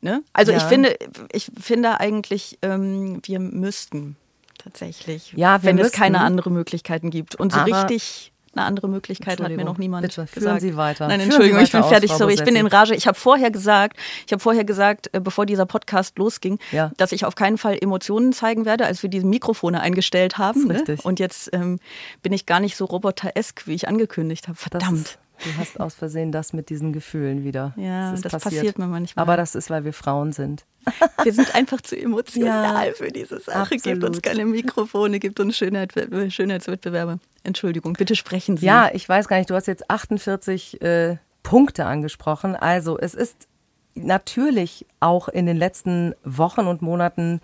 Ne? 0.00 0.22
Also 0.32 0.52
ja. 0.52 0.58
ich 0.58 0.64
finde, 0.64 0.96
ich 1.32 1.50
finde 1.58 2.00
eigentlich, 2.00 2.58
ähm, 2.62 3.20
wir 3.24 3.40
müssten 3.40 4.16
tatsächlich, 4.58 5.32
ja, 5.32 5.62
wenn 5.62 5.76
müssten. 5.76 5.92
es 5.92 5.98
keine 5.98 6.20
anderen 6.20 6.52
Möglichkeiten 6.52 7.10
gibt. 7.10 7.34
Und 7.34 7.52
so 7.52 7.60
Aber 7.60 7.82
richtig 7.82 8.32
eine 8.56 8.66
andere 8.66 8.88
Möglichkeit 8.88 9.40
hat 9.40 9.50
mir 9.50 9.64
noch 9.64 9.78
niemand 9.78 10.02
bitte, 10.02 10.26
führen 10.26 10.34
gesagt. 10.34 10.60
Sie 10.60 10.76
weiter. 10.76 11.08
Nein, 11.08 11.20
Entschuldigung, 11.20 11.60
ich 11.60 11.72
bin 11.72 11.84
fertig. 11.84 12.12
Sorry, 12.12 12.34
ich 12.34 12.44
bin 12.44 12.56
in 12.56 12.66
Rage. 12.66 12.94
Ich 12.94 13.06
habe 13.06 13.18
vorher 13.18 13.50
gesagt, 13.50 13.96
ich 14.26 14.32
habe 14.32 14.40
vorher 14.40 14.64
gesagt, 14.64 15.10
äh, 15.12 15.20
bevor 15.20 15.46
dieser 15.46 15.66
Podcast 15.66 16.18
losging, 16.18 16.58
ja. 16.72 16.90
dass 16.96 17.12
ich 17.12 17.24
auf 17.24 17.34
keinen 17.34 17.58
Fall 17.58 17.78
Emotionen 17.80 18.32
zeigen 18.32 18.64
werde, 18.64 18.86
als 18.86 19.02
wir 19.02 19.10
diese 19.10 19.26
Mikrofone 19.26 19.80
eingestellt 19.80 20.38
haben. 20.38 20.66
Ne? 20.66 20.84
Und 21.02 21.20
jetzt 21.20 21.50
ähm, 21.52 21.78
bin 22.22 22.32
ich 22.32 22.46
gar 22.46 22.60
nicht 22.60 22.76
so 22.76 22.84
roboteresk, 22.84 23.66
wie 23.66 23.74
ich 23.74 23.88
angekündigt 23.88 24.48
habe. 24.48 24.56
Verdammt. 24.56 25.18
Du 25.44 25.56
hast 25.58 25.78
aus 25.80 25.94
Versehen 25.94 26.32
das 26.32 26.52
mit 26.52 26.70
diesen 26.70 26.92
Gefühlen 26.92 27.44
wieder. 27.44 27.74
Ja, 27.76 28.10
das, 28.10 28.22
das 28.22 28.32
passiert. 28.32 28.54
passiert. 28.54 28.78
mir 28.78 28.86
manchmal. 28.86 29.22
Aber 29.22 29.36
das 29.36 29.54
ist, 29.54 29.70
weil 29.70 29.84
wir 29.84 29.92
Frauen 29.92 30.32
sind. 30.32 30.64
Wir 31.24 31.32
sind 31.32 31.52
einfach 31.56 31.80
zu 31.80 31.98
emotional 31.98 32.86
ja, 32.86 32.92
für 32.92 33.08
diese 33.08 33.40
Sache. 33.40 33.58
Absolut. 33.62 33.82
Gebt 33.82 34.04
uns 34.04 34.22
keine 34.22 34.44
Mikrofone, 34.44 35.18
gebt 35.18 35.40
uns 35.40 35.56
Schönheit, 35.56 35.92
Schönheitswettbewerbe. 36.28 37.18
Entschuldigung, 37.42 37.94
bitte 37.94 38.14
sprechen 38.14 38.56
Sie. 38.56 38.66
Ja, 38.66 38.90
ich 38.92 39.08
weiß 39.08 39.26
gar 39.26 39.38
nicht, 39.38 39.50
du 39.50 39.56
hast 39.56 39.66
jetzt 39.66 39.90
48 39.90 40.80
äh, 40.82 41.16
Punkte 41.42 41.86
angesprochen. 41.86 42.54
Also 42.54 42.98
es 43.00 43.14
ist 43.14 43.48
natürlich 43.96 44.86
auch 45.00 45.28
in 45.28 45.46
den 45.46 45.56
letzten 45.56 46.14
Wochen 46.22 46.68
und 46.68 46.82
Monaten 46.82 47.40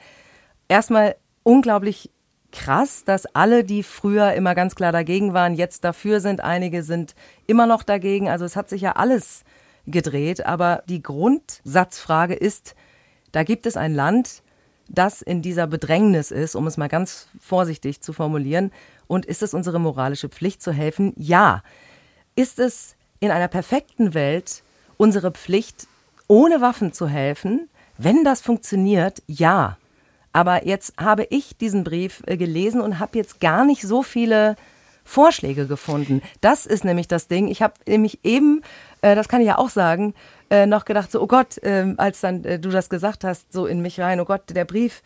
erstmal 0.68 1.16
unglaublich 1.42 2.10
krass, 2.52 3.04
dass 3.04 3.26
alle, 3.26 3.64
die 3.64 3.82
früher 3.82 4.34
immer 4.34 4.54
ganz 4.54 4.74
klar 4.74 4.92
dagegen 4.92 5.34
waren, 5.34 5.54
jetzt 5.54 5.84
dafür 5.84 6.20
sind. 6.20 6.42
Einige 6.42 6.82
sind 6.82 7.14
immer 7.46 7.66
noch 7.66 7.82
dagegen. 7.82 8.28
Also 8.28 8.44
es 8.44 8.56
hat 8.56 8.68
sich 8.68 8.82
ja 8.82 8.92
alles 8.92 9.44
gedreht. 9.86 10.46
Aber 10.46 10.82
die 10.88 11.02
Grundsatzfrage 11.02 12.34
ist, 12.34 12.74
da 13.32 13.42
gibt 13.42 13.66
es 13.66 13.76
ein 13.76 13.94
Land, 13.94 14.42
das 14.88 15.22
in 15.22 15.42
dieser 15.42 15.66
Bedrängnis 15.66 16.30
ist, 16.30 16.54
um 16.54 16.66
es 16.66 16.76
mal 16.76 16.88
ganz 16.88 17.28
vorsichtig 17.40 18.02
zu 18.02 18.12
formulieren. 18.12 18.70
Und 19.06 19.26
ist 19.26 19.42
es 19.42 19.54
unsere 19.54 19.80
moralische 19.80 20.28
Pflicht 20.28 20.62
zu 20.62 20.72
helfen? 20.72 21.12
Ja. 21.16 21.62
Ist 22.34 22.58
es 22.58 22.96
in 23.20 23.30
einer 23.30 23.48
perfekten 23.48 24.14
Welt 24.14 24.62
unsere 24.96 25.32
Pflicht, 25.32 25.86
ohne 26.28 26.60
Waffen 26.60 26.92
zu 26.92 27.08
helfen? 27.08 27.68
Wenn 27.98 28.24
das 28.24 28.40
funktioniert, 28.40 29.22
ja. 29.26 29.76
Aber 30.32 30.66
jetzt 30.66 30.94
habe 30.98 31.26
ich 31.30 31.56
diesen 31.56 31.84
Brief 31.84 32.22
äh, 32.26 32.36
gelesen 32.36 32.80
und 32.80 32.98
habe 32.98 33.18
jetzt 33.18 33.40
gar 33.40 33.64
nicht 33.64 33.82
so 33.82 34.02
viele 34.02 34.56
Vorschläge 35.04 35.66
gefunden. 35.66 36.22
Das 36.40 36.64
ist 36.64 36.84
nämlich 36.84 37.08
das 37.08 37.28
Ding. 37.28 37.48
Ich 37.48 37.60
habe 37.60 37.74
nämlich 37.86 38.20
eben, 38.24 38.62
äh, 39.02 39.14
das 39.14 39.28
kann 39.28 39.40
ich 39.40 39.48
ja 39.48 39.58
auch 39.58 39.68
sagen, 39.68 40.14
äh, 40.48 40.66
noch 40.66 40.84
gedacht, 40.84 41.10
so, 41.10 41.20
oh 41.20 41.26
Gott, 41.26 41.58
äh, 41.58 41.94
als 41.96 42.20
dann 42.20 42.42
du 42.42 42.58
das 42.70 42.88
gesagt 42.88 43.24
hast, 43.24 43.52
so 43.52 43.66
in 43.66 43.82
mich 43.82 44.00
rein, 44.00 44.20
oh 44.20 44.24
Gott, 44.24 44.42
der 44.50 44.64
Brief, 44.64 45.02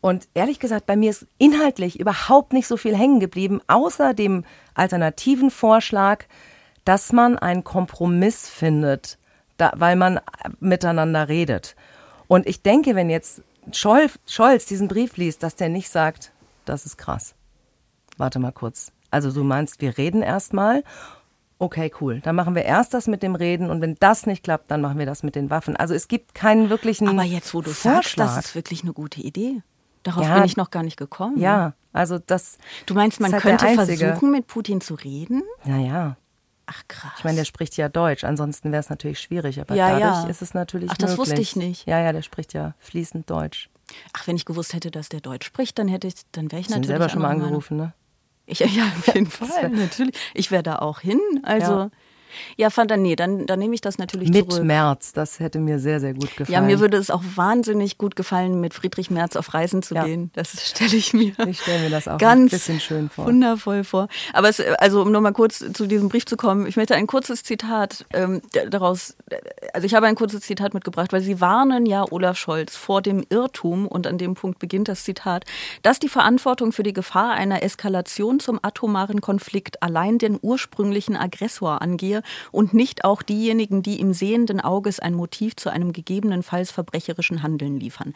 Und 0.00 0.28
ehrlich 0.34 0.58
gesagt, 0.58 0.86
bei 0.86 0.96
mir 0.96 1.10
ist 1.10 1.26
inhaltlich 1.38 2.00
überhaupt 2.00 2.52
nicht 2.52 2.66
so 2.66 2.76
viel 2.76 2.96
hängen 2.96 3.20
geblieben, 3.20 3.60
außer 3.66 4.14
dem 4.14 4.44
alternativen 4.74 5.50
Vorschlag, 5.50 6.24
dass 6.84 7.12
man 7.12 7.38
einen 7.38 7.64
Kompromiss 7.64 8.48
findet, 8.48 9.18
da, 9.58 9.72
weil 9.76 9.96
man 9.96 10.20
miteinander 10.58 11.28
redet. 11.28 11.76
Und 12.28 12.46
ich 12.46 12.62
denke, 12.62 12.94
wenn 12.94 13.10
jetzt 13.10 13.42
Scholz, 13.72 14.18
Scholz 14.26 14.66
diesen 14.66 14.88
Brief 14.88 15.16
liest, 15.16 15.42
dass 15.42 15.56
der 15.56 15.68
nicht 15.68 15.88
sagt, 15.90 16.32
das 16.64 16.86
ist 16.86 16.96
krass. 16.98 17.34
Warte 18.16 18.38
mal 18.38 18.52
kurz. 18.52 18.92
Also 19.10 19.32
du 19.32 19.44
meinst, 19.44 19.80
wir 19.80 19.96
reden 19.98 20.22
erstmal 20.22 20.82
okay, 21.60 21.92
cool. 22.00 22.20
Dann 22.20 22.34
machen 22.36 22.54
wir 22.54 22.64
erst 22.64 22.94
das 22.94 23.06
mit 23.06 23.22
dem 23.22 23.34
Reden 23.34 23.70
und 23.70 23.80
wenn 23.82 23.94
das 24.00 24.26
nicht 24.26 24.42
klappt, 24.42 24.70
dann 24.70 24.80
machen 24.80 24.98
wir 24.98 25.06
das 25.06 25.22
mit 25.22 25.34
den 25.36 25.50
Waffen. 25.50 25.76
Also 25.76 25.94
es 25.94 26.08
gibt 26.08 26.34
keinen 26.34 26.70
wirklichen 26.70 27.06
Aber 27.06 27.22
jetzt, 27.22 27.54
wo 27.54 27.60
du 27.60 27.70
Vorschlag. 27.70 28.28
sagst, 28.28 28.38
das 28.38 28.46
ist 28.46 28.54
wirklich 28.54 28.82
eine 28.82 28.92
gute 28.94 29.20
Idee. 29.20 29.62
Darauf 30.02 30.24
Ja. 30.24 30.34
bin 30.34 30.44
ich 30.44 30.56
noch 30.56 30.70
gar 30.70 30.82
nicht 30.82 30.96
gekommen. 30.96 31.38
Ja, 31.38 31.74
also 31.92 32.18
das. 32.18 32.56
Du 32.86 32.94
meinst, 32.94 33.20
man 33.20 33.32
halt 33.32 33.42
könnte 33.42 33.66
versuchen, 33.66 34.30
mit 34.30 34.46
Putin 34.46 34.80
zu 34.80 34.94
reden? 34.94 35.42
Ja, 35.64 35.76
ja. 35.76 36.16
Ach 36.72 36.82
krass. 36.86 37.12
Ich 37.18 37.24
meine, 37.24 37.36
der 37.36 37.44
spricht 37.44 37.76
ja 37.76 37.88
Deutsch, 37.88 38.22
ansonsten 38.22 38.70
wäre 38.70 38.78
es 38.80 38.90
natürlich 38.90 39.18
schwierig, 39.20 39.60
aber 39.60 39.74
Ja, 39.74 39.98
dadurch 39.98 40.24
ja. 40.24 40.30
ist 40.30 40.40
es 40.40 40.54
natürlich 40.54 40.90
Ach, 40.90 40.96
das 40.98 41.10
möglich. 41.10 41.28
wusste 41.28 41.40
ich 41.40 41.56
nicht. 41.56 41.86
Ja, 41.86 42.00
ja, 42.00 42.12
der 42.12 42.22
spricht 42.22 42.52
ja 42.52 42.74
fließend 42.78 43.28
Deutsch. 43.28 43.68
Ach, 44.12 44.26
wenn 44.28 44.36
ich 44.36 44.44
gewusst 44.44 44.72
hätte, 44.72 44.92
dass 44.92 45.08
der 45.08 45.20
Deutsch 45.20 45.46
spricht, 45.46 45.78
dann 45.80 45.88
hätte 45.88 46.06
ich, 46.06 46.14
dann 46.30 46.52
wäre 46.52 46.60
ich 46.60 46.68
ihn 46.68 46.72
natürlich 46.74 46.86
selber 46.86 47.08
schon 47.08 47.22
mal 47.22 47.30
angerufen, 47.30 47.76
ne? 47.76 47.92
Ich, 48.46 48.60
ja, 48.60 48.66
auf 48.84 49.06
jeden 49.14 49.26
Fall, 49.26 49.70
natürlich. 49.70 50.14
Ich 50.34 50.50
wäre 50.52 50.62
da 50.62 50.76
auch 50.76 51.00
hin. 51.00 51.20
Also, 51.42 51.72
ja, 51.72 51.90
fand 52.70 52.90
dann, 52.90 53.02
nee, 53.02 53.16
dann, 53.16 53.46
dann 53.46 53.58
nehme 53.58 53.74
ich 53.74 53.80
das 53.80 53.98
natürlich 53.98 54.28
Mit 54.30 54.50
zurück. 54.50 54.64
Merz, 54.64 55.12
das 55.12 55.40
hätte 55.40 55.58
mir 55.58 55.78
sehr, 55.78 56.00
sehr 56.00 56.14
gut 56.14 56.36
gefallen. 56.36 56.52
Ja, 56.52 56.60
mir 56.60 56.80
würde 56.80 56.96
es 56.96 57.10
auch 57.10 57.22
wahnsinnig 57.34 57.98
gut 57.98 58.16
gefallen, 58.16 58.60
mit 58.60 58.74
Friedrich 58.74 59.10
Merz 59.10 59.36
auf 59.36 59.52
Reisen 59.54 59.82
zu 59.82 59.94
Ja. 59.94 60.04
gehen. 60.04 60.30
Das 60.34 60.50
stelle 60.68 60.94
ich 60.96 61.12
mir 61.12 61.32
Ich 61.46 61.60
stelle 61.60 61.80
mir 61.80 61.90
das 61.90 62.08
auch 62.08 62.18
ganz 62.18 62.52
ein 62.52 62.56
bisschen 62.56 62.80
schön 62.80 63.08
vor. 63.08 63.26
wundervoll 63.26 63.84
vor. 63.84 64.08
Aber 64.32 64.48
es, 64.48 64.60
also 64.60 65.02
um 65.02 65.10
nochmal 65.12 65.32
kurz 65.32 65.58
zu 65.72 65.86
diesem 65.86 66.08
Brief 66.08 66.26
zu 66.26 66.36
kommen, 66.36 66.66
ich 66.66 66.76
möchte 66.76 66.94
ein 66.94 67.06
kurzes 67.06 67.42
Zitat 67.42 68.04
ähm, 68.12 68.40
daraus, 68.68 69.16
also 69.72 69.86
ich 69.86 69.94
habe 69.94 70.06
ein 70.06 70.14
kurzes 70.14 70.42
Zitat 70.42 70.74
mitgebracht, 70.74 71.12
weil 71.12 71.20
Sie 71.20 71.40
warnen 71.40 71.86
ja 71.86 72.04
Olaf 72.10 72.36
Scholz 72.36 72.76
vor 72.76 73.02
dem 73.02 73.24
Irrtum, 73.28 73.86
und 73.86 74.06
an 74.06 74.18
dem 74.18 74.34
Punkt 74.34 74.58
beginnt 74.58 74.88
das 74.88 75.04
Zitat, 75.04 75.44
dass 75.82 75.98
die 75.98 76.08
Verantwortung 76.08 76.72
für 76.72 76.82
die 76.82 76.92
Gefahr 76.92 77.32
einer 77.32 77.62
Eskalation 77.62 78.40
zum 78.40 78.58
atomaren 78.62 79.20
Konflikt 79.20 79.82
allein 79.82 80.18
den 80.18 80.38
ursprünglichen 80.40 81.16
Aggressor 81.16 81.82
angehe 81.82 82.19
und 82.52 82.74
nicht 82.74 83.04
auch 83.04 83.22
diejenigen, 83.22 83.82
die 83.82 84.00
im 84.00 84.12
sehenden 84.12 84.60
Auges 84.60 85.00
ein 85.00 85.14
Motiv 85.14 85.56
zu 85.56 85.70
einem 85.70 85.92
gegebenenfalls 85.92 86.70
verbrecherischen 86.70 87.42
Handeln 87.42 87.78
liefern. 87.78 88.14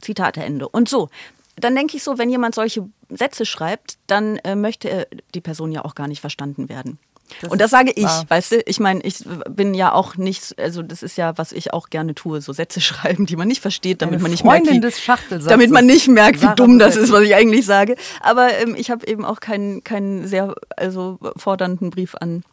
Zitat 0.00 0.36
Ende. 0.36 0.68
Und 0.68 0.88
so, 0.88 1.08
dann 1.56 1.74
denke 1.74 1.96
ich 1.96 2.02
so, 2.02 2.18
wenn 2.18 2.30
jemand 2.30 2.54
solche 2.54 2.88
Sätze 3.08 3.46
schreibt, 3.46 3.98
dann 4.06 4.36
äh, 4.38 4.54
möchte 4.54 4.90
äh, 4.90 5.06
die 5.34 5.40
Person 5.40 5.72
ja 5.72 5.84
auch 5.84 5.94
gar 5.94 6.08
nicht 6.08 6.20
verstanden 6.20 6.68
werden. 6.68 6.98
Das 7.40 7.50
und 7.50 7.60
das 7.60 7.70
sage 7.70 7.92
ich, 7.94 8.04
wahr. 8.04 8.24
weißt 8.28 8.52
du, 8.52 8.62
ich 8.66 8.78
meine, 8.78 9.00
ich 9.02 9.24
bin 9.50 9.74
ja 9.74 9.92
auch 9.92 10.16
nicht, 10.16 10.58
also 10.60 10.82
das 10.82 11.02
ist 11.02 11.16
ja, 11.16 11.36
was 11.36 11.52
ich 11.52 11.72
auch 11.72 11.90
gerne 11.90 12.14
tue, 12.14 12.40
so 12.40 12.52
Sätze 12.52 12.80
schreiben, 12.82 13.26
die 13.26 13.36
man 13.36 13.48
nicht 13.48 13.60
versteht, 13.60 14.02
damit 14.02 14.14
Eine 14.14 14.22
man 14.22 14.30
nicht 14.30 14.42
Freundin 14.42 14.80
merkt, 14.80 15.30
wie, 15.30 15.48
damit 15.48 15.70
man 15.70 15.86
nicht 15.86 16.08
merkt, 16.08 16.42
wie 16.42 16.54
dumm 16.54 16.78
das 16.78 16.96
ist, 16.96 17.10
was 17.10 17.22
ich 17.22 17.34
eigentlich 17.34 17.66
sage. 17.66 17.96
Aber 18.20 18.56
ähm, 18.58 18.74
ich 18.76 18.90
habe 18.90 19.06
eben 19.06 19.24
auch 19.24 19.40
keinen, 19.40 19.82
keinen 19.82 20.26
sehr, 20.26 20.54
also 20.76 21.18
fordernden 21.36 21.90
Brief 21.90 22.14
an 22.14 22.44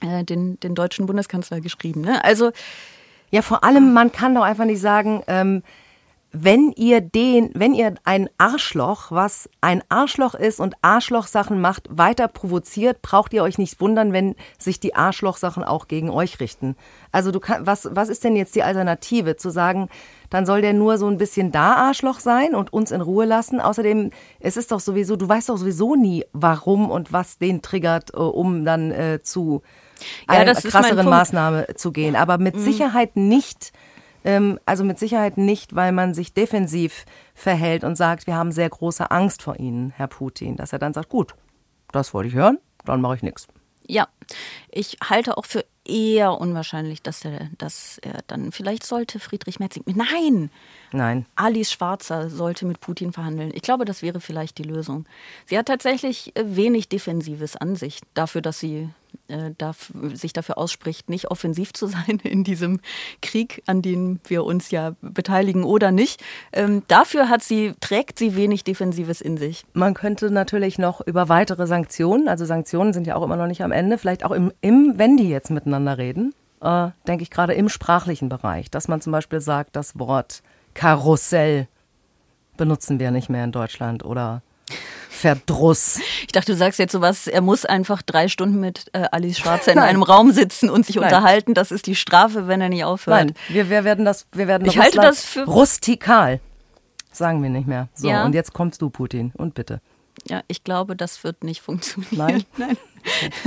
äh, 0.00 0.24
den, 0.24 0.58
den 0.60 0.74
deutschen 0.74 1.06
Bundeskanzler 1.06 1.60
geschrieben. 1.60 2.00
Ne? 2.00 2.22
Also 2.24 2.50
Ja, 3.30 3.42
vor 3.42 3.64
allem, 3.64 3.92
man 3.92 4.12
kann 4.12 4.34
doch 4.34 4.42
einfach 4.44 4.64
nicht 4.64 4.80
sagen, 4.80 5.22
ähm, 5.26 5.62
wenn 6.32 6.72
ihr 6.76 7.00
den, 7.00 7.50
wenn 7.54 7.72
ihr 7.72 7.94
ein 8.04 8.28
Arschloch, 8.36 9.10
was 9.10 9.48
ein 9.62 9.82
Arschloch 9.88 10.34
ist 10.34 10.60
und 10.60 10.74
Arschlochsachen 10.82 11.60
macht, 11.60 11.88
weiter 11.90 12.28
provoziert, 12.28 13.00
braucht 13.00 13.32
ihr 13.32 13.42
euch 13.42 13.58
nicht 13.58 13.80
wundern, 13.80 14.12
wenn 14.12 14.34
sich 14.58 14.78
die 14.78 14.94
Arschlochsachen 14.94 15.64
auch 15.64 15.88
gegen 15.88 16.10
euch 16.10 16.38
richten. 16.38 16.76
Also 17.10 17.32
du 17.32 17.40
kann, 17.40 17.66
was, 17.66 17.88
was 17.90 18.10
ist 18.10 18.22
denn 18.22 18.36
jetzt 18.36 18.54
die 18.54 18.62
Alternative? 18.62 19.36
Zu 19.36 19.50
sagen, 19.50 19.88
dann 20.28 20.44
soll 20.44 20.60
der 20.60 20.74
nur 20.74 20.98
so 20.98 21.06
ein 21.06 21.16
bisschen 21.16 21.52
da 21.52 21.74
Arschloch 21.74 22.20
sein 22.20 22.54
und 22.54 22.72
uns 22.72 22.90
in 22.90 23.00
Ruhe 23.00 23.24
lassen. 23.24 23.60
Außerdem, 23.60 24.10
es 24.38 24.58
ist 24.58 24.72
doch 24.72 24.80
sowieso, 24.80 25.16
du 25.16 25.26
weißt 25.26 25.48
doch 25.48 25.56
sowieso 25.56 25.96
nie, 25.96 26.24
warum 26.32 26.90
und 26.90 27.12
was 27.14 27.38
den 27.38 27.62
triggert, 27.62 28.12
äh, 28.12 28.18
um 28.18 28.64
dann 28.64 28.90
äh, 28.90 29.20
zu 29.22 29.62
Ja, 30.28 30.34
einer 30.40 30.54
krasseren. 30.54 31.08
Maßnahme 31.08 31.66
zu 31.76 31.92
gehen. 31.92 32.16
Aber 32.16 32.38
mit 32.38 32.56
Mhm. 32.56 32.60
Sicherheit 32.60 33.16
nicht, 33.16 33.72
ähm, 34.24 34.58
also 34.66 34.84
mit 34.84 34.98
Sicherheit 34.98 35.38
nicht, 35.38 35.74
weil 35.74 35.92
man 35.92 36.14
sich 36.14 36.34
defensiv 36.34 37.04
verhält 37.34 37.84
und 37.84 37.96
sagt, 37.96 38.26
wir 38.26 38.34
haben 38.34 38.52
sehr 38.52 38.68
große 38.68 39.10
Angst 39.10 39.42
vor 39.42 39.58
Ihnen, 39.58 39.90
Herr 39.96 40.08
Putin. 40.08 40.56
Dass 40.56 40.72
er 40.72 40.78
dann 40.78 40.92
sagt, 40.94 41.08
gut, 41.08 41.34
das 41.92 42.12
wollte 42.14 42.28
ich 42.28 42.34
hören, 42.34 42.58
dann 42.84 43.00
mache 43.00 43.16
ich 43.16 43.22
nichts. 43.22 43.46
Ja, 43.88 44.08
ich 44.72 44.96
halte 45.08 45.36
auch 45.38 45.44
für 45.44 45.64
eher 45.84 46.32
unwahrscheinlich, 46.40 47.02
dass 47.02 47.24
er, 47.24 47.48
dass 47.56 47.98
er 48.02 48.18
dann, 48.26 48.50
vielleicht 48.50 48.84
sollte 48.84 49.20
Friedrich 49.20 49.60
Merz, 49.60 49.78
nein, 49.86 50.50
Nein. 50.90 51.26
Alice 51.36 51.70
Schwarzer 51.70 52.28
sollte 52.28 52.66
mit 52.66 52.80
Putin 52.80 53.12
verhandeln. 53.12 53.52
Ich 53.54 53.62
glaube, 53.62 53.84
das 53.84 54.02
wäre 54.02 54.18
vielleicht 54.20 54.58
die 54.58 54.64
Lösung. 54.64 55.04
Sie 55.44 55.56
hat 55.56 55.66
tatsächlich 55.66 56.34
äh, 56.34 56.56
wenig 56.56 56.88
Defensives 56.88 57.54
an 57.54 57.76
sich, 57.76 58.00
dafür, 58.14 58.40
dass 58.42 58.58
sie 58.58 58.88
äh, 59.28 59.50
darf, 59.56 59.92
sich 60.14 60.32
dafür 60.32 60.58
ausspricht, 60.58 61.08
nicht 61.08 61.30
offensiv 61.30 61.72
zu 61.72 61.86
sein 61.86 62.20
in 62.22 62.44
diesem 62.44 62.80
Krieg, 63.22 63.62
an 63.66 63.82
dem 63.82 64.20
wir 64.26 64.44
uns 64.44 64.70
ja 64.70 64.94
beteiligen 65.00 65.64
oder 65.64 65.90
nicht. 65.90 66.22
Ähm, 66.52 66.82
dafür 66.88 67.28
hat 67.28 67.42
sie, 67.42 67.74
trägt 67.80 68.18
sie 68.18 68.36
wenig 68.36 68.64
Defensives 68.64 69.20
in 69.20 69.36
sich. 69.36 69.64
Man 69.72 69.94
könnte 69.94 70.30
natürlich 70.30 70.78
noch 70.78 71.00
über 71.00 71.28
weitere 71.28 71.66
Sanktionen, 71.66 72.28
also 72.28 72.44
Sanktionen 72.44 72.92
sind 72.92 73.06
ja 73.06 73.16
auch 73.16 73.22
immer 73.22 73.36
noch 73.36 73.46
nicht 73.46 73.62
am 73.62 73.72
Ende, 73.72 73.98
vielleicht 73.98 74.24
auch 74.24 74.32
im, 74.32 74.52
im 74.60 74.94
wenn 74.96 75.16
die 75.16 75.28
jetzt 75.28 75.50
miteinander 75.50 75.98
reden, 75.98 76.34
äh, 76.60 76.88
denke 77.06 77.22
ich 77.22 77.30
gerade 77.30 77.54
im 77.54 77.68
sprachlichen 77.68 78.28
Bereich, 78.28 78.70
dass 78.70 78.88
man 78.88 79.00
zum 79.00 79.12
Beispiel 79.12 79.40
sagt, 79.40 79.76
das 79.76 79.98
Wort 79.98 80.42
Karussell 80.74 81.68
benutzen 82.56 82.98
wir 82.98 83.10
nicht 83.10 83.28
mehr 83.28 83.44
in 83.44 83.52
Deutschland 83.52 84.04
oder 84.04 84.42
Verdruss. 85.16 85.98
Ich 86.22 86.28
dachte, 86.32 86.52
du 86.52 86.58
sagst 86.58 86.78
jetzt 86.78 86.92
sowas, 86.92 87.26
er 87.26 87.40
muss 87.40 87.64
einfach 87.64 88.02
drei 88.02 88.28
Stunden 88.28 88.60
mit 88.60 88.86
äh, 88.92 89.06
Alice 89.10 89.38
Schwarzer 89.38 89.72
in 89.72 89.78
Nein. 89.78 89.88
einem 89.88 90.02
Raum 90.02 90.30
sitzen 90.30 90.70
und 90.70 90.86
sich 90.86 90.96
Nein. 90.96 91.04
unterhalten. 91.04 91.54
Das 91.54 91.70
ist 91.70 91.86
die 91.86 91.96
Strafe, 91.96 92.46
wenn 92.48 92.60
er 92.60 92.68
nicht 92.68 92.84
aufhört. 92.84 93.16
Nein, 93.26 93.34
wir, 93.48 93.70
wir 93.70 93.84
werden 93.84 94.04
das, 94.04 94.26
wir 94.32 94.46
werden 94.46 94.66
Ich 94.68 94.78
halte 94.78 94.98
das 94.98 95.24
für- 95.24 95.44
rustikal. 95.44 96.40
Sagen 97.12 97.42
wir 97.42 97.48
nicht 97.50 97.66
mehr. 97.66 97.88
So, 97.94 98.08
Ja. 98.08 98.24
und 98.24 98.34
jetzt 98.34 98.52
kommst 98.52 98.82
du, 98.82 98.90
Putin, 98.90 99.32
und 99.36 99.54
bitte. 99.54 99.80
Ja, 100.28 100.42
ich 100.48 100.64
glaube, 100.64 100.96
das 100.96 101.22
wird 101.24 101.44
nicht 101.44 101.60
funktionieren. 101.62 102.16
Nein? 102.16 102.44
Nein. 102.56 102.76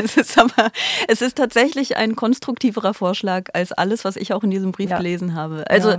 Es 0.02 0.16
ist 0.16 0.38
aber, 0.40 0.72
es 1.10 1.22
ist 1.22 1.36
tatsächlich 1.38 1.98
ein 1.98 2.16
konstruktiverer 2.16 2.94
Vorschlag 2.94 3.50
als 3.54 3.74
alles, 3.74 4.06
was 4.06 4.16
ich 4.16 4.32
auch 4.34 4.44
in 4.44 4.52
diesem 4.52 4.72
Brief 4.72 4.90
Ja. 4.90 4.98
gelesen 4.98 5.34
habe. 5.36 5.66
Also 5.70 5.92
Ja. 5.92 5.98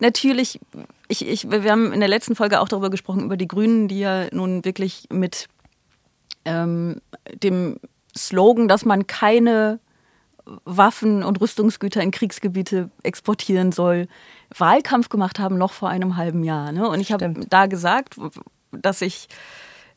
natürlich, 0.00 0.60
ich, 1.08 1.26
ich, 1.26 1.50
wir 1.50 1.70
haben 1.72 1.92
in 1.94 2.00
der 2.00 2.08
letzten 2.08 2.36
Folge 2.36 2.60
auch 2.60 2.68
darüber 2.68 2.90
gesprochen, 2.90 3.22
über 3.24 3.38
die 3.38 3.48
Grünen, 3.48 3.88
die 3.88 4.00
ja 4.00 4.26
nun 4.32 4.62
wirklich 4.66 5.04
mit 5.10 5.46
ähm, 6.44 7.00
dem 7.42 7.78
Slogan, 8.16 8.68
dass 8.68 8.84
man 8.84 9.06
keine 9.06 9.80
Waffen 10.64 11.22
und 11.22 11.40
Rüstungsgüter 11.40 12.02
in 12.02 12.10
Kriegsgebiete 12.10 12.90
exportieren 13.02 13.72
soll, 13.72 14.06
Wahlkampf 14.56 15.08
gemacht 15.08 15.38
haben, 15.38 15.58
noch 15.58 15.72
vor 15.72 15.88
einem 15.88 16.16
halben 16.16 16.42
Jahr. 16.44 16.72
Ne? 16.72 16.88
Und 16.88 17.00
ich 17.00 17.12
habe 17.12 17.34
da 17.48 17.66
gesagt, 17.66 18.16
dass 18.72 19.02
ich 19.02 19.28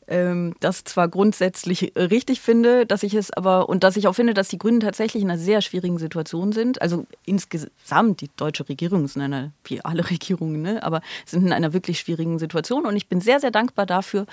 ähm, 0.08 0.54
das 0.60 0.84
zwar 0.84 1.08
grundsätzlich 1.08 1.92
richtig 1.96 2.40
finde, 2.40 2.86
dass 2.86 3.02
ich 3.02 3.14
es 3.14 3.32
aber 3.32 3.68
und 3.68 3.84
dass 3.84 3.96
ich 3.96 4.08
auch 4.08 4.14
finde, 4.14 4.34
dass 4.34 4.48
die 4.48 4.58
Grünen 4.58 4.80
tatsächlich 4.80 5.22
in 5.22 5.30
einer 5.30 5.38
sehr 5.38 5.62
schwierigen 5.62 5.98
Situation 5.98 6.52
sind. 6.52 6.82
Also 6.82 7.06
insgesamt 7.24 8.20
die 8.20 8.30
deutsche 8.36 8.68
Regierung 8.68 9.04
ist 9.04 9.16
in 9.16 9.22
einer, 9.22 9.52
wie 9.64 9.84
alle 9.84 10.04
Regierungen, 10.10 10.62
ne? 10.62 10.82
aber 10.82 11.00
sind 11.24 11.46
in 11.46 11.52
einer 11.52 11.72
wirklich 11.72 12.00
schwierigen 12.00 12.38
Situation 12.38 12.84
und 12.86 12.96
ich 12.96 13.08
bin 13.08 13.20
sehr, 13.20 13.40
sehr 13.40 13.50
dankbar 13.50 13.86
dafür, 13.86 14.26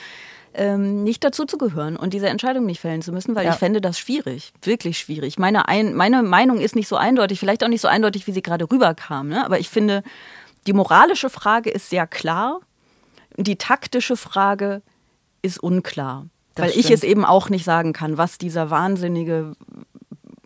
ähm, 0.55 1.03
nicht 1.03 1.23
dazu 1.23 1.45
zu 1.45 1.59
gehören 1.59 1.95
und 1.95 2.13
diese 2.15 2.27
Entscheidung 2.27 2.65
nicht 2.65 2.81
fällen 2.81 3.03
zu 3.03 3.11
müssen, 3.11 3.35
weil 3.35 3.45
Ja. 3.45 3.53
ich 3.53 3.59
fände 3.59 3.81
das 3.81 3.99
schwierig, 3.99 4.51
wirklich 4.63 4.97
schwierig. 4.97 5.37
Meine, 5.37 5.67
ein, 5.67 5.93
meine 5.93 6.23
Meinung 6.23 6.59
ist 6.59 6.75
nicht 6.75 6.87
so 6.87 6.95
eindeutig, 6.95 7.39
vielleicht 7.39 7.63
auch 7.63 7.67
nicht 7.67 7.81
so 7.81 7.87
eindeutig, 7.87 8.25
wie 8.25 8.31
sie 8.31 8.41
gerade 8.41 8.69
rüberkam, 8.69 9.27
ne? 9.27 9.45
aber 9.45 9.59
ich 9.59 9.69
finde, 9.69 10.01
die 10.65 10.73
moralische 10.73 11.29
Frage 11.29 11.69
ist 11.69 11.91
sehr 11.91 12.07
klar, 12.07 12.59
die 13.37 13.55
taktische 13.57 14.17
Frage 14.17 14.81
ist 15.41 15.61
unklar. 15.61 16.27
Das 16.55 16.65
weil 16.65 16.71
ich 16.71 16.85
stimmt. 16.85 16.95
es 16.95 17.03
eben 17.03 17.25
auch 17.25 17.49
nicht 17.49 17.65
sagen 17.65 17.93
kann, 17.93 18.17
was 18.17 18.37
dieser 18.37 18.69
wahnsinnige 18.69 19.53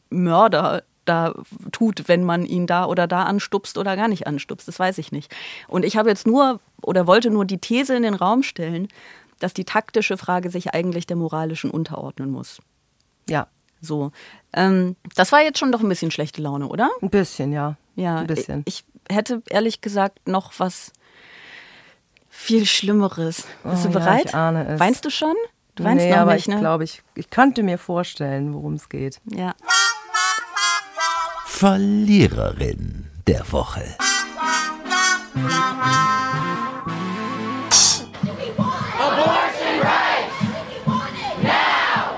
Mörder 0.10 0.84
da 1.06 1.34
tut, 1.72 2.08
wenn 2.08 2.24
man 2.24 2.46
ihn 2.46 2.68
da 2.68 2.86
oder 2.86 3.08
da 3.08 3.24
anstupst 3.24 3.78
oder 3.78 3.96
gar 3.96 4.08
nicht 4.08 4.28
anstupst. 4.28 4.68
Das 4.68 4.80
weiß 4.80 4.98
ich 5.00 5.12
nicht. 5.12 5.34
Und 5.68 5.84
ich 5.84 5.98
habe 5.98 6.10
jetzt 6.10 6.26
nur 6.28 6.60
oder 6.82 7.08
wollte 7.08 7.30
nur 7.30 7.46
die 7.46 7.58
These 7.58 7.96
in 7.96 8.04
den 8.04 8.14
Raum 8.14 8.44
stellen, 8.44 8.88
dass 9.40 9.54
die 9.54 9.66
taktische 9.66 10.18
Frage 10.18 10.50
sich 10.50 10.74
eigentlich 10.74 11.06
der 11.08 11.18
moralischen 11.18 11.72
unterordnen 11.72 12.32
muss. 12.32 12.62
Ja. 13.28 13.48
So. 13.82 14.12
Ähm, 14.54 14.96
das 15.16 15.32
war 15.34 15.42
jetzt 15.42 15.60
schon 15.60 15.72
doch 15.72 15.82
ein 15.82 15.90
bisschen 15.90 16.12
schlechte 16.12 16.42
Laune, 16.42 16.68
oder? 16.68 16.90
Ein 17.02 17.10
bisschen, 17.10 17.52
ja. 17.52 17.76
Ja, 17.96 18.20
Ein 18.20 18.28
bisschen. 18.28 18.64
Ich 18.66 18.86
hätte 19.10 19.44
ehrlich 19.50 19.82
gesagt 19.82 20.28
noch 20.28 20.54
was 20.58 20.94
viel 22.44 22.66
Schlimmeres. 22.66 23.38
Bist 23.38 23.48
Oh 23.64 23.70
du 23.70 23.84
ja, 23.86 24.00
bereit? 24.00 24.26
ich 24.26 24.36
ahne 24.36 24.68
es. 24.68 24.80
Weinst 24.80 25.06
du 25.06 25.10
schon? 25.10 25.36
Du 25.76 25.84
weinst 25.86 26.04
nee, 26.06 26.12
noch 26.12 26.18
aber 26.18 26.34
nicht, 26.34 26.48
ich 26.48 26.54
ne? 26.54 26.60
glaube, 26.60 26.84
ich, 26.84 27.02
ich 27.16 27.30
könnte 27.30 27.64
mir 27.64 27.78
vorstellen, 27.78 28.54
worum 28.54 28.74
es 28.74 28.90
geht. 28.90 29.22
Ja. 29.26 29.56
Verliererin 31.46 33.10
der 33.28 33.50
Woche. 33.52 33.84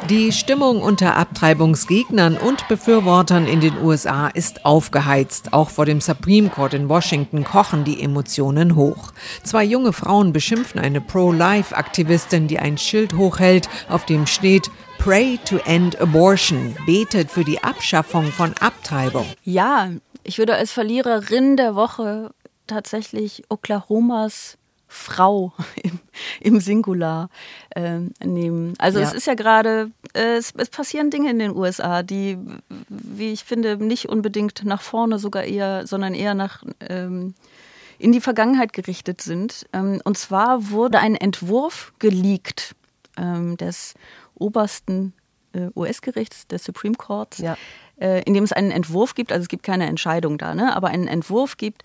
Die 0.09 0.31
Stimmung 0.31 0.83
unter 0.83 1.15
Abtreibungsgegnern 1.15 2.37
und 2.37 2.67
Befürwortern 2.67 3.47
in 3.47 3.59
den 3.59 3.75
USA 3.81 4.27
ist 4.27 4.63
aufgeheizt. 4.63 5.51
Auch 5.51 5.71
vor 5.71 5.87
dem 5.87 5.99
Supreme 5.99 6.49
Court 6.49 6.75
in 6.75 6.89
Washington 6.89 7.43
kochen 7.43 7.85
die 7.85 8.03
Emotionen 8.03 8.75
hoch. 8.75 9.13
Zwei 9.43 9.63
junge 9.63 9.93
Frauen 9.93 10.31
beschimpfen 10.31 10.79
eine 10.79 11.01
Pro-Life-Aktivistin, 11.01 12.47
die 12.47 12.59
ein 12.59 12.77
Schild 12.77 13.15
hochhält, 13.15 13.67
auf 13.89 14.05
dem 14.05 14.27
steht 14.27 14.69
Pray 14.99 15.39
to 15.43 15.57
End 15.65 15.99
Abortion, 15.99 16.75
betet 16.85 17.31
für 17.31 17.43
die 17.43 17.63
Abschaffung 17.63 18.31
von 18.31 18.53
Abtreibung. 18.59 19.25
Ja, 19.43 19.89
ich 20.23 20.37
würde 20.37 20.53
als 20.53 20.71
Verliererin 20.71 21.57
der 21.57 21.73
Woche 21.73 22.29
tatsächlich 22.67 23.43
Oklahomas 23.49 24.59
Frau 24.95 25.53
im, 25.83 25.99
im 26.39 26.59
Singular 26.59 27.29
äh, 27.75 27.99
nehmen. 28.23 28.73
Also 28.77 28.99
Ja. 28.99 29.07
es 29.07 29.13
ist 29.13 29.27
ja 29.27 29.35
gerade, 29.35 29.91
äh, 30.13 30.37
es, 30.37 30.53
es 30.57 30.69
passieren 30.69 31.09
Dinge 31.09 31.29
in 31.29 31.39
den 31.39 31.55
USA, 31.55 32.03
die, 32.03 32.37
wie 32.89 33.31
ich 33.31 33.43
finde, 33.43 33.77
nicht 33.77 34.09
unbedingt 34.09 34.63
nach 34.63 34.81
vorne 34.81 35.19
sogar 35.19 35.43
eher, 35.43 35.85
sondern 35.85 36.13
eher 36.13 36.33
nach 36.33 36.63
ähm, 36.81 37.35
in 37.97 38.11
die 38.11 38.21
Vergangenheit 38.21 38.73
gerichtet 38.73 39.21
sind. 39.21 39.67
Ähm, 39.73 40.01
und 40.03 40.17
zwar 40.17 40.69
wurde 40.69 40.99
ein 40.99 41.15
Entwurf 41.15 41.93
geleakt 41.99 42.75
ähm, 43.17 43.57
des 43.57 43.93
obersten 44.35 45.13
äh, 45.53 45.67
US-Gerichts, 45.75 46.47
des 46.47 46.63
Supreme 46.63 46.95
Courts, 46.95 47.39
äh, 47.99 48.21
in 48.23 48.33
dem 48.33 48.43
es 48.43 48.51
einen 48.51 48.71
Entwurf 48.71 49.15
gibt, 49.15 49.31
also 49.31 49.43
es 49.43 49.47
gibt 49.47 49.63
keine 49.63 49.87
Entscheidung 49.87 50.37
da, 50.37 50.53
ne, 50.53 50.75
aber 50.75 50.89
einen 50.89 51.07
Entwurf 51.07 51.57
gibt, 51.57 51.83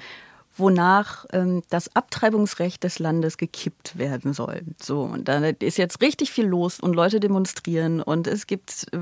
wonach 0.57 1.25
ähm, 1.33 1.63
das 1.71 1.95
Abtreibungsrecht 1.97 2.83
des 2.85 2.99
Landes 2.99 3.37
gekippt 3.39 3.97
werden 3.99 4.33
soll. 4.35 4.63
So, 4.83 5.03
und 5.03 5.29
da 5.29 5.39
ist 5.47 5.79
jetzt 5.79 6.01
richtig 6.03 6.31
viel 6.33 6.47
los 6.47 6.81
und 6.81 6.95
Leute 6.95 7.21
demonstrieren 7.21 8.01
und 8.03 8.27
es 8.27 8.47
gibt 8.47 8.87
äh, 8.93 8.99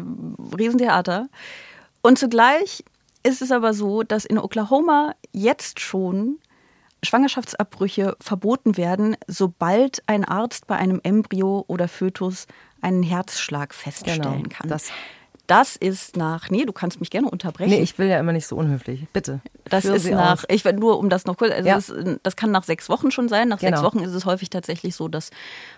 Riesentheater. 0.56 1.28
Und 2.02 2.18
zugleich 2.18 2.84
ist 3.24 3.42
es 3.42 3.50
aber 3.50 3.74
so, 3.74 4.02
dass 4.04 4.24
in 4.24 4.38
Oklahoma 4.38 5.14
jetzt 5.32 5.80
schon 5.80 6.38
Schwangerschaftsabbrüche 7.02 8.16
verboten 8.20 8.76
werden, 8.76 9.16
sobald 9.26 10.02
ein 10.06 10.24
Arzt 10.24 10.66
bei 10.66 10.76
einem 10.76 11.00
Embryo 11.02 11.64
oder 11.68 11.88
Fötus 11.88 12.46
einen 12.80 13.02
Herzschlag 13.02 13.74
feststellen 13.74 14.22
Genau, 14.44 14.48
kann. 14.48 14.68
das- 14.68 14.90
Das 15.48 15.76
ist 15.76 16.16
nach, 16.16 16.50
nee, 16.50 16.64
du 16.66 16.72
kannst 16.74 17.00
mich 17.00 17.08
gerne 17.10 17.28
unterbrechen. 17.30 17.70
Nee, 17.70 17.80
ich 17.80 17.98
will 17.98 18.06
ja 18.06 18.20
immer 18.20 18.32
nicht 18.32 18.46
so 18.46 18.54
unhöflich. 18.54 19.06
Bitte. 19.14 19.40
Das 19.70 19.86
ist 19.86 20.04
Sie 20.04 20.10
nach, 20.10 20.44
aus. 20.44 20.44
ich 20.50 20.62
nur 20.64 20.98
um 20.98 21.08
das 21.08 21.24
noch 21.24 21.36
kurz, 21.38 21.52
also 21.52 21.66
Ja. 21.68 21.74
das, 21.76 21.92
das 22.22 22.36
kann 22.36 22.50
nach 22.50 22.64
sechs 22.64 22.88
Wochen 22.90 23.10
schon 23.10 23.28
sein. 23.30 23.48
Nach 23.48 23.58
sechs 23.58 23.72
Genau. 23.76 23.82
Wochen 23.82 24.00
ist 24.00 24.12
es 24.12 24.26
häufig 24.26 24.50
tatsächlich 24.50 24.94
so, 24.94 25.08
dass 25.08 25.30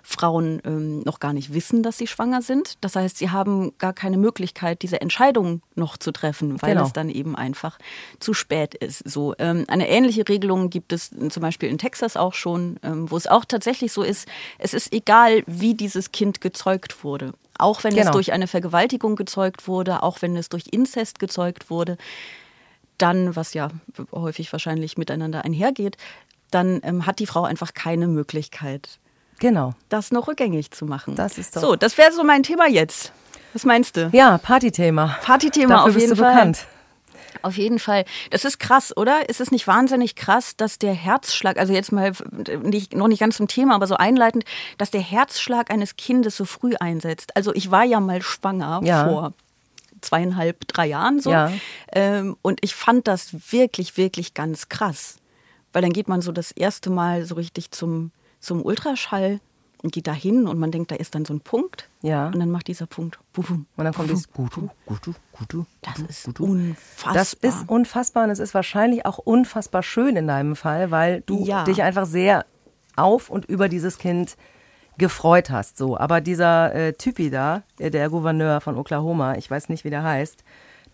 Frauen 0.03 0.61
ähm, 0.64 1.01
noch 1.05 1.21
gar 1.21 1.33
nicht 1.33 1.55
wissen, 1.55 1.83
dass 1.85 1.99
sie 1.99 2.09
schwanger 2.09 2.43
sind. 2.43 2.75
Das 2.81 2.97
heißt, 2.97 3.16
sie 3.18 3.31
haben 3.31 3.73
gar 3.79 3.93
keine 3.93 4.18
Möglichkeit, 4.18 4.83
diese 4.83 5.01
Entscheidung 5.01 5.62
noch 5.77 5.97
zu 5.97 6.11
treffen, 6.12 6.61
weil 6.62 6.75
Genau. 6.75 6.87
es 6.87 6.93
dann 6.93 7.09
eben 7.09 7.37
einfach 7.37 7.79
zu 8.18 8.35
spät 8.35 8.75
ist. 8.75 9.09
So 9.09 9.35
ähm, 9.39 9.64
eine 9.68 9.89
ähnliche 9.89 10.29
Regelung 10.29 10.71
gibt 10.71 10.93
es 10.93 11.11
zum 11.11 11.41
Beispiel 11.41 11.68
in 11.68 11.79
Texas 11.79 12.16
auch 12.16 12.35
schon, 12.35 12.81
ähm, 12.83 13.11
wo 13.11 13.16
es 13.16 13.29
auch 13.29 13.45
tatsächlich 13.45 13.93
so 13.93 14.03
ist. 14.03 14.27
Es 14.59 14.75
ist 14.75 14.93
egal, 14.93 15.45
wie 15.47 15.75
dieses 15.75 16.11
Kind 16.11 16.41
gezeugt 16.41 17.05
wurde. 17.05 17.33
Auch 17.61 17.84
wenn 17.84 17.92
es 17.92 17.98
Genau. 18.00 18.12
durch 18.12 18.32
eine 18.32 18.46
Vergewaltigung 18.46 19.16
gezeugt 19.16 19.68
wurde, 19.68 20.02
auch 20.02 20.22
wenn 20.22 20.36
es 20.36 20.48
durch 20.48 20.64
Inzest 20.70 21.18
gezeugt 21.18 21.70
wurde, 21.70 21.96
dann, 22.98 23.34
was 23.36 23.54
ja 23.54 23.68
häufig 24.12 24.52
wahrscheinlich 24.52 24.98
miteinander 24.98 25.44
einhergeht, 25.44 25.96
dann 26.50 26.80
ähm, 26.82 27.06
hat 27.06 27.18
die 27.18 27.26
Frau 27.26 27.44
einfach 27.44 27.72
keine 27.74 28.06
Möglichkeit, 28.08 28.98
Genau. 29.38 29.74
das 29.88 30.11
noch 30.11 30.28
rückgängig 30.28 30.70
zu 30.72 30.84
machen. 30.84 31.14
Das 31.14 31.38
ist 31.38 31.56
doch- 31.56 31.61
so, 31.62 31.76
das 31.76 31.96
wäre 31.96 32.12
so 32.12 32.24
mein 32.24 32.42
Thema 32.42 32.68
jetzt. 32.68 33.12
Was 33.52 33.64
meinst 33.64 33.96
du? 33.96 34.11
Ja, 34.12 34.38
Partythema. 34.38 35.16
Partythema 35.22 35.68
Dafür 35.74 35.80
auf 35.88 35.94
bist 35.94 36.00
jeden 36.06 36.16
du 36.16 36.22
Fall. 36.22 36.34
bekannt. 36.34 36.66
Auf 37.43 37.57
jeden 37.57 37.79
Fall. 37.79 38.05
Das 38.31 38.45
ist 38.45 38.59
krass, 38.59 38.97
oder? 38.97 39.29
Ist 39.29 39.41
es 39.41 39.51
nicht 39.51 39.66
wahnsinnig 39.66 40.14
krass, 40.14 40.57
dass 40.57 40.79
der 40.79 40.93
Herzschlag, 40.93 41.59
also 41.59 41.73
jetzt 41.73 41.93
mal 41.93 42.12
nicht, 42.62 42.95
noch 42.95 43.09
nicht 43.09 43.21
ganz 43.21 43.37
zum 43.37 43.49
Thema, 43.49 43.75
aber 43.75 43.87
so 43.87 43.97
einleitend, 43.97 44.45
dass 44.79 44.91
der 44.91 45.01
Herzschlag 45.01 45.71
eines 45.71 45.97
Kindes 45.97 46.37
so 46.37 46.45
früh 46.45 46.75
einsetzt? 46.79 47.37
Also 47.37 47.55
ich 47.55 47.71
war 47.71 47.85
ja 47.85 48.01
mal 48.01 48.23
schwanger 48.23 48.81
Ja. 48.85 49.09
vor 49.09 49.33
zweieinhalb, 50.01 50.66
drei 50.66 50.87
Jahren 50.87 51.21
so. 51.21 51.31
Ja. 51.31 51.53
Ähm, 51.93 52.37
und 52.43 52.61
ich 52.62 52.75
fand 52.75 53.07
das 53.07 53.53
wirklich, 53.53 53.97
wirklich 53.97 54.35
ganz 54.35 54.68
krass. 54.68 55.16
Weil 55.73 55.83
dann 55.83 55.93
geht 55.93 56.09
man 56.09 56.21
so 56.21 56.33
das 56.33 56.51
erste 56.51 56.91
Mal 56.91 57.25
so 57.27 57.35
richtig 57.35 57.71
zum, 57.71 58.11
zum 58.41 58.64
Ultraschall 58.64 59.41
und 59.83 59.93
geht 59.93 60.07
da 60.07 60.12
hin 60.12 60.47
und 60.47 60.59
man 60.59 60.70
denkt, 60.70 60.91
da 60.91 60.97
ist 60.97 61.14
dann 61.14 61.24
so 61.24 61.33
ein 61.35 61.41
Punkt. 61.41 61.89
Ja. 62.03 62.26
Und 62.28 62.39
dann 62.39 62.51
macht 62.51 62.68
dieser 62.68 62.87
Punkt. 62.87 63.18
Bum, 63.33 63.66
Und 63.76 63.85
dann 63.85 63.95
kommt 63.95 64.11
dieses 64.11 64.31
Gutu, 64.31 64.68
Gutu, 64.87 65.12
Gutu. 65.33 65.64
Das 65.83 65.99
ist 66.01 66.41
unfassbar. 66.41 67.14
Das 67.14 67.33
ist 67.35 67.68
unfassbar 67.68 68.24
und 68.24 68.31
es 68.31 68.39
ist 68.39 68.53
wahrscheinlich 68.55 69.07
auch 69.07 69.18
unfassbar 69.18 69.83
schön 69.83 70.16
in 70.16 70.26
deinem 70.26 70.55
Fall, 70.57 70.91
weil 70.91 71.22
du 71.22 71.45
Ja. 71.45 71.64
dich 71.64 71.83
einfach 71.83 72.07
sehr 72.07 72.45
auf 72.97 73.31
und 73.31 73.47
über 73.47 73.68
dieses 73.68 73.97
Kind 73.99 74.37
gefreut 74.99 75.49
hast. 75.49 75.78
So, 75.78 75.97
aber 75.97 76.20
dieser 76.20 76.74
äh, 76.74 76.93
Typi 76.93 77.31
da, 77.31 77.62
äh, 77.78 77.91
der 77.91 78.11
Gouverneur 78.11 78.61
von 78.61 78.76
Oklahoma, 78.76 79.37
ich 79.37 79.51
weiß 79.51 79.70
nicht, 79.70 79.85
wie 79.85 79.91
der 79.91 80.03
heißt, 80.03 80.45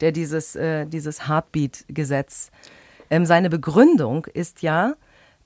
der 0.00 0.12
dieses, 0.12 0.54
äh, 0.54 0.86
dieses 0.86 1.26
Heartbeat-Gesetz, 1.26 2.50
ähm, 3.10 3.26
seine 3.26 3.50
Begründung 3.50 4.26
ist 4.26 4.62
ja, 4.62 4.94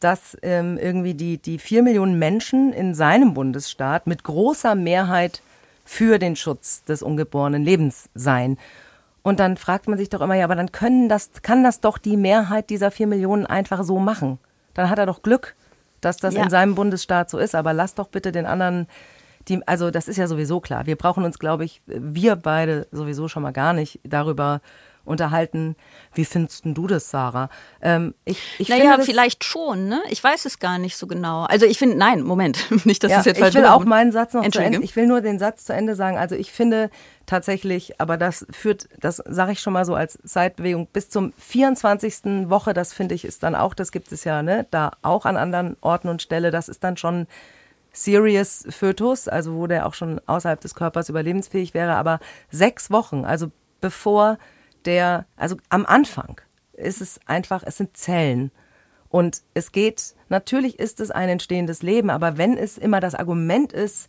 dass 0.00 0.36
ähm, 0.42 0.78
irgendwie 0.78 1.14
die, 1.14 1.38
die 1.38 1.58
vier 1.58 1.82
Millionen 1.82 2.18
Menschen 2.18 2.72
in 2.72 2.94
seinem 2.94 3.34
Bundesstaat 3.34 4.06
mit 4.06 4.24
großer 4.24 4.74
Mehrheit 4.74 5.42
für 5.84 6.18
den 6.18 6.36
Schutz 6.36 6.84
des 6.84 7.02
ungeborenen 7.02 7.62
Lebens 7.64 8.08
seien. 8.14 8.58
Und 9.22 9.38
dann 9.40 9.56
fragt 9.58 9.86
man 9.88 9.98
sich 9.98 10.08
doch 10.08 10.22
immer, 10.22 10.34
ja, 10.34 10.44
aber 10.44 10.54
dann 10.56 10.72
können 10.72 11.08
das, 11.08 11.30
kann 11.42 11.62
das 11.62 11.80
doch 11.80 11.98
die 11.98 12.16
Mehrheit 12.16 12.70
dieser 12.70 12.90
vier 12.90 13.06
Millionen 13.06 13.44
einfach 13.44 13.84
so 13.84 13.98
machen. 13.98 14.38
Dann 14.72 14.88
hat 14.88 14.98
er 14.98 15.06
doch 15.06 15.22
Glück, 15.22 15.54
dass 16.00 16.16
das 16.16 16.34
Ja. 16.34 16.44
in 16.44 16.50
seinem 16.50 16.74
Bundesstaat 16.74 17.28
so 17.28 17.36
ist. 17.38 17.54
Aber 17.54 17.74
lass 17.74 17.94
doch 17.94 18.08
bitte 18.08 18.32
den 18.32 18.46
anderen, 18.46 18.86
die, 19.48 19.66
also 19.68 19.90
das 19.90 20.08
ist 20.08 20.16
ja 20.16 20.26
sowieso 20.26 20.60
klar. 20.60 20.86
Wir 20.86 20.96
brauchen 20.96 21.24
uns, 21.24 21.38
glaube 21.38 21.64
ich, 21.66 21.82
wir 21.86 22.36
beide 22.36 22.86
sowieso 22.92 23.28
schon 23.28 23.42
mal 23.42 23.52
gar 23.52 23.74
nicht 23.74 24.00
darüber 24.04 24.62
unterhalten. 25.04 25.76
Wie 26.14 26.24
findest 26.24 26.62
du 26.64 26.86
das, 26.86 27.10
Sarah? 27.10 27.48
Ähm, 27.80 28.14
ich, 28.24 28.38
ich 28.58 28.68
naja, 28.68 28.98
vielleicht 29.00 29.44
schon, 29.44 29.88
ne? 29.88 30.00
Ich 30.10 30.22
weiß 30.22 30.44
es 30.44 30.58
gar 30.58 30.78
nicht 30.78 30.96
so 30.96 31.06
genau. 31.06 31.44
Also 31.44 31.66
ich 31.66 31.78
finde, 31.78 31.96
nein, 31.96 32.22
Moment, 32.22 32.64
nicht, 32.84 33.02
dass 33.02 33.12
ja, 33.12 33.20
es 33.20 33.26
jetzt 33.26 33.36
ich 33.36 33.42
falsch 33.42 33.54
will 33.54 33.62
rüberkommt. 33.62 33.86
auch 33.86 33.88
meinen 33.88 34.12
Satz 34.12 34.34
noch 34.34 34.48
zu. 34.48 34.60
Ende. 34.60 34.82
Ich 34.82 34.96
will 34.96 35.06
nur 35.06 35.20
den 35.20 35.38
Satz 35.38 35.64
zu 35.64 35.72
Ende 35.72 35.94
sagen. 35.94 36.16
Also 36.16 36.34
ich 36.34 36.52
finde 36.52 36.90
tatsächlich, 37.26 38.00
aber 38.00 38.16
das 38.16 38.46
führt, 38.50 38.88
das 38.98 39.22
sage 39.26 39.52
ich 39.52 39.60
schon 39.60 39.72
mal 39.72 39.84
so 39.84 39.94
als 39.94 40.18
Zeitbewegung 40.24 40.88
bis 40.92 41.10
zum 41.10 41.32
24. 41.38 42.48
Woche. 42.50 42.74
Das 42.74 42.92
finde 42.92 43.14
ich 43.14 43.24
ist 43.24 43.42
dann 43.42 43.54
auch, 43.54 43.74
das 43.74 43.92
gibt 43.92 44.10
es 44.12 44.24
ja, 44.24 44.42
ne, 44.42 44.66
da 44.70 44.92
auch 45.02 45.26
an 45.26 45.36
anderen 45.36 45.76
Orten 45.80 46.08
und 46.08 46.22
Stelle. 46.22 46.50
Das 46.50 46.68
ist 46.68 46.82
dann 46.84 46.96
schon 46.96 47.26
Serious 47.92 48.64
Fötus, 48.68 49.28
also 49.28 49.54
wo 49.54 49.66
der 49.66 49.86
auch 49.86 49.94
schon 49.94 50.20
außerhalb 50.26 50.60
des 50.60 50.74
Körpers 50.74 51.08
überlebensfähig 51.08 51.74
wäre. 51.74 51.94
Aber 51.94 52.20
sechs 52.50 52.90
Wochen, 52.90 53.24
also 53.24 53.50
bevor 53.80 54.38
der, 54.86 55.26
also 55.36 55.56
am 55.68 55.86
Anfang 55.86 56.40
ist 56.74 57.00
es 57.00 57.20
einfach, 57.26 57.62
es 57.64 57.76
sind 57.76 57.96
Zellen. 57.96 58.50
Und 59.08 59.42
es 59.54 59.72
geht, 59.72 60.14
natürlich 60.28 60.78
ist 60.78 61.00
es 61.00 61.10
ein 61.10 61.28
entstehendes 61.28 61.82
Leben, 61.82 62.10
aber 62.10 62.38
wenn 62.38 62.56
es 62.56 62.78
immer 62.78 63.00
das 63.00 63.14
Argument 63.14 63.72
ist, 63.72 64.08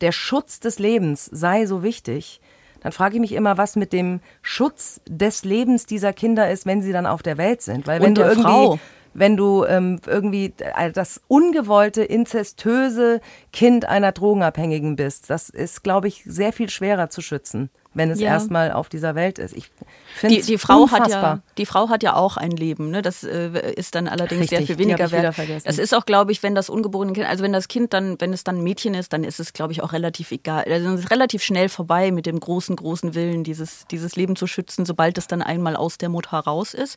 der 0.00 0.12
Schutz 0.12 0.60
des 0.60 0.78
Lebens 0.78 1.26
sei 1.26 1.66
so 1.66 1.82
wichtig, 1.82 2.40
dann 2.80 2.92
frage 2.92 3.16
ich 3.16 3.20
mich 3.20 3.32
immer, 3.32 3.58
was 3.58 3.76
mit 3.76 3.92
dem 3.92 4.20
Schutz 4.40 5.00
des 5.06 5.44
Lebens 5.44 5.86
dieser 5.86 6.12
Kinder 6.14 6.50
ist, 6.50 6.66
wenn 6.66 6.80
sie 6.80 6.92
dann 6.92 7.06
auf 7.06 7.22
der 7.22 7.36
Welt 7.36 7.60
sind. 7.62 7.86
Weil 7.86 8.00
wenn 8.00 8.14
du 8.14 8.22
irgendwie, 8.22 8.42
Frau. 8.42 8.78
wenn 9.12 9.36
du 9.36 9.64
ähm, 9.66 10.00
irgendwie 10.06 10.54
äh, 10.58 10.90
das 10.90 11.20
ungewollte, 11.28 12.02
inzestöse 12.02 13.20
Kind 13.52 13.84
einer 13.84 14.12
Drogenabhängigen 14.12 14.96
bist, 14.96 15.28
das 15.28 15.50
ist, 15.50 15.82
glaube 15.82 16.08
ich, 16.08 16.22
sehr 16.24 16.54
viel 16.54 16.70
schwerer 16.70 17.10
zu 17.10 17.20
schützen, 17.20 17.68
wenn 17.92 18.10
es 18.10 18.20
Ja. 18.20 18.28
erstmal 18.30 18.70
auf 18.72 18.88
dieser 18.88 19.14
Welt 19.16 19.38
ist. 19.38 19.52
Ich 19.56 19.70
finde 20.14 20.36
Die, 20.36 20.42
die, 20.42 20.58
Frau 20.58 20.88
hat 20.90 21.00
unfassbar. 21.00 21.22
ja, 21.36 21.42
die 21.58 21.66
Frau 21.66 21.88
hat 21.88 22.02
ja 22.04 22.14
auch 22.14 22.36
ein 22.36 22.52
Leben. 22.52 22.90
Ne? 22.90 23.02
Das 23.02 23.24
äh, 23.24 23.72
ist 23.74 23.94
dann 23.96 24.06
allerdings 24.06 24.48
sehr 24.48 24.60
Richtig, 24.60 24.76
viel 24.76 24.86
die 24.86 24.92
hab 24.92 25.00
weniger 25.00 25.10
wert. 25.24 25.34
vergessen. 25.34 25.66
Das 25.66 25.78
ist 25.78 25.92
auch, 25.94 26.06
glaube 26.06 26.30
ich, 26.30 26.42
wenn 26.44 26.54
das 26.54 26.70
ungeborene 26.70 27.12
Kind, 27.12 27.26
also 27.26 27.42
wenn 27.42 27.52
das 27.52 27.66
Kind 27.68 27.92
dann, 27.92 28.20
wenn 28.20 28.32
es 28.32 28.44
dann 28.44 28.58
ein 28.58 28.62
Mädchen 28.62 28.94
ist, 28.94 29.12
dann 29.12 29.24
ist 29.24 29.40
es, 29.40 29.52
glaube 29.52 29.72
ich, 29.72 29.82
auch 29.82 29.92
relativ 29.92 30.30
egal. 30.30 30.64
Also 30.68 30.88
es 30.90 31.00
ist 31.00 31.10
relativ 31.10 31.42
schnell 31.42 31.68
vorbei 31.68 32.12
mit 32.12 32.26
dem 32.26 32.38
großen, 32.38 32.76
großen 32.76 33.14
Willen, 33.16 33.42
dieses, 33.42 33.86
dieses 33.90 34.14
Leben 34.14 34.36
zu 34.36 34.46
schützen, 34.46 34.86
sobald 34.86 35.18
es 35.18 35.26
dann 35.26 35.42
einmal 35.42 35.74
aus 35.74 35.98
der 35.98 36.10
Mutter 36.10 36.38
raus 36.38 36.74
ist. 36.74 36.96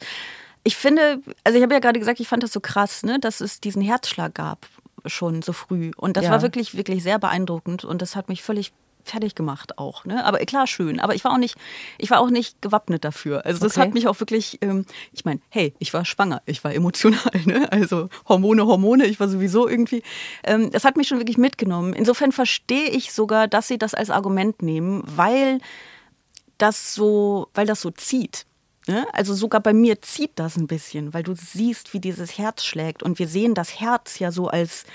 Ich 0.63 0.77
finde, 0.77 1.19
also 1.43 1.57
ich 1.57 1.63
habe 1.63 1.73
ja 1.73 1.79
gerade 1.79 1.99
gesagt, 1.99 2.19
ich 2.19 2.27
fand 2.27 2.43
das 2.43 2.53
so 2.53 2.59
krass, 2.59 3.03
ne, 3.03 3.19
dass 3.19 3.41
es 3.41 3.59
diesen 3.59 3.81
Herzschlag 3.81 4.33
gab. 4.35 4.67
schon 5.05 5.41
so 5.41 5.51
früh. 5.51 5.91
Und 5.97 6.15
das 6.15 6.23
Ja. 6.23 6.31
war 6.31 6.41
wirklich, 6.43 6.77
wirklich 6.77 7.03
sehr 7.03 7.19
beeindruckend 7.19 7.83
und 7.83 8.01
das 8.01 8.15
hat 8.15 8.29
mich 8.29 8.41
völlig 8.41 8.71
fertig 9.03 9.35
gemacht 9.35 9.77
auch. 9.77 10.05
Ne? 10.05 10.23
Aber 10.25 10.39
klar, 10.39 10.67
schön. 10.67 10.99
Aber 10.99 11.15
ich 11.15 11.23
war 11.23 11.31
auch 11.31 11.37
nicht, 11.37 11.55
ich 11.97 12.09
war 12.09 12.19
auch 12.19 12.29
nicht 12.29 12.61
gewappnet 12.61 13.03
dafür. 13.03 13.45
Also 13.45 13.59
das 13.61 13.73
Okay. 13.73 13.81
hat 13.87 13.93
mich 13.93 14.07
auch 14.07 14.19
wirklich, 14.19 14.59
ähm, 14.61 14.85
ich 15.11 15.25
meine, 15.25 15.39
hey, 15.49 15.73
ich 15.79 15.93
war 15.93 16.05
schwanger, 16.05 16.41
ich 16.45 16.63
war 16.63 16.73
emotional, 16.73 17.19
ne? 17.45 17.71
Also 17.71 18.09
Hormone, 18.27 18.65
Hormone, 18.65 19.05
ich 19.05 19.19
war 19.19 19.27
sowieso 19.29 19.67
irgendwie. 19.67 20.03
Ähm, 20.43 20.71
das 20.71 20.83
hat 20.85 20.97
mich 20.97 21.07
schon 21.07 21.19
wirklich 21.19 21.37
mitgenommen. 21.37 21.93
Insofern 21.93 22.31
verstehe 22.31 22.89
ich 22.89 23.11
sogar, 23.13 23.47
dass 23.47 23.67
sie 23.67 23.77
das 23.77 23.93
als 23.93 24.09
Argument 24.09 24.61
nehmen, 24.61 25.03
weil 25.05 25.59
das 26.57 26.93
so, 26.93 27.47
weil 27.53 27.65
das 27.65 27.81
so 27.81 27.91
zieht. 27.91 28.45
Ne? 28.87 29.05
Also 29.13 29.33
sogar 29.33 29.61
bei 29.61 29.73
mir 29.73 30.01
zieht 30.01 30.31
das 30.35 30.57
ein 30.57 30.67
bisschen, 30.67 31.13
weil 31.13 31.23
du 31.23 31.33
siehst, 31.35 31.93
wie 31.93 31.99
dieses 31.99 32.37
Herz 32.37 32.63
schlägt. 32.63 33.01
Und 33.01 33.17
wir 33.19 33.27
sehen 33.27 33.53
das 33.53 33.79
Herz 33.79 34.19
ja 34.19 34.31
so 34.31 34.47
als, 34.49 34.85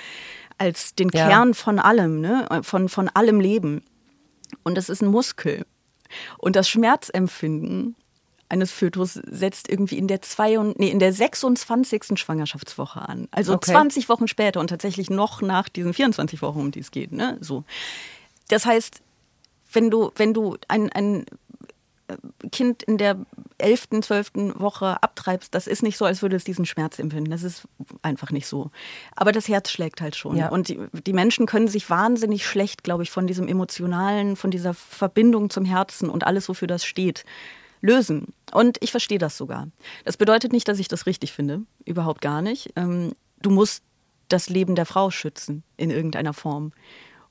als 0.59 0.94
den 0.94 1.09
Ja. 1.12 1.26
Kern 1.26 1.54
von 1.54 1.78
allem, 1.78 2.20
ne? 2.20 2.46
von, 2.62 2.88
von 2.88 3.09
allem 3.09 3.40
Leben. 3.40 3.82
Und 4.62 4.76
das 4.76 4.88
ist 4.88 5.03
ein 5.03 5.09
Muskel. 5.09 5.64
Und 6.38 6.57
das 6.57 6.68
Schmerzempfinden 6.68 7.96
eines 8.49 8.72
Fötus 8.72 9.14
setzt 9.14 9.68
irgendwie 9.68 9.99
in 9.99 10.09
der, 10.09 10.22
zwei 10.22 10.59
und, 10.59 10.78
nee, 10.78 10.88
in 10.88 10.99
der 10.99 11.12
26. 11.12 12.18
Schwangerschaftswoche 12.18 13.01
an. 13.01 13.28
Also 13.30 13.55
Okay. 13.55 13.72
20 13.72 14.09
Wochen 14.09 14.26
später 14.26 14.61
und 14.61 14.68
tatsächlich 14.68 15.11
noch 15.11 15.42
nach 15.42 15.68
diesen 15.68 15.92
24 15.92 16.40
Wochen, 16.40 16.61
um 16.61 16.70
die 16.70 16.80
es 16.80 16.90
geht. 16.90 17.12
Ne? 17.12 17.36
So. 17.40 17.64
Das 18.49 18.64
heißt, 18.64 19.03
wenn 19.72 19.90
du, 19.90 20.11
wenn 20.16 20.32
du 20.32 20.57
ein, 20.68 20.90
ein 20.92 21.26
Kind 22.50 22.82
in 22.82 22.96
der 22.98 23.16
11., 23.59 23.88
12. 24.02 24.32
Woche 24.56 25.02
abtreibst, 25.02 25.54
das 25.54 25.66
ist 25.66 25.82
nicht 25.82 25.96
so, 25.96 26.04
als 26.04 26.22
würde 26.22 26.36
es 26.36 26.44
diesen 26.44 26.64
Schmerz 26.64 26.98
empfinden. 26.98 27.30
Das 27.30 27.42
ist 27.42 27.68
einfach 28.02 28.30
nicht 28.30 28.46
so. 28.46 28.70
Aber 29.14 29.32
das 29.32 29.48
Herz 29.48 29.70
schlägt 29.70 30.00
halt 30.00 30.16
schon. 30.16 30.36
Ja. 30.36 30.48
Und 30.48 30.68
die, 30.68 30.78
die 31.06 31.12
Menschen 31.12 31.46
können 31.46 31.68
sich 31.68 31.90
wahnsinnig 31.90 32.46
schlecht, 32.46 32.84
glaube 32.84 33.02
ich, 33.02 33.11
von 33.11 33.26
diesem 33.26 33.48
emotionalen, 33.48 34.36
von 34.36 34.50
dieser 34.50 34.74
Verbindung 34.74 35.50
zum 35.50 35.64
Herzen 35.64 36.09
und 36.09 36.26
alles, 36.26 36.48
wofür 36.48 36.68
das 36.68 36.84
steht, 36.84 37.24
lösen. 37.80 38.32
Und 38.52 38.78
ich 38.80 38.90
verstehe 38.90 39.18
das 39.18 39.36
sogar. 39.36 39.68
Das 40.04 40.16
bedeutet 40.16 40.52
nicht, 40.52 40.68
dass 40.68 40.78
ich 40.78 40.88
das 40.88 41.06
richtig 41.06 41.32
finde. 41.32 41.62
Überhaupt 41.84 42.20
gar 42.20 42.42
nicht. 42.42 42.72
Ähm, 42.76 43.12
du 43.42 43.50
musst 43.50 43.82
das 44.28 44.48
Leben 44.48 44.74
der 44.74 44.86
Frau 44.86 45.11
schützen 45.11 45.62
in 45.76 45.90
irgendeiner 45.90 46.34
Form. 46.34 46.72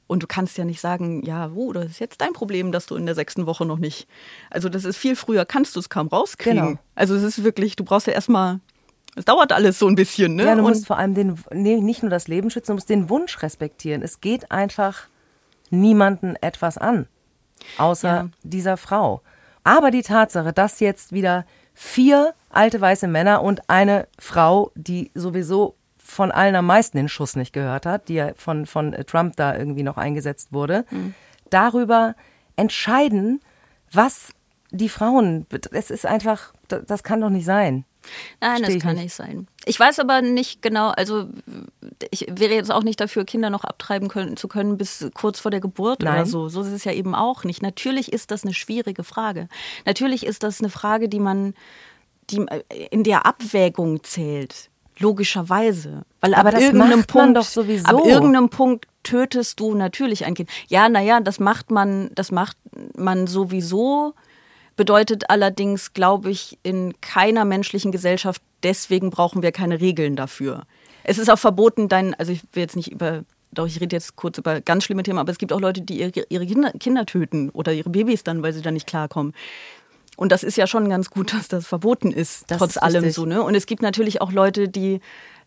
Und 0.07 0.23
du 0.23 0.27
kannst 0.27 0.57
ja 0.57 0.63
nicht 0.63 0.79
sagen, 0.79 1.21
ja, 1.25 1.51
oh, 1.53 1.73
das 1.73 1.85
ist 1.87 1.99
jetzt 1.99 2.21
dein 2.21 2.31
Problem, 2.33 2.71
dass 2.71 2.85
du 2.85 2.95
in 2.95 3.05
der 3.05 3.13
sechsten 3.15 3.45
Woche 3.45 3.65
noch 3.65 3.77
nicht. 3.77 4.07
Also 4.49 4.69
das 4.69 4.85
ist 4.85 4.95
viel 4.97 5.15
früher, 5.17 5.45
kannst 5.45 5.75
du 5.75 5.79
es 5.81 5.89
kaum 5.89 6.07
rauskriegen. 6.07 6.65
Genau. 6.65 6.79
Also 6.95 7.15
es 7.15 7.23
ist 7.23 7.43
wirklich, 7.43 7.75
du 7.75 7.83
brauchst 7.83 8.07
ja 8.07 8.13
erstmal, 8.13 8.61
es 9.15 9.25
dauert 9.25 9.51
alles 9.51 9.79
so 9.79 9.87
ein 9.87 9.95
bisschen, 9.95 10.35
ne? 10.35 10.45
Ja, 10.45 10.55
du 10.55 10.61
Und- 10.63 10.69
musst 10.69 10.87
vor 10.87 10.97
allem 10.97 11.13
den, 11.13 11.37
nee, 11.51 11.75
nicht 11.81 12.03
nur 12.03 12.09
das 12.09 12.27
Leben 12.29 12.49
schützen, 12.49 12.71
du 12.71 12.73
musst 12.75 12.89
den 12.89 13.09
Wunsch 13.09 13.41
respektieren. 13.41 14.01
Es 14.01 14.21
geht 14.21 14.49
einfach 14.51 15.07
niemanden 15.69 16.35
etwas 16.37 16.77
an, 16.77 17.07
außer 17.77 18.07
Ja. 18.07 18.29
dieser 18.43 18.77
Frau. 18.77 19.21
Aber 19.63 19.91
die 19.91 20.03
Tatsache, 20.03 20.53
dass 20.53 20.79
jetzt 20.79 21.11
wieder 21.11 21.45
vier 21.73 22.33
alte 22.49 22.79
weiße 22.79 23.07
Männer 23.07 23.43
und 23.43 23.69
eine 23.69 24.07
Frau, 24.17 24.71
die 24.75 25.11
sowieso 25.13 25.75
von 26.17 26.31
allen 26.31 26.55
am 26.55 26.65
meisten 26.65 26.97
den 26.97 27.09
Schuss 27.09 27.35
nicht 27.35 27.53
gehört 27.53 27.85
hat, 27.85 28.09
die 28.09 28.15
ja 28.15 28.31
von, 28.35 28.65
von 28.65 28.91
äh, 28.93 29.03
Trump 29.05 29.35
da 29.35 29.55
irgendwie 29.55 29.83
noch 29.83 29.97
eingesetzt 29.97 30.51
wurde, 30.51 30.83
Mhm. 30.89 31.13
darüber 31.51 32.15
entscheiden, 32.55 33.39
was 33.91 34.31
die 34.71 34.89
Frauen, 34.89 35.45
es 35.71 35.91
ist 35.91 36.07
einfach, 36.07 36.53
das, 36.67 37.03
kann 37.03 37.21
doch 37.21 37.29
nicht 37.29 37.45
sein. 37.45 37.85
Nein, 38.41 38.63
das 38.63 38.79
kann 38.79 38.95
nicht. 38.95 39.03
nicht 39.03 39.13
sein. 39.13 39.47
Ich 39.65 39.79
weiß 39.79 39.99
aber 39.99 40.21
nicht 40.23 40.63
genau, 40.63 40.89
also 40.89 41.29
ich 42.09 42.25
wäre 42.31 42.55
jetzt 42.55 42.71
auch 42.71 42.83
nicht 42.83 42.99
dafür, 42.99 43.23
Kinder 43.23 43.51
noch 43.51 43.63
abtreiben 43.63 44.07
können, 44.09 44.37
zu 44.37 44.47
können 44.47 44.75
bis 44.77 45.07
kurz 45.13 45.39
vor 45.39 45.51
der 45.51 45.59
Geburt 45.59 46.01
oder 46.01 46.13
Nein. 46.13 46.25
so. 46.25 46.49
So 46.49 46.61
ist 46.61 46.71
es 46.71 46.83
ja 46.83 46.93
eben 46.93 47.13
auch 47.13 47.43
nicht. 47.43 47.61
Natürlich 47.61 48.11
ist 48.11 48.31
das 48.31 48.43
eine 48.43 48.55
schwierige 48.55 49.03
Frage. 49.03 49.49
Natürlich 49.85 50.25
ist 50.25 50.41
das 50.41 50.61
eine 50.61 50.69
Frage, 50.69 51.09
die 51.09 51.19
man, 51.19 51.53
die 52.31 52.39
äh, 52.39 52.63
in 52.89 53.03
der 53.03 53.25
Abwägung 53.27 54.03
zählt. 54.03 54.69
Logischerweise. 54.99 56.03
Weil 56.21 56.33
Aber 56.33 56.49
ab 56.49 56.55
das 56.55 56.63
irgendeinem 56.63 56.99
macht 56.99 57.15
man 57.15 57.23
Punkt, 57.25 57.37
doch 57.37 57.45
sowieso. 57.45 57.85
Ab 57.85 58.05
irgendeinem 58.05 58.49
Punkt 58.49 58.87
tötest 59.03 59.59
du 59.59 59.75
natürlich 59.75 60.25
ein 60.25 60.33
Kind. 60.33 60.49
Ja, 60.67 60.89
naja, 60.89 61.19
das 61.19 61.39
macht 61.39 61.71
man, 61.71 62.09
das 62.15 62.31
macht 62.31 62.57
man 62.95 63.27
sowieso 63.27 64.13
bedeutet 64.77 65.29
allerdings, 65.29 65.91
glaube 65.91 66.29
ich, 66.29 66.57
in 66.63 66.93
keiner 67.01 67.43
menschlichen 67.43 67.91
Gesellschaft, 67.91 68.41
deswegen 68.63 69.09
brauchen 69.09 69.41
wir 69.41 69.51
keine 69.51 69.81
Regeln 69.81 70.15
dafür. 70.15 70.63
Es 71.03 71.17
ist 71.17 71.29
auch 71.29 71.39
verboten, 71.39 71.89
dein, 71.89 72.13
also 72.13 72.31
ich 72.31 72.43
will 72.53 72.61
jetzt 72.61 72.75
nicht 72.75 72.91
über, 72.91 73.23
doch 73.51 73.65
ich 73.65 73.81
rede 73.81 73.95
jetzt 73.95 74.15
kurz 74.15 74.37
über 74.37 74.61
ganz 74.61 74.83
schlimme 74.85 75.03
Themen, 75.03 75.19
aber 75.19 75.31
es 75.31 75.39
gibt 75.39 75.51
auch 75.51 75.59
Leute, 75.59 75.81
die 75.81 75.99
ihre, 75.99 76.11
ihre 76.29 76.45
Kinder, 76.45 76.71
Kinder 76.79 77.05
töten 77.05 77.49
oder 77.49 77.73
ihre 77.73 77.89
Babys 77.89 78.23
dann, 78.23 78.43
weil 78.43 78.53
sie 78.53 78.61
da 78.61 78.71
nicht 78.71 78.87
klarkommen. 78.87 79.33
Und 80.17 80.33
das 80.33 80.43
ist 80.43 80.57
ja 80.57 80.67
schon 80.67 80.89
ganz 80.89 81.09
gut, 81.09 81.33
dass 81.37 81.47
das 81.47 81.65
verboten 81.65 82.11
ist, 82.11 82.51
Das 82.51 82.57
trotz 82.57 82.71
ist 82.71 82.83
allem 82.83 83.09
so. 83.11 83.25
Ne? 83.25 83.41
Und 83.41 83.55
es 83.55 83.65
gibt 83.65 83.81
natürlich 83.81 84.19
auch 84.19 84.33
Leute, 84.33 84.67
die 84.67 84.99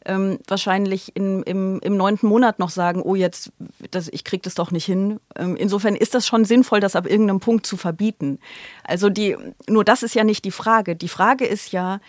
ähm, 0.07 0.39
wahrscheinlich 0.47 1.15
in, 1.15 1.43
im, 1.43 1.79
im 1.81 1.97
neunten 1.97 2.27
Monat 2.27 2.59
noch 2.59 2.71
sagen, 2.71 3.03
oh 3.03 3.15
jetzt, 3.15 3.53
das, 3.91 4.09
ich 4.09 4.25
krieg 4.25 4.43
das 4.43 4.55
doch 4.55 4.71
nicht 4.71 4.87
hin. 4.87 5.21
Ähm, 5.37 5.57
insofern 5.57 5.95
ist 5.95 6.15
das 6.15 6.27
schon 6.27 6.47
sinnvoll, 6.47 6.81
das 6.81 6.97
ab 6.97 7.07
irgendeinem 7.07 7.41
Punkt 7.41 7.67
zu 7.67 7.77
verbieten. 7.77 8.39
Also 8.83 9.11
die, 9.11 9.37
nur 9.69 9.85
das 9.85 10.03
ist 10.03 10.15
ja 10.15 10.25
nicht 10.25 10.47
die 10.47 10.51
Frage. 10.51 10.97
Die 10.97 11.09
Frage 11.09 11.45
ist 11.45 11.73
ja, 11.73 12.01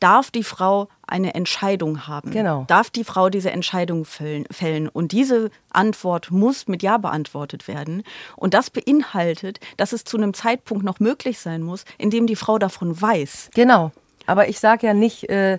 darf 0.00 0.30
die 0.30 0.44
Frau 0.44 0.88
eine 1.06 1.34
Entscheidung 1.34 2.08
haben? 2.08 2.30
Genau. 2.30 2.64
Darf 2.66 2.90
die 2.90 3.04
Frau 3.04 3.28
diese 3.28 3.50
Entscheidung 3.50 4.04
fällen? 4.04 4.88
Und 4.88 5.12
diese 5.12 5.50
Antwort 5.70 6.30
muss 6.30 6.66
mit 6.66 6.82
Ja 6.82 6.98
beantwortet 6.98 7.68
werden. 7.68 8.02
Und 8.36 8.54
das 8.54 8.70
beinhaltet, 8.70 9.60
dass 9.76 9.92
es 9.92 10.04
zu 10.04 10.16
einem 10.16 10.34
Zeitpunkt 10.34 10.84
noch 10.84 11.00
möglich 11.00 11.38
sein 11.38 11.62
muss, 11.62 11.84
in 11.98 12.10
dem 12.10 12.26
die 12.26 12.36
Frau 12.36 12.58
davon 12.58 13.00
weiß. 13.00 13.50
Genau. 13.54 13.92
Aber 14.26 14.48
ich 14.48 14.60
sage 14.60 14.86
ja 14.86 14.94
nicht, 14.94 15.28
äh, 15.28 15.58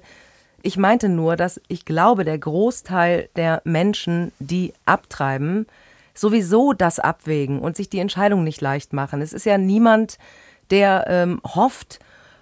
ich 0.63 0.77
meinte 0.77 1.09
nur, 1.09 1.35
dass 1.35 1.59
ich 1.67 1.85
glaube, 1.85 2.25
der 2.25 2.37
Großteil 2.37 3.29
der 3.35 3.61
Menschen, 3.63 4.31
die 4.39 4.73
abtreiben, 4.85 5.65
sowieso 6.13 6.73
das 6.73 6.99
abwägen 6.99 7.59
und 7.59 7.75
sich 7.75 7.89
die 7.89 7.99
Entscheidung 7.99 8.43
nicht 8.43 8.61
leicht 8.61 8.93
machen. 8.93 9.21
Es 9.21 9.33
ist 9.33 9.45
ja 9.45 9.57
niemand, 9.57 10.17
der 10.69 11.05
ähm, 11.07 11.41
hofft, 11.43 11.99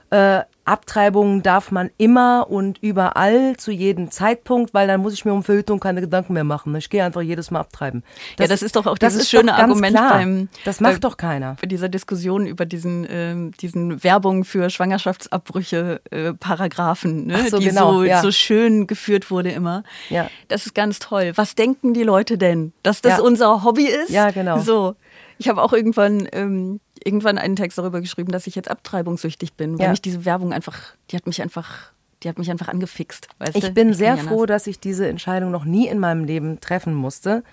äh, 0.09 0.41
Abtreibungen 0.69 1.41
darf 1.41 1.71
man 1.71 1.89
immer 1.97 2.47
und 2.49 2.77
überall 2.81 3.57
zu 3.57 3.71
jedem 3.71 4.11
Zeitpunkt, 4.11 4.73
weil 4.73 4.87
dann 4.87 5.01
muss 5.01 5.13
ich 5.13 5.25
mir 5.25 5.33
um 5.33 5.43
Verhütung 5.43 5.79
keine 5.79 5.99
Gedanken 5.99 6.33
mehr 6.33 6.43
machen. 6.43 6.75
Ich 6.75 6.89
gehe 6.89 7.03
einfach 7.03 7.21
jedes 7.21 7.49
Mal 7.49 7.59
abtreiben. 7.61 8.03
ja, 8.39 8.47
das 8.47 8.61
ist 8.61 8.75
doch 8.75 8.85
auch 8.85 8.97
das 8.97 9.13
dieses 9.13 9.29
schöne 9.29 9.55
Argument 9.55 9.95
klar. 9.95 10.11
beim. 10.13 10.47
Das 10.65 10.79
macht 10.79 10.93
bei, 10.93 10.99
doch 10.99 11.17
keiner. 11.17 11.55
Bei 11.59 11.67
dieser 11.67 11.89
Diskussion 11.89 12.45
über 12.45 12.65
diesen, 12.65 13.07
ähm, 13.09 13.51
diesen 13.59 14.03
Werbung 14.03 14.45
für 14.45 14.69
Schwangerschaftsabbrüche 14.69 16.01
äh, 16.11 16.33
Paragraphen, 16.33 17.25
ne? 17.25 17.49
So, 17.49 17.57
die 17.57 17.65
genau, 17.65 17.93
so, 17.93 18.03
ja. 18.03 18.21
so 18.21 18.31
schön 18.31 18.85
geführt 18.85 19.31
wurde 19.31 19.51
immer. 19.51 19.83
Ja. 20.09 20.29
Das 20.49 20.67
ist 20.67 20.75
ganz 20.75 20.99
toll. 20.99 21.31
Was 21.35 21.55
denken 21.55 21.93
die 21.95 22.03
Leute 22.03 22.37
denn? 22.37 22.73
Dass 22.83 23.01
das 23.01 23.17
Ja. 23.17 23.23
unser 23.23 23.63
Hobby 23.63 23.85
ist? 23.85 24.11
Ja, 24.11 24.29
genau. 24.31 24.59
So. 24.59 24.95
Ich 25.39 25.47
habe 25.47 25.63
auch 25.63 25.71
irgendwann, 25.71 26.27
ähm, 26.33 26.81
irgendwann 27.03 27.37
einen 27.37 27.55
Text 27.55 27.77
darüber 27.77 28.01
geschrieben, 28.01 28.31
dass 28.31 28.47
ich 28.47 28.55
jetzt 28.55 28.69
abtreibungssüchtig 28.69 29.53
bin, 29.53 29.77
weil 29.77 29.85
Ja. 29.85 29.89
mich 29.91 30.01
diese 30.01 30.25
Werbung 30.25 30.53
einfach, 30.53 30.95
die 31.11 31.15
hat 31.15 31.25
mich 31.27 31.41
einfach, 31.41 31.91
die 32.23 32.29
hat 32.29 32.37
mich 32.37 32.49
einfach 32.51 32.67
angefixt. 32.67 33.27
Weißt 33.39 33.55
du? 33.55 33.59
Ich 33.59 33.73
bin 33.73 33.89
kann 33.89 33.97
sehr 33.97 34.17
froh, 34.17 34.45
dass 34.45 34.67
ich 34.67 34.79
diese 34.79 35.07
Entscheidung 35.07 35.51
noch 35.51 35.65
nie 35.65 35.87
in 35.87 35.99
meinem 35.99 36.23
Leben 36.25 36.59
treffen 36.59 36.93
musste. 36.93 37.43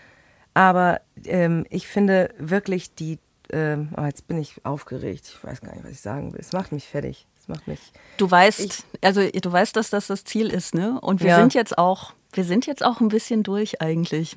Aber 0.55 1.01
ähm, 1.25 1.67
ich 1.71 1.87
finde 1.87 2.31
wirklich 2.39 2.95
die. 2.95 3.19
Ähm, 3.53 3.91
oh, 3.97 4.03
jetzt 4.05 4.27
bin 4.27 4.39
ich 4.39 4.65
aufgeregt. 4.65 5.25
Ich 5.37 5.45
weiß 5.45 5.61
gar 5.61 5.73
nicht, 5.73 5.85
was 5.85 5.93
ich 5.93 6.01
sagen 6.01 6.33
will. 6.33 6.41
Es 6.41 6.53
macht 6.53 6.73
mich 6.73 6.85
fertig. 6.87 7.27
Es 7.41 7.47
macht 7.47 7.69
mich. 7.69 7.93
Du 8.17 8.29
weißt, 8.29 8.85
also 9.03 9.21
du 9.31 9.53
weißt, 9.53 9.77
dass 9.77 9.91
das 9.91 10.09
das 10.09 10.25
Ziel 10.25 10.49
ist, 10.51 10.75
ne? 10.75 10.99
Und 11.01 11.21
wir 11.21 11.29
Ja. 11.29 11.37
sind 11.37 11.55
jetzt 11.55 11.79
auch, 11.79 12.15
wir 12.37 12.45
sind 12.45 12.67
jetzt 12.67 12.85
auch 12.85 13.01
ein 13.01 13.09
bisschen 13.09 13.43
durch 13.43 13.81
eigentlich. 13.83 14.35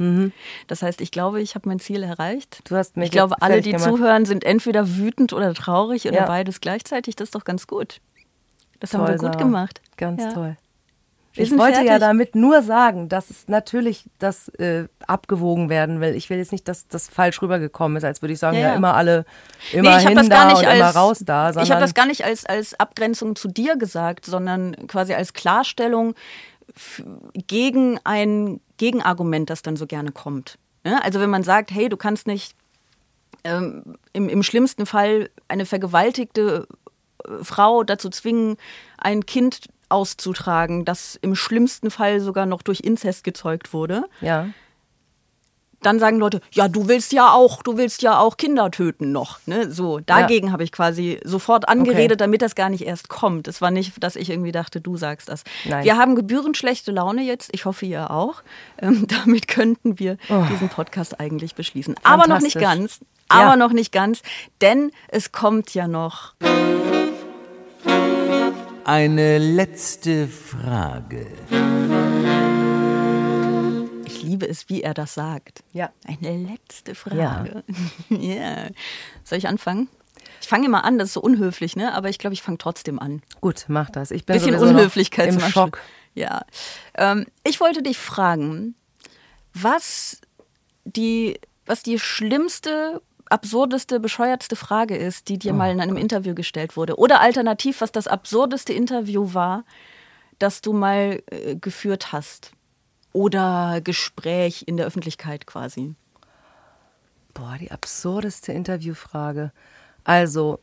Das 0.68 0.82
heißt, 0.82 1.02
ich 1.02 1.12
glaube, 1.12 1.42
ich 1.42 1.56
habe 1.56 1.68
mein 1.70 1.80
Ziel 1.80 2.04
erreicht. 2.04 2.60
Mhm. 2.62 2.64
Du 2.70 2.76
hast 2.76 2.98
mich 2.98 3.06
ich 3.08 3.12
glaube, 3.12 3.42
alle, 3.42 3.62
die 3.62 3.72
gemacht. 3.72 3.90
zuhören, 3.90 4.26
sind 4.26 4.44
entweder 4.44 4.98
wütend 4.98 5.34
oder 5.34 5.54
traurig 5.54 6.06
oder 6.08 6.16
Ja. 6.20 6.26
beides 6.26 6.62
gleichzeitig. 6.62 7.16
Das 7.16 7.28
ist 7.28 7.36
doch 7.36 7.44
ganz 7.44 7.68
gut. 7.68 8.00
Das 8.80 8.94
haben 8.94 9.02
Toll, 9.02 9.16
wir 9.16 9.18
gut 9.18 9.34
Sarah. 9.34 9.38
gemacht. 9.38 9.82
Ganz 9.98 10.24
Ja. 10.24 10.32
toll. 10.34 10.58
Wir 11.34 11.44
Ich 11.44 11.52
wollte 11.52 11.80
ja 11.82 11.84
fertig. 11.86 12.00
damit 12.00 12.36
nur 12.36 12.64
sagen, 12.64 13.08
dass 13.08 13.30
es 13.30 13.48
natürlich 13.48 14.06
das 14.18 14.50
äh, 14.58 14.88
abgewogen 15.06 15.70
werden 15.70 16.02
will. 16.02 16.16
Ich 16.16 16.30
will 16.32 16.40
jetzt 16.40 16.52
nicht, 16.52 16.68
dass 16.68 16.88
das 16.88 17.08
falsch 17.08 17.42
rübergekommen 17.44 17.98
ist, 17.98 18.04
als 18.04 18.22
würde 18.24 18.34
ich 18.34 18.40
sagen, 18.40 18.56
Ja, 18.58 18.62
ja, 18.64 18.68
ja. 18.70 18.76
immer 18.76 18.96
alle, 18.96 19.26
immer 19.72 19.98
nee, 19.98 20.06
hin 20.08 20.16
da 20.30 20.50
und 20.50 20.66
als, 20.66 20.76
immer 20.76 20.90
raus 20.90 21.20
da. 21.24 21.52
Ich 21.52 21.56
habe 21.58 21.66
sondern- 21.68 21.82
das 21.82 21.94
gar 21.94 22.08
nicht 22.08 22.26
als, 22.26 22.46
als 22.48 22.80
Abgrenzung 22.80 23.36
zu 23.36 23.48
dir 23.48 23.78
gesagt, 23.78 24.26
sondern 24.26 24.76
quasi 24.88 25.14
als 25.14 25.34
Klarstellung 25.34 26.16
gegen 27.34 28.00
ein 28.04 28.60
Gegenargument, 28.78 29.50
das 29.50 29.62
dann 29.62 29.76
so 29.76 29.88
gerne 29.88 30.12
kommt. 30.12 30.58
Ja? 30.86 31.00
Also 31.00 31.20
wenn 31.20 31.30
man 31.30 31.44
sagt, 31.44 31.72
hey, 31.72 31.90
du 31.90 31.98
kannst 31.98 32.28
nicht 32.28 32.56
ähm, 33.44 33.98
im, 34.14 34.30
im 34.30 34.44
schlimmsten 34.44 34.86
Fall 34.86 35.30
eine 35.48 35.66
vergewaltigte 35.66 36.68
äh, 37.24 37.44
Frau 37.44 37.84
dazu 37.84 38.10
zwingen, 38.10 38.58
ein 38.98 39.26
Kind 39.26 39.68
auszutragen, 39.90 40.86
das 40.86 41.18
im 41.22 41.36
schlimmsten 41.36 41.92
Fall 41.92 42.20
sogar 42.20 42.46
noch 42.46 42.62
durch 42.62 42.82
Inzest 42.82 43.24
gezeugt 43.24 43.74
wurde. 43.74 44.06
Ja. 44.22 44.50
Dann 45.82 46.00
sagen 46.00 46.18
Leute, 46.18 46.42
ja, 46.52 46.68
du 46.68 46.88
willst 46.88 47.14
ja 47.14 47.32
auch, 47.32 47.64
du 47.64 47.78
willst 47.78 48.02
ja 48.02 48.20
auch 48.20 48.38
Kinder 48.38 48.72
töten 48.72 49.12
noch. 49.12 49.40
Ne? 49.46 49.72
So, 49.72 50.00
dagegen 50.00 50.48
ja. 50.48 50.54
habe 50.54 50.64
ich 50.64 50.72
quasi 50.72 51.20
sofort 51.24 51.70
angeredet, 51.70 52.14
okay. 52.14 52.26
damit 52.26 52.42
das 52.42 52.56
gar 52.56 52.70
nicht 52.70 52.86
erst 52.86 53.10
kommt. 53.10 53.48
Es 53.48 53.62
war 53.62 53.72
nicht, 53.72 54.04
dass 54.04 54.16
ich 54.16 54.30
irgendwie 54.30 54.52
dachte, 54.52 54.82
du 54.82 54.98
sagst 54.98 55.30
das. 55.30 55.44
Nein. 55.66 55.84
Wir 55.84 55.98
haben 55.98 56.16
gebührend 56.16 56.58
schlechte 56.58 56.92
Laune 56.92 57.24
jetzt. 57.24 57.50
Ich 57.54 57.66
hoffe, 57.66 57.86
ihr 57.86 58.12
auch. 58.12 58.44
Ähm, 58.82 59.08
damit 59.26 59.48
könnten 59.48 60.00
wir 60.00 60.18
oh. 60.30 60.44
diesen 60.52 60.70
Podcast 60.70 61.20
eigentlich 61.20 61.56
beschließen. 61.56 61.96
Aber 62.04 62.28
noch 62.28 62.42
nicht 62.42 62.60
ganz. 62.60 63.00
Aber 63.30 63.52
ja. 63.52 63.56
noch 63.56 63.74
nicht 63.74 63.92
ganz, 63.92 64.24
denn 64.60 64.92
es 65.08 65.32
kommt 65.32 65.74
ja 65.76 65.88
noch. 65.88 66.34
Eine 68.84 69.38
letzte 69.38 70.28
Frage 70.28 71.28
liebe 74.22 74.48
es, 74.48 74.70
wie 74.70 74.82
er 74.82 74.94
das 74.94 75.14
sagt. 75.14 75.64
Ja. 75.74 75.92
Eine 76.06 76.38
letzte 76.38 76.96
Frage. 76.96 77.64
Ja. 78.10 78.18
yeah. 78.18 78.70
Soll 79.24 79.38
ich 79.38 79.48
anfangen? 79.48 79.90
Ich 80.42 80.48
fange 80.48 80.66
immer 80.66 80.84
an, 80.84 80.98
das 80.98 81.10
ist 81.10 81.14
so 81.14 81.22
unhöflich, 81.22 81.76
ne? 81.76 81.94
Aber 81.94 82.10
ich 82.10 82.20
glaube, 82.20 82.34
ich 82.34 82.42
fange 82.42 82.58
trotzdem 82.58 83.00
an. 83.00 83.22
Gut, 83.42 83.66
mach 83.68 83.90
das. 83.90 84.12
Ich 84.12 84.26
bin 84.26 84.36
bisschen 84.36 84.56
Unhöflichkeit 84.56 85.34
im 85.34 85.40
Schock. 85.40 85.80
Ja. 86.14 86.42
Ähm, 86.96 87.26
ich 87.44 87.60
wollte 87.60 87.82
dich 87.84 87.98
fragen, 87.98 88.76
was 89.54 90.22
die, 90.86 91.40
was 91.66 91.84
die 91.84 92.00
schlimmste, 92.00 93.02
absurdeste, 93.30 94.00
bescheuertste 94.00 94.56
Frage 94.56 94.96
ist, 94.96 95.30
die 95.30 95.38
dir 95.38 95.54
oh, 95.54 95.56
mal 95.56 95.72
in 95.72 95.82
einem. 95.82 95.98
Interview 95.98 96.34
gestellt 96.34 96.78
wurde. 96.78 96.98
Oder 96.98 97.22
alternativ, 97.22 97.82
was 97.82 97.92
das 97.92 98.08
absurdeste 98.08 98.74
Interview 98.74 99.34
war, 99.34 99.66
das 100.40 100.62
du 100.62 100.74
mal 100.74 101.22
äh, 101.28 101.56
geführt 101.56 102.12
hast 102.12 102.54
oder 103.14 103.82
Gespräch 103.84 104.64
in 104.68 104.78
der 104.78 104.86
Öffentlichkeit 104.86 105.48
quasi? 105.48 105.96
Boah, 107.34 107.58
die 107.60 107.72
absurdeste 107.72 108.52
Interviewfrage. 108.52 109.52
Also 110.04 110.60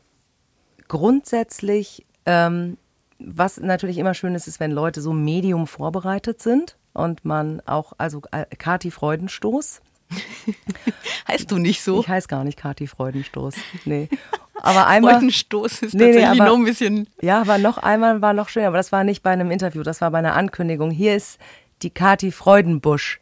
grundsätzlich, 0.87 2.05
ähm, 2.25 2.77
was 3.19 3.59
natürlich 3.59 3.97
immer 3.97 4.13
schön 4.13 4.35
ist, 4.35 4.47
ist, 4.47 4.59
wenn 4.59 4.71
Leute 4.71 5.01
so 5.01 5.13
medium 5.13 5.67
vorbereitet 5.67 6.41
sind 6.41 6.77
und 6.93 7.25
man 7.25 7.61
auch, 7.65 7.93
also 7.97 8.21
äh, 8.31 8.45
Kati 8.55 8.91
Freudenstoß. 8.91 9.81
heißt 11.27 11.51
du 11.51 11.57
nicht 11.57 11.81
so? 11.81 11.99
Ich 11.99 12.07
heiße 12.07 12.27
gar 12.27 12.43
nicht 12.43 12.57
Kati 12.57 12.87
Freudenstoß. 12.87 13.55
Nee. 13.85 14.09
Aber 14.55 14.87
einmal. 14.87 15.15
Freudenstoß 15.15 15.81
ist 15.81 15.93
nee, 15.93 16.05
tatsächlich 16.05 16.31
nee, 16.31 16.41
aber, 16.41 16.51
noch 16.51 16.57
ein 16.57 16.65
bisschen. 16.65 17.09
Ja, 17.21 17.41
aber 17.41 17.57
noch 17.57 17.77
einmal 17.77 18.21
war 18.21 18.33
noch 18.33 18.49
schöner, 18.49 18.67
aber 18.67 18.77
das 18.77 18.91
war 18.91 19.03
nicht 19.03 19.23
bei 19.23 19.31
einem 19.31 19.51
Interview, 19.51 19.83
das 19.83 20.01
war 20.01 20.11
bei 20.11 20.19
einer 20.19 20.35
Ankündigung. 20.35 20.91
Hier 20.91 21.15
ist 21.15 21.39
die 21.81 21.89
Kati 21.89 22.31
Freudenbusch. 22.31 23.19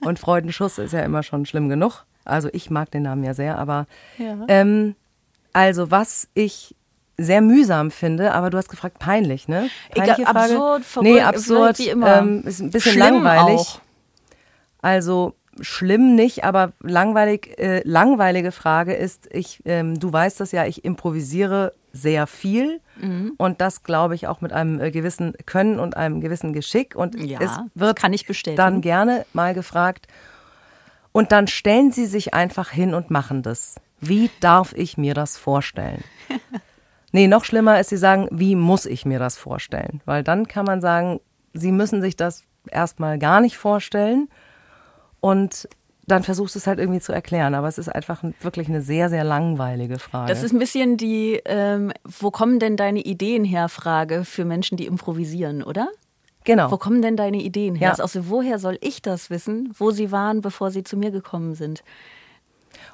Und 0.00 0.18
Freudenschuss 0.18 0.78
ist 0.78 0.92
ja 0.92 1.00
immer 1.00 1.22
schon 1.22 1.46
schlimm 1.46 1.68
genug. 1.68 2.04
Also 2.24 2.48
ich 2.52 2.70
mag 2.70 2.90
den 2.90 3.02
Namen 3.02 3.22
ja 3.24 3.34
sehr, 3.34 3.58
aber 3.58 3.86
ja. 4.18 4.36
Ähm, 4.48 4.96
also 5.52 5.90
was 5.90 6.28
ich 6.34 6.74
sehr 7.18 7.40
mühsam 7.40 7.90
finde, 7.90 8.32
aber 8.32 8.50
du 8.50 8.58
hast 8.58 8.68
gefragt, 8.68 8.98
peinlich, 8.98 9.48
ne? 9.48 9.70
Peinliche 9.94 10.22
Egal, 10.22 10.36
absurd, 10.36 10.84
verrückt, 10.84 11.10
nee, 11.10 11.20
absurd, 11.20 11.78
wie 11.78 11.88
immer. 11.88 12.18
Ähm, 12.18 12.42
ist 12.44 12.60
ein 12.60 12.70
bisschen 12.70 12.92
Schlimm 12.92 13.22
langweilig. 13.22 13.60
Auch. 13.60 13.80
Also 14.82 15.34
schlimm 15.60 16.14
nicht, 16.14 16.44
aber 16.44 16.72
langweilig, 16.80 17.58
äh, 17.58 17.82
langweilige 17.84 18.52
Frage 18.52 18.94
ist, 18.94 19.28
ich, 19.32 19.62
ähm, 19.64 19.98
du 19.98 20.12
weißt 20.12 20.40
das 20.40 20.52
ja, 20.52 20.66
ich 20.66 20.84
improvisiere 20.84 21.72
sehr 21.92 22.26
viel 22.26 22.80
mhm. 23.00 23.32
und 23.38 23.60
das 23.60 23.82
glaube 23.82 24.14
ich 24.14 24.26
auch 24.26 24.40
mit 24.40 24.52
einem 24.52 24.80
äh, 24.80 24.90
gewissen 24.90 25.34
Können 25.46 25.78
und 25.78 25.96
einem 25.96 26.20
gewissen 26.20 26.52
Geschick 26.52 26.94
und 26.94 27.18
ja, 27.18 27.40
es 27.40 27.50
wird 27.74 27.98
kann 27.98 28.12
ich 28.12 28.26
bestätigen. 28.26 28.56
dann 28.56 28.80
gerne 28.80 29.24
mal 29.32 29.54
gefragt 29.54 30.06
und 31.12 31.32
dann 31.32 31.46
stellen 31.46 31.92
sie 31.92 32.06
sich 32.06 32.34
einfach 32.34 32.70
hin 32.70 32.92
und 32.92 33.10
machen 33.10 33.42
das. 33.42 33.76
Wie 34.00 34.30
darf 34.40 34.74
ich 34.74 34.98
mir 34.98 35.14
das 35.14 35.38
vorstellen? 35.38 36.04
nee, 37.12 37.26
noch 37.28 37.44
schlimmer 37.44 37.80
ist, 37.80 37.88
sie 37.88 37.96
sagen, 37.96 38.28
wie 38.30 38.54
muss 38.54 38.84
ich 38.84 39.06
mir 39.06 39.18
das 39.18 39.38
vorstellen? 39.38 40.02
Weil 40.04 40.22
dann 40.22 40.46
kann 40.46 40.66
man 40.66 40.82
sagen, 40.82 41.20
sie 41.54 41.72
müssen 41.72 42.02
sich 42.02 42.16
das 42.16 42.44
erstmal 42.70 43.18
gar 43.18 43.40
nicht 43.40 43.56
vorstellen 43.56 44.28
und 45.26 45.68
dann 46.06 46.22
versuchst 46.22 46.54
du 46.54 46.60
es 46.60 46.68
halt 46.68 46.78
irgendwie 46.78 47.00
zu 47.00 47.12
erklären. 47.12 47.56
Aber 47.56 47.66
es 47.66 47.78
ist 47.78 47.88
einfach 47.88 48.22
wirklich 48.42 48.68
eine 48.68 48.80
sehr, 48.80 49.10
sehr 49.10 49.24
langweilige 49.24 49.98
Frage. 49.98 50.32
Das 50.32 50.44
ist 50.44 50.52
ein 50.52 50.60
bisschen 50.60 50.96
die, 50.96 51.40
ähm, 51.46 51.92
wo 52.04 52.30
kommen 52.30 52.60
denn 52.60 52.76
deine 52.76 53.00
Ideen 53.00 53.44
her, 53.44 53.68
Frage 53.68 54.24
für 54.24 54.44
Menschen, 54.44 54.76
die 54.76 54.86
improvisieren, 54.86 55.64
oder? 55.64 55.88
Genau. 56.44 56.70
Wo 56.70 56.76
kommen 56.76 57.02
denn 57.02 57.16
deine 57.16 57.38
Ideen 57.38 57.74
her? 57.74 57.94
Ja. 57.96 58.02
Also 58.04 58.28
woher 58.28 58.60
soll 58.60 58.78
ich 58.80 59.02
das 59.02 59.28
wissen, 59.28 59.74
wo 59.76 59.90
sie 59.90 60.12
waren, 60.12 60.42
bevor 60.42 60.70
sie 60.70 60.84
zu 60.84 60.96
mir 60.96 61.10
gekommen 61.10 61.56
sind? 61.56 61.82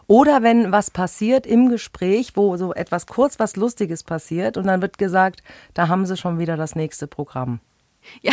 Oder 0.07 0.43
wenn 0.43 0.73
was 0.73 0.91
passiert 0.91 1.47
im 1.47 1.69
Gespräch, 1.69 2.33
wo 2.35 2.57
so 2.57 2.73
etwas 2.73 3.07
kurz 3.07 3.39
was 3.39 3.57
Lustiges 3.57 4.05
passiert 4.05 4.57
und 4.57 4.67
dann 4.67 4.81
wird 4.81 4.97
gesagt, 4.97 5.43
da 5.75 5.89
haben 5.89 6.07
sie 6.07 6.17
schon 6.17 6.39
wieder 6.39 6.57
das 6.57 6.77
nächste 6.77 7.07
Programm. 7.07 7.61
Ja. 8.21 8.33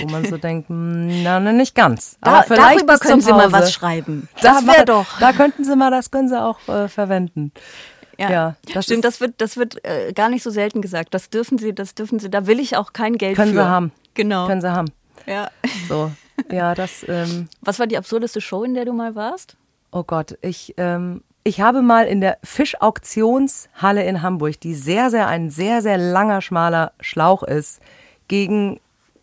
Wo 0.00 0.08
man 0.08 0.24
so 0.24 0.36
denkt, 0.36 0.68
hm, 0.68 1.22
na, 1.22 1.40
nicht 1.40 1.74
ganz. 1.74 2.16
Da, 2.20 2.42
darüber 2.42 2.98
können 2.98 3.20
Sie 3.20 3.32
mal 3.32 3.52
was 3.52 3.72
schreiben. 3.72 4.28
Das 4.42 4.66
wäre 4.66 4.84
doch. 4.84 5.18
Da 5.18 5.32
könnten 5.32 5.64
Sie 5.64 5.74
mal, 5.76 5.90
das 5.90 6.10
können 6.10 6.28
Sie 6.28 6.40
auch 6.40 6.66
äh, 6.68 6.88
verwenden. 6.88 7.52
Ja, 8.18 8.30
ja 8.30 8.56
das 8.74 8.84
stimmt. 8.84 9.04
Das 9.04 9.20
wird, 9.20 9.40
das 9.40 9.56
wird 9.56 9.84
äh, 9.84 10.12
gar 10.12 10.28
nicht 10.28 10.42
so 10.42 10.50
selten 10.50 10.82
gesagt. 10.82 11.14
Das 11.14 11.30
dürfen 11.30 11.58
Sie, 11.58 11.74
das 11.74 11.94
dürfen 11.94 12.18
Sie. 12.18 12.30
Da 12.30 12.46
will 12.46 12.60
ich 12.60 12.76
auch 12.76 12.92
kein 12.92 13.16
Geld 13.16 13.36
können 13.36 13.52
für. 13.52 13.56
Können 13.56 13.66
Sie 13.66 13.70
haben. 13.70 13.92
Genau. 14.14 14.46
Können 14.46 14.60
Sie 14.60 14.72
haben. 14.72 14.88
Ja. 15.26 15.50
So. 15.88 16.10
Ja, 16.50 16.74
das. 16.74 17.04
Ähm, 17.08 17.48
was 17.60 17.78
war 17.78 17.86
die 17.86 17.96
absurdeste 17.96 18.40
Show, 18.40 18.64
in 18.64 18.74
der 18.74 18.84
du 18.84 18.92
mal 18.92 19.14
warst? 19.14 19.56
Oh 19.90 20.04
Gott, 20.04 20.38
ich. 20.42 20.74
Ähm, 20.76 21.22
ich 21.42 21.62
habe 21.62 21.80
mal 21.80 22.06
in 22.06 22.20
der 22.20 22.38
Fischauktionshalle 22.44 24.04
in 24.04 24.20
Hamburg, 24.20 24.60
die 24.60 24.74
sehr, 24.74 25.10
sehr 25.10 25.26
ein 25.26 25.48
sehr, 25.48 25.80
sehr 25.80 25.96
langer, 25.96 26.42
schmaler 26.42 26.92
Schlauch 27.00 27.42
ist, 27.42 27.80
gegen 28.30 28.78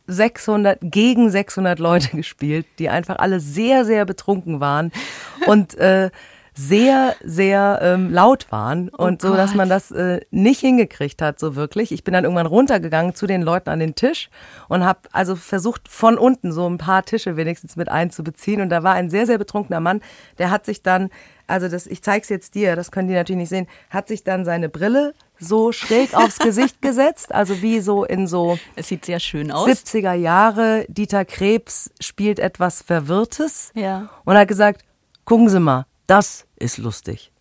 600, 0.07 0.79
gegen 0.81 1.29
600 1.31 1.79
Leute 1.79 2.09
gespielt, 2.15 2.65
die 2.77 2.89
einfach 2.89 3.17
alle 3.17 3.39
sehr, 3.39 3.85
sehr 3.85 4.05
betrunken 4.05 4.59
waren 4.59 4.91
und 5.47 5.75
äh, 5.77 6.11
sehr, 6.59 7.15
sehr 7.23 7.79
ähm, 7.83 8.11
laut 8.11 8.51
waren 8.51 8.89
oh 8.91 9.05
und 9.05 9.21
so, 9.21 9.35
dass 9.35 9.53
man 9.53 9.69
das 9.69 9.91
äh, 9.91 10.21
nicht 10.31 10.59
hingekriegt 10.59 11.21
hat, 11.21 11.39
so 11.39 11.55
wirklich. 11.55 11.91
Ich 11.91 12.03
bin 12.03 12.15
dann 12.15 12.23
irgendwann 12.23 12.47
runtergegangen 12.47 13.13
zu 13.13 13.27
den 13.27 13.43
Leuten 13.43 13.69
an 13.69 13.79
den 13.79 13.93
Tisch 13.93 14.31
und 14.67 14.83
habe 14.83 15.01
also 15.11 15.35
versucht, 15.35 15.87
von 15.87 16.17
unten 16.17 16.51
so 16.51 16.67
ein 16.67 16.79
paar 16.79 17.05
Tische 17.05 17.37
wenigstens 17.37 17.75
mit 17.75 17.89
einzubeziehen. 17.89 18.59
Und 18.59 18.69
da 18.69 18.81
war 18.81 18.95
ein 18.95 19.11
sehr, 19.11 19.27
sehr 19.27 19.37
betrunkener 19.37 19.79
Mann, 19.79 20.01
der 20.39 20.49
hat 20.49 20.65
sich 20.65 20.81
dann, 20.81 21.11
also 21.45 21.69
das, 21.69 21.85
ich 21.85 22.01
zeig's 22.01 22.27
jetzt 22.27 22.55
dir, 22.55 22.75
das 22.75 22.89
können 22.89 23.07
die 23.07 23.13
natürlich 23.13 23.37
nicht 23.41 23.49
sehen, 23.49 23.67
hat 23.91 24.07
sich 24.07 24.23
dann 24.23 24.43
seine 24.43 24.67
Brille 24.67 25.13
so 25.39 25.71
schräg 25.71 26.13
aufs 26.13 26.39
Gesicht 26.39 26.81
gesetzt, 26.81 27.33
also 27.33 27.61
wie 27.61 27.79
so 27.79 28.03
in 28.03 28.27
so 28.27 28.57
es 28.75 28.87
sieht 28.87 29.05
sehr 29.05 29.19
schön 29.19 29.51
aus. 29.51 29.67
70er 29.67 30.13
Jahre 30.13 30.85
Dieter 30.89 31.25
Krebs 31.25 31.91
spielt 31.99 32.39
etwas 32.39 32.81
Verwirrtes 32.81 33.71
ja. 33.75 34.09
und 34.25 34.37
hat 34.37 34.47
gesagt, 34.47 34.83
gucken 35.25 35.49
Sie 35.49 35.59
mal, 35.59 35.85
das 36.07 36.45
ist 36.57 36.77
lustig. 36.77 37.31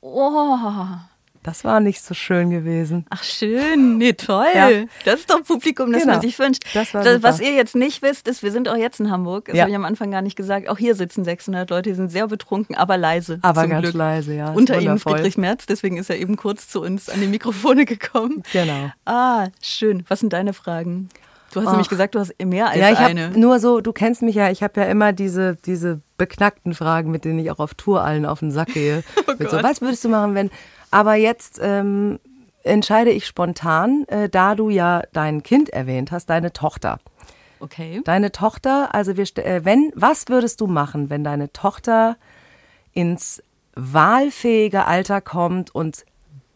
Oh. 0.00 0.56
Das 1.44 1.62
war 1.62 1.78
nicht 1.78 2.02
so 2.02 2.14
schön 2.14 2.48
gewesen. 2.48 3.04
Ach 3.10 3.22
schön, 3.22 3.98
nee, 3.98 4.14
toll. 4.14 4.46
Ja. 4.54 4.70
Das 5.04 5.20
ist 5.20 5.30
doch 5.30 5.44
Publikum, 5.44 5.92
das 5.92 6.00
genau. 6.00 6.14
man 6.14 6.22
sich 6.22 6.38
wünscht. 6.38 6.64
Das 6.72 6.94
war 6.94 7.04
das, 7.04 7.22
was 7.22 7.38
ihr 7.38 7.52
jetzt 7.52 7.76
nicht 7.76 8.00
wisst, 8.00 8.28
ist, 8.28 8.42
wir 8.42 8.50
sind 8.50 8.66
auch 8.66 8.78
jetzt 8.78 8.98
in 8.98 9.10
Hamburg. 9.10 9.44
Das 9.44 9.54
ja. 9.54 9.62
habe 9.62 9.70
ich 9.70 9.76
am 9.76 9.84
Anfang 9.84 10.10
gar 10.10 10.22
nicht 10.22 10.36
gesagt. 10.36 10.70
Auch 10.70 10.78
hier 10.78 10.94
sitzen 10.94 11.22
600 11.22 11.68
Leute, 11.68 11.90
die 11.90 11.96
sind 11.96 12.10
sehr 12.10 12.28
betrunken, 12.28 12.74
aber 12.76 12.96
leise. 12.96 13.40
Aber 13.42 13.66
ganz 13.66 13.82
Glück. 13.82 13.94
leise, 13.94 14.34
ja. 14.34 14.52
Unter 14.52 14.80
ihnen 14.80 14.98
Friedrich 14.98 15.36
Merz, 15.36 15.66
deswegen 15.66 15.98
ist 15.98 16.08
er 16.08 16.16
eben 16.16 16.36
kurz 16.36 16.66
zu 16.68 16.80
uns 16.80 17.10
an 17.10 17.20
die 17.20 17.26
Mikrofone 17.26 17.84
gekommen. 17.84 18.42
Genau. 18.54 18.90
Ah, 19.04 19.48
schön. 19.60 20.02
Was 20.08 20.20
sind 20.20 20.32
deine 20.32 20.54
Fragen? 20.54 21.10
Du 21.54 21.60
hast 21.60 21.66
Och. 21.66 21.72
nämlich 21.72 21.88
gesagt, 21.88 22.14
du 22.14 22.20
hast 22.20 22.34
mehr 22.42 22.68
als 22.68 22.78
ja, 22.78 22.90
ich 22.90 22.98
eine. 22.98 23.30
Nur 23.30 23.60
so, 23.60 23.80
du 23.80 23.92
kennst 23.92 24.22
mich 24.22 24.34
ja, 24.34 24.50
ich 24.50 24.62
habe 24.62 24.80
ja 24.80 24.86
immer 24.86 25.12
diese, 25.12 25.56
diese 25.56 26.00
beknackten 26.16 26.74
Fragen, 26.74 27.10
mit 27.10 27.24
denen 27.24 27.38
ich 27.38 27.50
auch 27.50 27.60
auf 27.60 27.74
Tour 27.74 28.02
allen 28.02 28.26
auf 28.26 28.40
den 28.40 28.50
Sack 28.50 28.74
gehe. 28.74 29.04
oh 29.28 29.32
so, 29.38 29.62
was 29.62 29.80
würdest 29.80 30.04
du 30.04 30.08
machen, 30.08 30.34
wenn 30.34 30.50
aber 30.94 31.16
jetzt 31.16 31.58
ähm, 31.60 32.20
entscheide 32.62 33.10
ich 33.10 33.26
spontan, 33.26 34.04
äh, 34.06 34.28
da 34.28 34.54
du 34.54 34.70
ja 34.70 35.02
dein 35.12 35.42
Kind 35.42 35.70
erwähnt 35.70 36.12
hast, 36.12 36.26
deine 36.26 36.52
Tochter. 36.52 37.00
Okay. 37.58 38.00
Deine 38.04 38.30
Tochter, 38.30 38.94
also 38.94 39.16
wir, 39.16 39.24
äh, 39.44 39.64
wenn, 39.64 39.90
was 39.96 40.28
würdest 40.28 40.60
du 40.60 40.68
machen, 40.68 41.10
wenn 41.10 41.24
deine 41.24 41.52
Tochter 41.52 42.16
ins 42.92 43.42
wahlfähige 43.74 44.86
Alter 44.86 45.20
kommt 45.20 45.74
und 45.74 46.04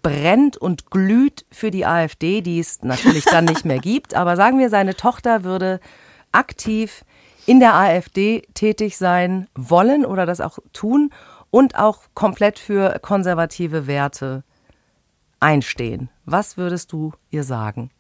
brennt 0.03 0.57
und 0.57 0.89
glüht 0.89 1.45
für 1.51 1.73
die 1.73 1.85
AfD, 1.85 2.41
die 2.41 2.61
es 2.61 2.81
natürlich 2.83 3.25
dann 3.25 3.45
nicht 3.45 3.65
mehr 3.65 3.81
gibt. 3.81 4.15
Aber 4.15 4.37
sagen 4.37 4.61
wir, 4.61 4.71
seine 4.71 4.95
Tochter 4.95 5.43
würde 5.43 5.81
aktiv 6.31 7.05
in 7.45 7.59
der 7.59 7.75
AfD 7.75 8.43
tätig 8.55 8.99
sein 8.99 9.49
wollen 9.57 10.07
oder 10.07 10.27
das 10.27 10.41
auch 10.41 10.61
tun 10.73 11.11
und 11.51 11.77
auch 11.77 12.03
komplett 12.15 12.59
für 12.59 12.99
konservative 13.01 13.87
Werte 13.87 14.45
einstehen. 15.41 16.11
Was 16.25 16.57
würdest 16.57 16.93
du 16.93 17.13
ihr 17.31 17.45
sagen? 17.45 17.91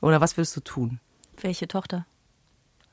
Oder 0.00 0.20
was 0.20 0.36
würdest 0.36 0.56
du 0.56 0.60
tun? 0.60 1.00
Welche 1.40 1.68
Tochter? 1.68 2.06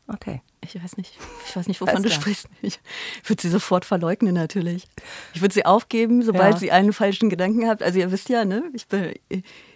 Okay. 0.07 0.41
Ich 0.61 0.81
weiß 0.81 0.97
nicht, 0.97 1.17
ich 1.47 1.55
weiß 1.55 1.67
nicht, 1.67 1.79
wovon 1.81 2.01
du 2.03 2.09
sprichst. 2.09 2.47
Ich 2.61 2.79
würde 3.25 3.41
sie 3.41 3.49
sofort 3.49 3.85
verleugnen, 3.85 4.33
natürlich. 4.33 4.87
Ich 5.33 5.41
würde 5.41 5.53
sie 5.53 5.65
aufgeben, 5.65 6.21
sobald 6.23 6.55
Ja. 6.55 6.59
sie 6.59 6.71
einen 6.71 6.93
falschen 6.93 7.29
Gedanken 7.29 7.67
hat. 7.67 7.81
Also 7.83 7.99
ihr 7.99 8.11
wisst 8.11 8.29
ja, 8.29 8.43
ne? 8.45 8.63
Ich 8.73 8.87
bin 8.87 9.13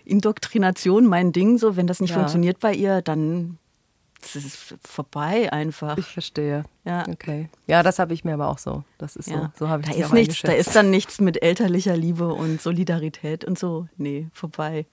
Indoktrination 0.06 1.06
mein 1.06 1.32
Ding. 1.32 1.58
So, 1.58 1.76
wenn 1.76 1.88
das 1.88 2.00
nicht 2.00 2.12
Ja. 2.12 2.18
funktioniert 2.18 2.60
bei 2.60 2.74
ihr, 2.74 3.02
dann 3.02 3.58
ist 4.36 4.46
es 4.46 4.76
vorbei 4.84 5.52
einfach. 5.52 5.98
Ich 5.98 6.08
verstehe. 6.08 6.64
Ja. 6.86 7.08
Okay. 7.08 7.50
Ja, 7.68 7.84
das 7.84 8.00
habe 8.00 8.14
ich 8.14 8.24
mir 8.24 8.34
aber 8.34 8.48
auch 8.48 8.58
so. 8.58 8.84
Das 8.98 9.16
ist 9.16 9.26
so. 9.26 9.34
Ja. 9.34 9.52
So 9.58 9.70
habe 9.70 9.84
ich 9.84 9.90
da 9.90 9.96
ist 9.96 10.14
nichts, 10.14 10.42
da 10.42 10.52
ist 10.52 10.76
dann 10.76 10.90
nichts 10.90 11.20
mit 11.20 11.42
elterlicher 11.42 11.96
Liebe 11.96 12.34
und 12.34 12.62
Solidarität 12.62 13.46
und 13.46 13.58
so. 13.58 13.88
Nee, 13.98 14.28
vorbei. 14.34 14.86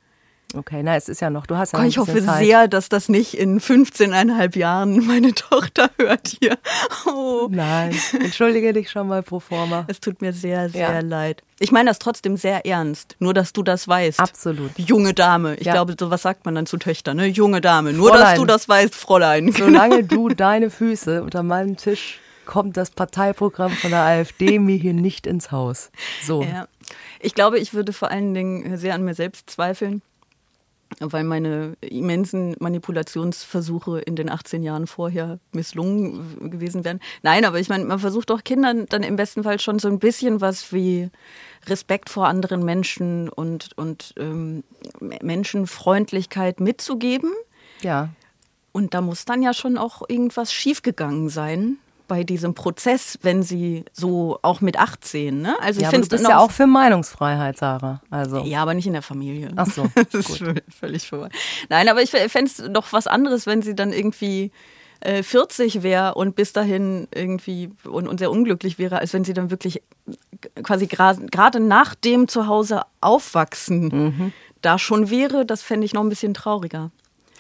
Okay, 0.55 0.82
na, 0.82 0.96
es 0.96 1.11
ist 1.11 1.20
ja 1.20 1.28
noch. 1.28 1.46
Du 1.46 1.57
hast 1.59 1.74
ja 1.74 1.84
ich 1.84 1.99
hoffe 1.99 2.24
Zeit. 2.24 2.38
sehr, 2.38 2.68
dass 2.68 2.88
das 2.88 3.11
nicht 3.11 3.34
in 3.34 3.61
15,5 3.61 4.57
Jahren 4.57 5.07
meine 5.07 5.34
Tochter 5.34 5.90
hört 5.99 6.28
hier. 6.40 6.57
Oh. 7.07 7.49
Nein, 7.51 7.94
entschuldige 8.22 8.72
dich 8.72 8.90
schon 8.90 9.09
mal 9.09 9.22
pro 9.22 9.40
forma. 9.40 9.84
Es 9.88 10.01
tut 10.01 10.22
mir 10.22 10.32
sehr, 10.32 10.70
sehr 10.70 10.90
Ja. 10.90 11.01
leid. 11.01 11.42
Ich 11.59 11.70
meine 11.70 11.90
das 11.90 11.99
trotzdem 11.99 12.38
sehr 12.38 12.64
ernst. 12.64 13.16
Nur, 13.18 13.34
dass 13.34 13.53
du 13.53 13.62
das 13.62 13.86
weißt. 13.88 14.20
Absolut. 14.20 14.70
Junge 14.78 15.12
Dame. 15.12 15.57
Ich 15.57 15.66
Ja. 15.66 15.74
glaube, 15.74 15.94
so 16.01 16.11
was 16.11 16.22
sagt 16.22 16.46
man 16.46 16.55
dann 16.55 16.64
zu 16.64 16.78
Töchtern, 16.78 17.18
ne? 17.18 17.26
Junge 17.26 17.61
Dame. 17.61 17.92
Nur, 17.92 18.11
dass 18.12 18.20
Fräulein. 18.20 18.36
du 18.38 18.44
das 18.46 18.68
weißt, 18.70 18.94
Fräulein. 18.94 19.53
Solange 19.57 20.03
du 20.05 20.30
deine 20.30 20.70
Füße 20.70 21.22
unter 21.22 21.42
meinem 21.42 21.76
Tisch 21.76 22.20
kommt 22.46 22.78
das 22.78 22.88
Parteiprogramm 22.90 23.72
von 23.72 23.90
der 23.90 24.01
AfD 24.01 24.59
mir 24.59 24.76
hier 24.76 24.94
nicht 24.94 25.26
ins 25.26 25.53
Haus. 25.53 25.90
So. 26.24 26.42
Ja. 26.42 26.66
Ich 27.20 27.34
glaube, 27.34 27.59
ich 27.59 27.74
würde 27.74 27.92
vor 27.92 28.11
allen 28.11 28.32
Dingen 28.32 28.78
sehr 28.78 28.94
an 28.94 29.03
mir 29.05 29.12
selbst 29.14 29.51
zweifeln, 29.51 30.01
weil 31.01 31.24
meine 31.24 31.74
immensen 31.80 32.57
Manipulationsversuche 32.59 34.01
in 34.01 34.16
den 34.16 34.30
18 34.30 34.62
Jahren 34.62 34.86
vorher 34.86 35.38
misslungen 35.53 36.51
gewesen 36.51 36.84
wären. 36.84 37.01
Nein, 37.22 37.44
aber 37.44 37.61
ich 37.61 37.68
meine, 37.68 37.84
man 37.84 37.99
versucht 37.99 38.30
doch 38.30 38.44
Kindern 38.44 38.86
dann 38.86 39.03
im 39.03 39.16
besten 39.16 39.44
Fall 39.44 39.61
schon 39.61 39.78
so 39.78 39.88
ein 39.88 39.99
bisschen 39.99 40.40
was 40.40 40.72
wie 40.72 41.11
Respekt 41.66 42.11
vor 42.11 42.26
anderen 42.26 42.64
Menschen 42.64 43.28
und, 43.28 43.70
und 43.76 44.14
ähm, 44.18 44.64
Menschenfreundlichkeit 45.01 46.61
mitzugeben. 46.61 47.32
Ja. 47.82 48.11
Und 48.72 48.94
da 48.94 49.01
muss 49.01 49.24
dann 49.24 49.42
ja 49.42 49.55
schon 49.55 49.78
auch 49.78 50.03
irgendwas 50.09 50.53
schiefgegangen 50.53 51.28
sein 51.28 51.78
bei 52.09 52.24
diesem 52.24 52.54
Prozess, 52.54 53.18
wenn 53.22 53.42
sie 53.42 53.84
so 53.92 54.38
auch 54.42 54.61
mit 54.61 54.78
18, 54.78 55.40
ne? 55.40 55.56
Also 55.61 55.80
ja, 55.80 55.86
ich 55.86 55.90
du 55.90 55.96
finde 55.96 56.09
bist 56.09 56.28
ja 56.28 56.38
auch 56.38 56.50
für 56.50 56.66
Meinungsfreiheit, 56.66 57.59
Sarah. 57.59 58.00
Also. 58.11 58.38
ja, 58.44 58.62
aber 58.62 58.74
nicht 58.74 58.86
in 58.86 58.94
der 58.94 59.02
Familie. 59.02 59.50
Ach 59.54 59.66
so, 59.66 59.88
das 60.12 60.30
ist 60.30 60.42
völlig 60.80 61.06
vorbei. 61.09 61.28
Nein, 61.68 61.88
aber 61.88 62.02
ich 62.02 62.11
fände 62.11 62.50
es 62.50 62.62
doch 62.72 62.92
was 62.92 63.06
anderes, 63.06 63.46
wenn 63.46 63.62
sie 63.62 63.74
dann 63.76 63.92
irgendwie 63.92 64.50
äh, 65.00 65.22
40 65.22 65.82
wäre 65.82 66.14
und 66.14 66.34
bis 66.34 66.52
dahin 66.52 67.06
irgendwie 67.14 67.70
und, 67.84 68.09
und 68.09 68.18
sehr 68.18 68.30
unglücklich 68.30 68.78
wäre, 68.78 68.98
als 68.98 69.12
wenn 69.12 69.22
sie 69.24 69.34
dann 69.34 69.50
wirklich 69.50 69.82
quasi 70.62 70.86
gerade 70.86 71.61
nach 71.61 71.94
dem 71.94 72.26
Zuhause 72.26 72.82
aufwachsen 73.00 73.88
Mhm. 73.88 74.32
da 74.62 74.78
schon 74.78 75.11
wäre. 75.11 75.46
Das 75.46 75.62
fände 75.62 75.84
ich 75.84 75.92
noch 75.92 76.02
ein 76.02 76.09
bisschen 76.09 76.34
trauriger. 76.34 76.90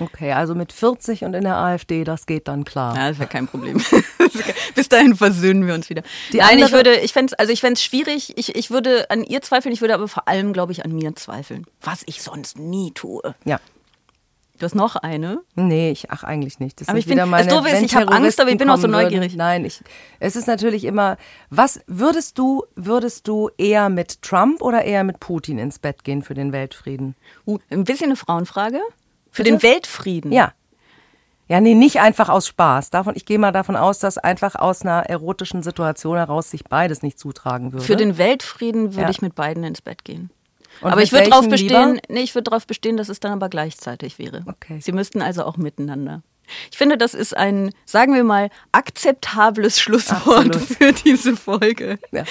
Okay, 0.00 0.32
also 0.32 0.54
mit 0.54 0.72
40 0.72 1.24
und 1.24 1.34
in 1.34 1.44
der 1.44 1.56
AfD, 1.56 2.04
das 2.04 2.26
geht 2.26 2.48
dann 2.48 2.64
klar. 2.64 2.96
Ja, 2.96 3.08
das 3.08 3.18
wäre 3.18 3.28
kein 3.28 3.48
Problem. 3.48 3.82
Bis 4.74 4.88
dahin 4.88 5.16
versöhnen 5.16 5.66
wir 5.66 5.74
uns 5.74 5.90
wieder. 5.90 6.02
Die 6.32 6.38
Nein, 6.38 6.58
ich 6.58 6.72
würde, 6.72 6.96
ich 7.00 7.12
fände 7.12 7.38
also 7.38 7.52
ich 7.52 7.60
fände 7.60 7.80
schwierig. 7.80 8.36
Ich, 8.36 8.54
ich 8.54 8.70
würde 8.70 9.10
an 9.10 9.24
ihr 9.24 9.42
zweifeln, 9.42 9.72
ich 9.72 9.80
würde 9.80 9.94
aber 9.94 10.08
vor 10.08 10.28
allem, 10.28 10.52
glaube 10.52 10.72
ich, 10.72 10.84
an 10.84 10.92
mir 10.92 11.14
zweifeln. 11.16 11.66
Was 11.80 12.02
ich 12.06 12.22
sonst 12.22 12.58
nie 12.58 12.92
tue. 12.92 13.34
Ja. 13.44 13.58
Du 14.58 14.64
hast 14.64 14.74
noch 14.74 14.96
eine? 14.96 15.40
Nee, 15.54 15.92
ich, 15.92 16.10
ach 16.10 16.24
eigentlich 16.24 16.58
nicht. 16.58 16.80
Das 16.80 16.88
Aber 16.88 16.98
ich 16.98 17.04
bin- 17.06 17.12
wieder 17.12 17.26
meine, 17.26 17.48
Doofe 17.48 17.68
ist, 17.68 17.82
ich 17.82 17.94
hab 17.94 18.10
Angst, 18.10 18.40
aber 18.40 18.50
ich 18.50 18.58
bin 18.58 18.68
auch 18.68 18.76
so 18.76 18.88
neugierig. 18.88 19.32
Würden. 19.32 19.38
Nein, 19.38 19.64
ich, 19.64 19.80
es 20.18 20.34
ist 20.34 20.48
natürlich 20.48 20.82
immer, 20.84 21.16
was 21.48 21.80
würdest 21.86 22.38
du, 22.38 22.64
würdest 22.74 23.28
du 23.28 23.50
eher 23.56 23.88
mit 23.88 24.20
Trump 24.22 24.60
oder 24.60 24.82
eher 24.82 25.04
mit 25.04 25.20
Putin 25.20 25.58
ins 25.58 25.78
Bett 25.78 26.02
gehen 26.02 26.22
für 26.22 26.34
den 26.34 26.50
Weltfrieden? 26.52 27.14
Uh, 27.46 27.58
ein 27.70 27.84
bisschen 27.84 28.06
eine 28.06 28.16
Frauenfrage. 28.16 28.80
Für 29.30 29.42
Bitte? 29.44 29.56
den 29.56 29.62
Weltfrieden. 29.62 30.32
Ja. 30.32 30.52
Ja, 31.50 31.60
nee, 31.62 31.74
nicht 31.74 32.00
einfach 32.00 32.28
aus 32.28 32.46
Spaß. 32.46 32.90
Davon, 32.90 33.14
ich 33.16 33.24
gehe 33.24 33.38
mal 33.38 33.52
davon 33.52 33.74
aus, 33.74 33.98
dass 34.00 34.18
einfach 34.18 34.54
aus 34.54 34.82
einer 34.82 35.04
erotischen 35.08 35.62
Situation 35.62 36.16
heraus 36.18 36.50
sich 36.50 36.64
beides 36.64 37.02
nicht 37.02 37.18
zutragen 37.18 37.72
würde. 37.72 37.84
Für 37.84 37.96
den 37.96 38.18
Weltfrieden 38.18 38.92
würde 38.92 39.02
Ja. 39.04 39.10
ich 39.10 39.22
mit 39.22 39.34
beiden 39.34 39.64
ins 39.64 39.80
Bett 39.80 40.04
gehen. 40.04 40.30
Und 40.82 40.92
aber 40.92 41.02
ich 41.02 41.10
würde 41.10 41.30
darauf 41.30 41.48
bestehen, 41.48 41.94
lieber? 41.94 42.02
nee, 42.10 42.20
ich 42.20 42.34
würde 42.34 42.50
darauf 42.50 42.66
bestehen, 42.66 42.98
dass 42.98 43.08
es 43.08 43.18
dann 43.18 43.32
aber 43.32 43.48
gleichzeitig 43.48 44.18
wäre. 44.18 44.44
Okay. 44.46 44.78
Sie 44.80 44.92
müssten 44.92 45.22
also 45.22 45.44
auch 45.44 45.56
miteinander. 45.56 46.22
Ich 46.70 46.78
finde, 46.78 46.96
das 46.96 47.14
ist 47.14 47.36
ein, 47.36 47.72
sagen 47.84 48.14
wir 48.14 48.24
mal, 48.24 48.50
akzeptables 48.72 49.80
Schlusswort 49.80 50.56
Absolut. 50.56 50.62
für 50.62 50.92
diese 50.92 51.36
Folge. 51.36 51.98
Ja. 52.12 52.24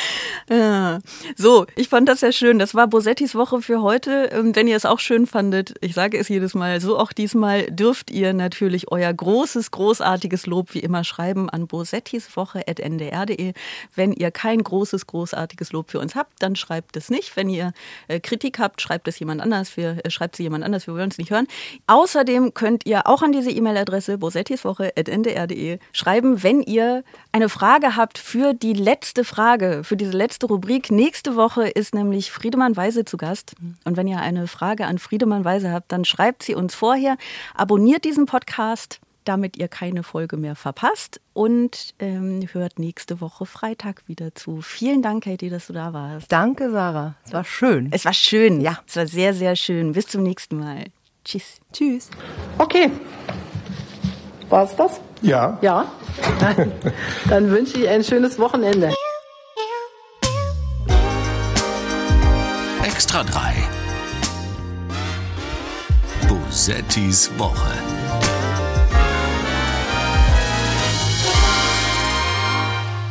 Ja. 0.50 1.00
So, 1.36 1.66
ich 1.76 1.90
fand 1.90 2.08
das 2.10 2.22
sehr 2.22 2.32
schön. 2.32 2.60
Das 2.60 2.76
war 2.76 2.88
Bosettis 2.88 3.36
Woche 3.36 3.62
für 3.62 3.82
heute. 3.82 4.30
Ähm, 4.32 4.56
Wenn 4.56 4.68
ihr 4.68 4.76
es 4.76 4.86
auch 4.86 5.00
schön 5.00 5.28
fandet, 5.28 5.76
ich 5.82 5.94
sage 5.94 6.18
es 6.18 6.30
jedes 6.30 6.54
Mal, 6.54 6.80
so 6.82 6.98
auch 6.98 7.12
diesmal 7.12 7.64
dürft 7.72 8.12
ihr 8.12 8.34
natürlich 8.34 8.92
euer 8.92 9.14
großes, 9.14 9.72
großartiges 9.72 10.46
Lob 10.46 10.74
wie 10.74 10.80
immer 10.80 11.04
schreiben 11.04 11.50
an 11.50 11.68
bosettiswoche.ndr.de. 11.68 13.54
Wenn 13.96 14.14
ihr 14.14 14.32
kein 14.32 14.64
großes, 14.64 15.08
großartiges 15.08 15.72
Lob 15.72 15.92
für 15.92 16.00
uns 16.00 16.16
habt, 16.16 16.42
dann 16.42 16.56
schreibt 16.56 16.96
es 16.98 17.10
nicht. 17.10 17.36
Wenn 17.36 17.50
ihr 17.50 17.74
äh, 18.08 18.20
Kritik 18.20 18.60
habt, 18.60 18.82
schreibt 18.82 19.08
es 19.08 19.20
jemand 19.20 19.42
anders. 19.42 19.76
Wir, 19.78 19.98
äh, 20.04 20.10
schreibt 20.10 20.36
sie 20.36 20.44
jemand 20.44 20.64
anders. 20.64 20.88
Wir 20.88 20.94
wollen 20.94 21.12
es 21.12 21.18
nicht 21.18 21.32
hören. 21.32 21.48
Außerdem 21.88 22.54
könnt 22.54 22.86
ihr 22.86 23.08
auch 23.08 23.22
an 23.22 23.32
diese 23.32 23.52
E-Mail-Adresse 23.52 24.07
bosettiswoche.ndr.de 24.16 25.80
schreiben, 25.92 26.44
wenn 26.44 26.62
ihr 26.62 27.04
eine 27.34 27.50
Frage 27.50 27.98
habt 27.98 28.18
für 28.18 28.54
die 28.54 28.74
letzte 28.74 29.26
Frage, 29.26 29.82
für 29.84 29.98
diese 29.98 30.12
letzte 30.12 30.46
Rubrik. 30.46 30.92
Nächste 30.92 31.36
Woche 31.36 31.68
ist 31.68 31.94
nämlich 31.94 32.32
Friedemann 32.32 32.78
Weise 32.78 33.04
zu 33.04 33.18
Gast. 33.18 33.56
Und 33.84 33.98
wenn 33.98 34.08
ihr 34.08 34.22
eine 34.22 34.48
Frage 34.48 34.86
an 34.86 35.00
Friedemann 35.00 35.44
Weise 35.44 35.72
habt, 35.72 35.92
dann 35.92 36.06
schreibt 36.06 36.44
sie 36.44 36.56
uns 36.56 36.74
vorher. 36.74 37.18
Abonniert 37.56 38.06
diesen 38.06 38.26
Podcast, 38.26 39.02
damit 39.26 39.58
ihr 39.58 39.68
keine 39.68 40.04
Folge 40.04 40.38
mehr 40.38 40.56
verpasst. 40.56 41.20
Und 41.34 41.94
ähm, 42.00 42.48
hört 42.52 42.80
nächste 42.80 43.22
Woche 43.22 43.46
Freitag 43.46 44.08
wieder 44.08 44.34
zu. 44.34 44.62
Vielen 44.62 45.02
Dank, 45.02 45.26
Katie, 45.26 45.50
dass 45.50 45.68
du 45.68 45.74
da 45.74 45.94
warst. 45.94 46.32
Danke, 46.32 46.72
Sarah. 46.72 47.16
Es 47.26 47.34
war 47.34 47.44
schön. 47.44 47.90
Es 47.92 48.06
war 48.06 48.14
schön. 48.14 48.62
Ja. 48.62 48.80
Es 48.88 48.96
war 48.96 49.08
sehr, 49.08 49.34
sehr 49.34 49.56
schön. 49.56 49.92
Bis 49.92 50.08
zum 50.08 50.24
nächsten 50.24 50.58
Mal. 50.58 50.86
Tschüss. 51.24 51.60
Tschüss. 51.74 52.10
Okay. 52.58 52.90
War's 54.50 54.76
das? 54.76 55.02
Ja. 55.22 55.58
Ja. 55.62 55.86
Dann, 56.40 56.72
dann 57.30 57.52
wünsche 57.52 57.78
ich 57.80 57.90
ein 57.90 58.04
schönes 58.04 58.40
Wochenende. 58.40 58.94
Extra 62.84 63.24
3. 63.24 63.54
Bosettis 66.28 67.32
Woche. 67.38 67.74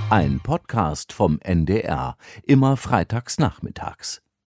Ein 0.08 0.40
Podcast 0.40 1.12
vom 1.12 1.40
NDR, 1.40 2.16
immer 2.44 2.76
freitags 2.76 3.38
nachmittags. 3.38 4.22